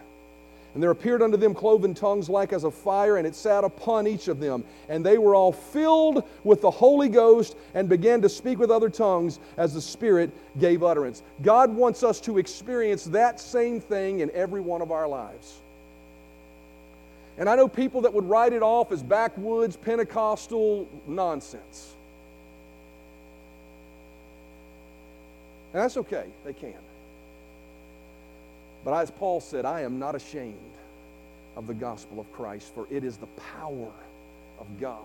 And 0.74 0.84
there 0.84 0.91
appeared 0.91 1.22
unto 1.22 1.36
them 1.36 1.55
cloven 1.55 1.93
tongues 1.93 2.30
like 2.30 2.53
as 2.53 2.63
of 2.63 2.76
fire, 2.76 3.17
and 3.17 3.26
it 3.26 3.36
sat 3.36 3.63
upon 3.63 4.07
each 4.07 4.28
of 4.28 4.39
them. 4.39 4.63
And 4.88 5.03
they 5.03 5.17
were 5.17 5.34
all 5.34 5.51
filled 5.51 6.24
with 6.43 6.61
the 6.61 6.70
Holy 6.70 7.09
Ghost 7.09 7.55
and 7.74 7.89
began 7.89 8.22
to 8.22 8.30
speak 8.30 8.59
with 8.59 8.70
other 8.70 8.89
tongues 8.89 9.39
as 9.57 9.74
the 9.74 9.82
Spirit 9.82 10.30
gave 10.59 10.84
utterance. 10.84 11.24
God 11.41 11.74
wants 11.74 12.03
us 12.03 12.20
to 12.22 12.38
experience 12.38 13.05
that 13.05 13.39
same 13.39 13.80
thing 13.80 14.20
in 14.20 14.30
every 14.32 14.61
one 14.61 14.82
of 14.82 14.91
our 14.91 15.07
lives. 15.07 15.59
And 17.39 17.49
I 17.49 17.55
know 17.55 17.67
people 17.67 18.01
that 18.01 18.13
would 18.13 18.26
write 18.26 18.53
it 18.53 18.61
off 18.61 18.91
as 18.91 19.01
backwoods 19.01 19.78
Pentecostal 19.78 20.88
nonsense. 21.07 21.95
And 25.74 25.82
that's 25.82 25.97
okay, 25.97 26.26
they 26.45 26.53
can. 26.53 26.74
But 28.84 28.94
as 28.94 29.12
Paul 29.12 29.42
said, 29.42 29.66
I 29.66 29.82
am 29.82 30.00
not 30.00 30.16
ashamed 30.16 30.56
of 31.56 31.68
the 31.68 31.74
gospel 31.74 32.20
of 32.20 32.32
Christ, 32.32 32.74
for 32.74 32.88
it 32.90 33.04
is 33.04 33.18
the 33.18 33.28
power 33.58 33.92
of 34.60 34.80
God 34.80 35.04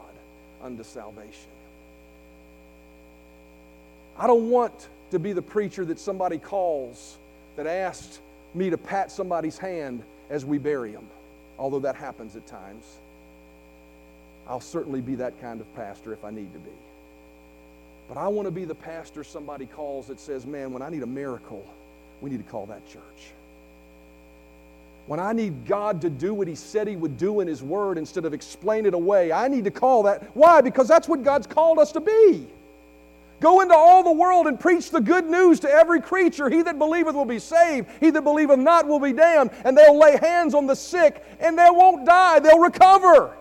unto 0.62 0.84
salvation. 0.84 1.50
I 4.16 4.26
don't 4.26 4.48
want 4.50 4.88
to 5.10 5.18
be 5.18 5.32
the 5.32 5.42
preacher 5.42 5.84
that 5.86 5.98
somebody 5.98 6.38
calls 6.38 7.16
that 7.56 7.66
asks 7.66 8.20
me 8.54 8.70
to 8.70 8.78
pat 8.78 9.10
somebody's 9.10 9.58
hand 9.58 10.02
as 10.30 10.44
we 10.44 10.58
bury 10.58 10.92
them, 10.92 11.06
although 11.58 11.80
that 11.80 11.96
happens 11.96 12.36
at 12.36 12.46
times. 12.46 12.84
I'll 14.46 14.60
certainly 14.60 15.00
be 15.00 15.16
that 15.16 15.40
kind 15.40 15.60
of 15.60 15.74
pastor 15.74 16.12
if 16.12 16.24
I 16.24 16.30
need 16.30 16.52
to 16.52 16.58
be. 16.58 16.70
But 18.08 18.18
I 18.18 18.28
want 18.28 18.46
to 18.46 18.52
be 18.52 18.64
the 18.64 18.74
pastor 18.74 19.24
somebody 19.24 19.66
calls 19.66 20.06
that 20.08 20.20
says, 20.20 20.46
man, 20.46 20.72
when 20.72 20.82
I 20.82 20.90
need 20.90 21.02
a 21.02 21.06
miracle, 21.06 21.66
we 22.20 22.30
need 22.30 22.44
to 22.44 22.50
call 22.50 22.66
that 22.66 22.86
church. 22.88 23.32
When 25.06 25.20
I 25.20 25.32
need 25.32 25.66
God 25.66 26.00
to 26.02 26.10
do 26.10 26.32
what 26.32 26.48
He 26.48 26.54
said 26.54 26.88
He 26.88 26.96
would 26.96 27.18
do 27.18 27.40
in 27.40 27.48
His 27.48 27.62
Word 27.62 27.98
instead 27.98 28.24
of 28.24 28.32
explain 28.32 28.86
it 28.86 28.94
away, 28.94 29.32
I 29.32 29.48
need 29.48 29.64
to 29.64 29.70
call 29.70 30.02
that. 30.04 30.34
Why? 30.34 30.60
Because 30.60 30.88
that's 30.88 31.08
what 31.08 31.22
God's 31.22 31.46
called 31.46 31.78
us 31.78 31.92
to 31.92 32.00
be. 32.00 32.46
Go 33.40 33.60
into 33.60 33.74
all 33.74 34.02
the 34.02 34.12
world 34.12 34.46
and 34.46 34.58
preach 34.58 34.90
the 34.90 35.00
good 35.00 35.26
news 35.26 35.60
to 35.60 35.70
every 35.70 36.00
creature. 36.00 36.48
He 36.48 36.62
that 36.62 36.78
believeth 36.78 37.14
will 37.14 37.26
be 37.26 37.38
saved, 37.38 37.88
he 38.00 38.10
that 38.10 38.22
believeth 38.22 38.58
not 38.58 38.86
will 38.86 39.00
be 39.00 39.12
damned. 39.12 39.50
And 39.64 39.76
they'll 39.76 39.98
lay 39.98 40.16
hands 40.16 40.54
on 40.54 40.66
the 40.66 40.74
sick 40.74 41.22
and 41.40 41.58
they 41.58 41.68
won't 41.70 42.06
die, 42.06 42.38
they'll 42.38 42.58
recover. 42.60 43.36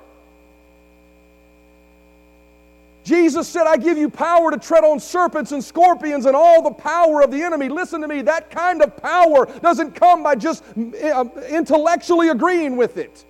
Jesus 3.04 3.48
said, 3.50 3.68
I 3.68 3.76
give 3.76 3.98
you 3.98 4.10
power 4.10 4.52
to 4.52 4.58
tread 4.58 4.84
on 4.84 5.00
serpents 5.00 5.52
and 5.52 5.64
scorpions 5.64 6.26
and 6.26 6.36
all 6.36 6.62
the 6.62 6.72
power 6.72 7.22
of 7.22 7.32
the 7.32 7.42
enemy. 7.42 7.68
Listen 7.68 8.02
to 8.02 8.08
me, 8.08 8.22
that 8.22 8.50
kind 8.50 8.82
of 8.82 8.96
power 8.96 9.46
doesn't 9.60 9.92
come 9.92 10.24
by 10.24 10.36
just 10.36 10.64
uh, 10.78 11.26
intellectually 11.50 12.30
agreeing 12.30 12.78
with 12.78 12.98
it. 12.98 13.26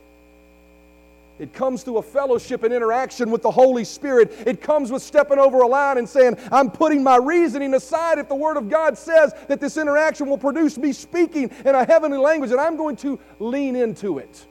It 1.39 1.51
comes 1.51 1.81
through 1.81 1.97
a 1.97 2.03
fellowship 2.03 2.63
and 2.63 2.71
interaction 2.71 3.31
with 3.31 3.41
the 3.41 3.49
Holy 3.49 3.83
Spirit. 3.83 4.31
It 4.45 4.61
comes 4.61 4.91
with 4.91 5.01
stepping 5.01 5.39
over 5.39 5.61
a 5.61 5.67
line 5.67 5.97
and 5.97 6.07
saying, 6.07 6.37
I'm 6.51 6.69
putting 6.69 7.01
my 7.01 7.17
reasoning 7.17 7.73
aside 7.73 8.19
if 8.19 8.29
the 8.29 8.35
Word 8.35 8.55
of 8.55 8.69
God 8.69 8.97
says 8.97 9.33
that 9.47 9.59
this 9.59 9.75
interaction 9.77 10.29
will 10.29 10.37
produce 10.37 10.77
me 10.77 10.93
speaking 10.93 11.49
in 11.65 11.73
a 11.73 11.83
heavenly 11.83 12.19
language, 12.19 12.51
and 12.51 12.61
I'm 12.61 12.77
going 12.77 12.95
to 12.97 13.19
lean 13.39 13.75
into 13.75 14.19
it 14.19 14.45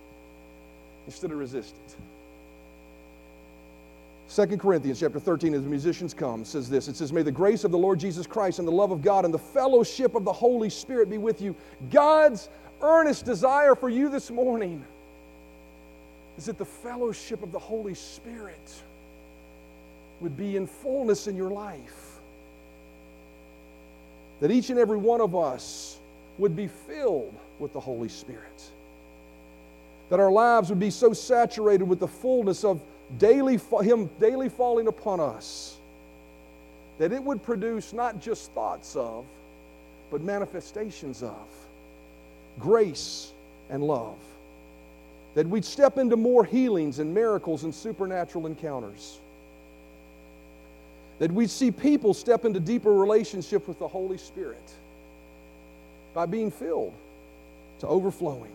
instead 1.06 1.30
of 1.30 1.38
resist 1.38 1.74
it. 1.86 1.96
2 4.34 4.46
Corinthians 4.56 4.98
chapter 4.98 5.20
13, 5.20 5.52
as 5.52 5.62
the 5.62 5.68
musicians 5.68 6.14
come, 6.14 6.42
says 6.42 6.70
this. 6.70 6.88
It 6.88 6.96
says, 6.96 7.12
May 7.12 7.20
the 7.20 7.30
grace 7.30 7.64
of 7.64 7.70
the 7.70 7.76
Lord 7.76 8.00
Jesus 8.00 8.26
Christ 8.26 8.60
and 8.60 8.66
the 8.66 8.72
love 8.72 8.90
of 8.90 9.02
God 9.02 9.26
and 9.26 9.34
the 9.34 9.38
fellowship 9.38 10.14
of 10.14 10.24
the 10.24 10.32
Holy 10.32 10.70
Spirit 10.70 11.10
be 11.10 11.18
with 11.18 11.42
you. 11.42 11.54
God's 11.90 12.48
earnest 12.80 13.26
desire 13.26 13.74
for 13.74 13.90
you 13.90 14.08
this 14.08 14.30
morning 14.30 14.82
is 16.38 16.46
that 16.46 16.56
the 16.56 16.64
fellowship 16.64 17.42
of 17.42 17.52
the 17.52 17.58
Holy 17.58 17.92
Spirit 17.92 18.82
would 20.22 20.34
be 20.34 20.56
in 20.56 20.66
fullness 20.66 21.26
in 21.26 21.36
your 21.36 21.50
life. 21.50 22.18
That 24.40 24.50
each 24.50 24.70
and 24.70 24.78
every 24.78 24.96
one 24.96 25.20
of 25.20 25.36
us 25.36 25.98
would 26.38 26.56
be 26.56 26.68
filled 26.68 27.34
with 27.58 27.74
the 27.74 27.80
Holy 27.80 28.08
Spirit. 28.08 28.62
That 30.08 30.20
our 30.20 30.32
lives 30.32 30.70
would 30.70 30.80
be 30.80 30.90
so 30.90 31.12
saturated 31.12 31.84
with 31.84 32.00
the 32.00 32.08
fullness 32.08 32.64
of 32.64 32.80
daily, 33.18 33.58
for 33.58 33.82
Him 33.82 34.08
daily 34.20 34.48
falling 34.48 34.86
upon 34.86 35.20
us, 35.20 35.76
that 36.98 37.12
it 37.12 37.22
would 37.22 37.42
produce 37.42 37.92
not 37.92 38.20
just 38.20 38.50
thoughts 38.52 38.96
of, 38.96 39.24
but 40.10 40.20
manifestations 40.20 41.22
of 41.22 41.48
grace 42.58 43.32
and 43.70 43.82
love. 43.82 44.18
That 45.34 45.48
we'd 45.48 45.64
step 45.64 45.96
into 45.96 46.16
more 46.16 46.44
healings 46.44 46.98
and 46.98 47.14
miracles 47.14 47.64
and 47.64 47.74
supernatural 47.74 48.46
encounters. 48.46 49.18
That 51.18 51.32
we'd 51.32 51.50
see 51.50 51.70
people 51.70 52.12
step 52.12 52.44
into 52.44 52.60
deeper 52.60 52.92
relationship 52.92 53.66
with 53.66 53.78
the 53.78 53.88
Holy 53.88 54.18
Spirit 54.18 54.62
by 56.12 56.26
being 56.26 56.50
filled 56.50 56.92
to 57.80 57.86
overflowing 57.86 58.52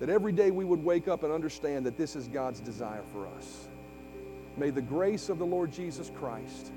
that 0.00 0.08
every 0.08 0.32
day 0.32 0.50
we 0.50 0.64
would 0.64 0.82
wake 0.82 1.08
up 1.08 1.22
and 1.22 1.32
understand 1.32 1.84
that 1.86 1.96
this 1.96 2.14
is 2.14 2.28
God's 2.28 2.60
desire 2.60 3.02
for 3.12 3.26
us. 3.26 3.68
May 4.56 4.70
the 4.70 4.82
grace 4.82 5.28
of 5.28 5.38
the 5.38 5.46
Lord 5.46 5.72
Jesus 5.72 6.10
Christ 6.18 6.72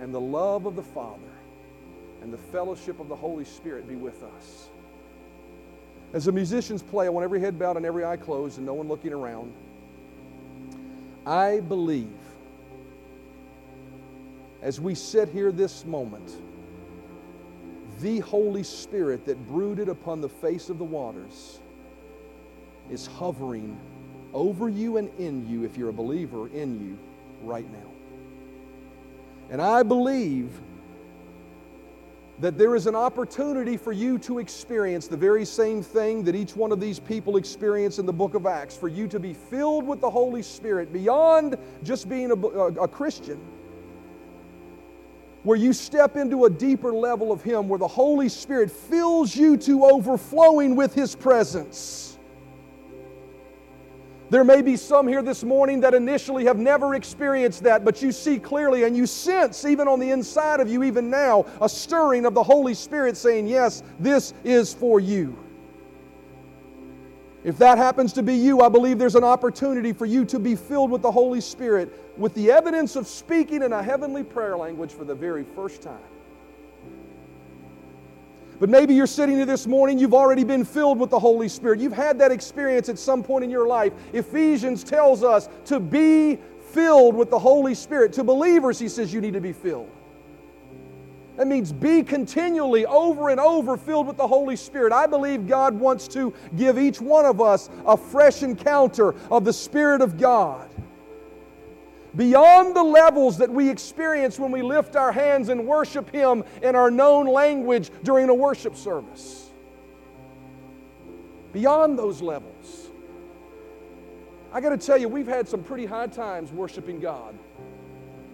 and 0.00 0.14
the 0.14 0.20
love 0.20 0.66
of 0.66 0.76
the 0.76 0.82
Father 0.82 1.22
and 2.22 2.32
the 2.32 2.38
fellowship 2.38 3.00
of 3.00 3.08
the 3.08 3.16
Holy 3.16 3.44
Spirit 3.44 3.88
be 3.88 3.96
with 3.96 4.22
us. 4.22 4.68
As 6.12 6.24
the 6.24 6.32
musicians 6.32 6.82
play, 6.82 7.06
I 7.06 7.10
want 7.10 7.24
every 7.24 7.40
head 7.40 7.58
bowed 7.58 7.76
and 7.76 7.84
every 7.84 8.04
eye 8.04 8.16
closed 8.16 8.58
and 8.58 8.66
no 8.66 8.74
one 8.74 8.88
looking 8.88 9.12
around. 9.12 9.52
I 11.26 11.60
believe 11.60 12.08
as 14.62 14.80
we 14.80 14.94
sit 14.94 15.28
here 15.28 15.52
this 15.52 15.84
moment, 15.84 16.42
the 18.00 18.20
Holy 18.20 18.62
Spirit 18.62 19.24
that 19.26 19.46
brooded 19.46 19.88
upon 19.88 20.20
the 20.20 20.28
face 20.28 20.68
of 20.68 20.78
the 20.78 20.84
waters 20.84 21.60
is 22.90 23.06
hovering 23.06 23.78
over 24.34 24.68
you 24.68 24.96
and 24.96 25.08
in 25.18 25.48
you, 25.48 25.64
if 25.64 25.76
you're 25.76 25.88
a 25.88 25.92
believer, 25.92 26.48
in 26.48 26.80
you 26.80 26.98
right 27.42 27.70
now. 27.72 27.90
And 29.50 29.62
I 29.62 29.82
believe 29.82 30.50
that 32.40 32.56
there 32.56 32.76
is 32.76 32.86
an 32.86 32.94
opportunity 32.94 33.76
for 33.76 33.92
you 33.92 34.16
to 34.18 34.38
experience 34.38 35.08
the 35.08 35.16
very 35.16 35.44
same 35.44 35.82
thing 35.82 36.22
that 36.22 36.36
each 36.36 36.54
one 36.54 36.70
of 36.70 36.78
these 36.80 37.00
people 37.00 37.36
experienced 37.36 37.98
in 37.98 38.06
the 38.06 38.12
book 38.12 38.34
of 38.34 38.46
Acts, 38.46 38.76
for 38.76 38.88
you 38.88 39.08
to 39.08 39.18
be 39.18 39.34
filled 39.34 39.86
with 39.86 40.00
the 40.00 40.10
Holy 40.10 40.42
Spirit 40.42 40.92
beyond 40.92 41.56
just 41.82 42.08
being 42.08 42.30
a, 42.30 42.34
a, 42.34 42.66
a 42.84 42.88
Christian 42.88 43.40
where 45.42 45.56
you 45.56 45.72
step 45.72 46.16
into 46.16 46.44
a 46.44 46.50
deeper 46.50 46.92
level 46.92 47.32
of 47.32 47.42
Him, 47.42 47.68
where 47.68 47.78
the 47.78 47.88
Holy 47.88 48.28
Spirit 48.28 48.70
fills 48.70 49.34
you 49.34 49.56
to 49.56 49.84
overflowing 49.84 50.76
with 50.76 50.94
His 50.94 51.16
presence. 51.16 52.07
There 54.30 54.44
may 54.44 54.60
be 54.60 54.76
some 54.76 55.08
here 55.08 55.22
this 55.22 55.42
morning 55.42 55.80
that 55.80 55.94
initially 55.94 56.44
have 56.44 56.58
never 56.58 56.94
experienced 56.94 57.62
that, 57.62 57.84
but 57.84 58.02
you 58.02 58.12
see 58.12 58.38
clearly 58.38 58.84
and 58.84 58.94
you 58.94 59.06
sense, 59.06 59.64
even 59.64 59.88
on 59.88 60.00
the 60.00 60.10
inside 60.10 60.60
of 60.60 60.68
you, 60.68 60.82
even 60.82 61.08
now, 61.08 61.46
a 61.62 61.68
stirring 61.68 62.26
of 62.26 62.34
the 62.34 62.42
Holy 62.42 62.74
Spirit 62.74 63.16
saying, 63.16 63.46
Yes, 63.46 63.82
this 63.98 64.34
is 64.44 64.74
for 64.74 65.00
you. 65.00 65.36
If 67.42 67.56
that 67.58 67.78
happens 67.78 68.12
to 68.14 68.22
be 68.22 68.34
you, 68.34 68.60
I 68.60 68.68
believe 68.68 68.98
there's 68.98 69.14
an 69.14 69.24
opportunity 69.24 69.92
for 69.94 70.04
you 70.04 70.26
to 70.26 70.38
be 70.38 70.54
filled 70.56 70.90
with 70.90 71.00
the 71.00 71.12
Holy 71.12 71.40
Spirit 71.40 72.18
with 72.18 72.34
the 72.34 72.50
evidence 72.50 72.96
of 72.96 73.06
speaking 73.06 73.62
in 73.62 73.72
a 73.72 73.82
heavenly 73.82 74.24
prayer 74.24 74.56
language 74.56 74.92
for 74.92 75.04
the 75.04 75.14
very 75.14 75.44
first 75.54 75.80
time. 75.80 75.98
But 78.60 78.68
maybe 78.68 78.94
you're 78.94 79.06
sitting 79.06 79.36
here 79.36 79.46
this 79.46 79.66
morning, 79.66 79.98
you've 79.98 80.14
already 80.14 80.42
been 80.42 80.64
filled 80.64 80.98
with 80.98 81.10
the 81.10 81.18
Holy 81.18 81.48
Spirit. 81.48 81.78
You've 81.78 81.92
had 81.92 82.18
that 82.18 82.32
experience 82.32 82.88
at 82.88 82.98
some 82.98 83.22
point 83.22 83.44
in 83.44 83.50
your 83.50 83.68
life. 83.68 83.92
Ephesians 84.12 84.82
tells 84.82 85.22
us 85.22 85.48
to 85.66 85.78
be 85.78 86.38
filled 86.72 87.14
with 87.14 87.30
the 87.30 87.38
Holy 87.38 87.74
Spirit. 87.74 88.12
To 88.14 88.24
believers, 88.24 88.78
he 88.78 88.88
says 88.88 89.12
you 89.12 89.20
need 89.20 89.34
to 89.34 89.40
be 89.40 89.52
filled. 89.52 89.90
That 91.36 91.46
means 91.46 91.72
be 91.72 92.02
continually 92.02 92.84
over 92.86 93.28
and 93.28 93.38
over 93.38 93.76
filled 93.76 94.08
with 94.08 94.16
the 94.16 94.26
Holy 94.26 94.56
Spirit. 94.56 94.92
I 94.92 95.06
believe 95.06 95.46
God 95.46 95.72
wants 95.72 96.08
to 96.08 96.34
give 96.56 96.80
each 96.80 97.00
one 97.00 97.24
of 97.24 97.40
us 97.40 97.70
a 97.86 97.96
fresh 97.96 98.42
encounter 98.42 99.14
of 99.30 99.44
the 99.44 99.52
Spirit 99.52 100.02
of 100.02 100.18
God 100.18 100.68
beyond 102.18 102.74
the 102.74 102.82
levels 102.82 103.38
that 103.38 103.48
we 103.48 103.70
experience 103.70 104.40
when 104.40 104.50
we 104.50 104.60
lift 104.60 104.96
our 104.96 105.12
hands 105.12 105.48
and 105.48 105.64
worship 105.66 106.10
Him 106.10 106.44
in 106.62 106.74
our 106.74 106.90
known 106.90 107.26
language 107.26 107.90
during 108.02 108.28
a 108.28 108.34
worship 108.34 108.76
service. 108.76 109.48
Beyond 111.52 111.96
those 111.98 112.20
levels. 112.20 112.88
I 114.52 114.60
got 114.60 114.70
to 114.70 114.76
tell 114.76 114.98
you, 114.98 115.08
we've 115.08 115.28
had 115.28 115.48
some 115.48 115.62
pretty 115.62 115.86
high 115.86 116.08
times 116.08 116.50
worshiping 116.50 116.98
God. 116.98 117.38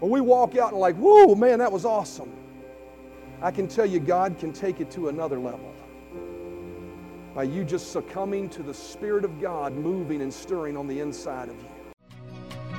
When 0.01 0.11
we 0.11 0.21
walk 0.21 0.57
out 0.57 0.73
and 0.73 0.81
like, 0.81 0.97
whoa, 0.97 1.35
man, 1.35 1.59
that 1.59 1.71
was 1.71 1.85
awesome. 1.85 2.33
I 3.43 3.51
can 3.51 3.69
tell 3.69 3.87
you, 3.87 4.01
God 4.01 4.39
can 4.39 4.53
take 4.53 4.81
it 4.81 4.91
to 4.93 5.09
another 5.11 5.39
level 5.39 5.75
by 7.35 7.43
you 7.43 7.65
just 7.65 7.91
succumbing 7.91 8.49
to 8.49 8.63
the 8.63 8.73
Spirit 8.73 9.25
of 9.25 9.41
God 9.41 9.75
moving 9.75 10.23
and 10.23 10.33
stirring 10.33 10.77
on 10.77 10.87
the 10.87 11.01
inside 11.01 11.49
of 11.49 11.57
you. 11.57 11.74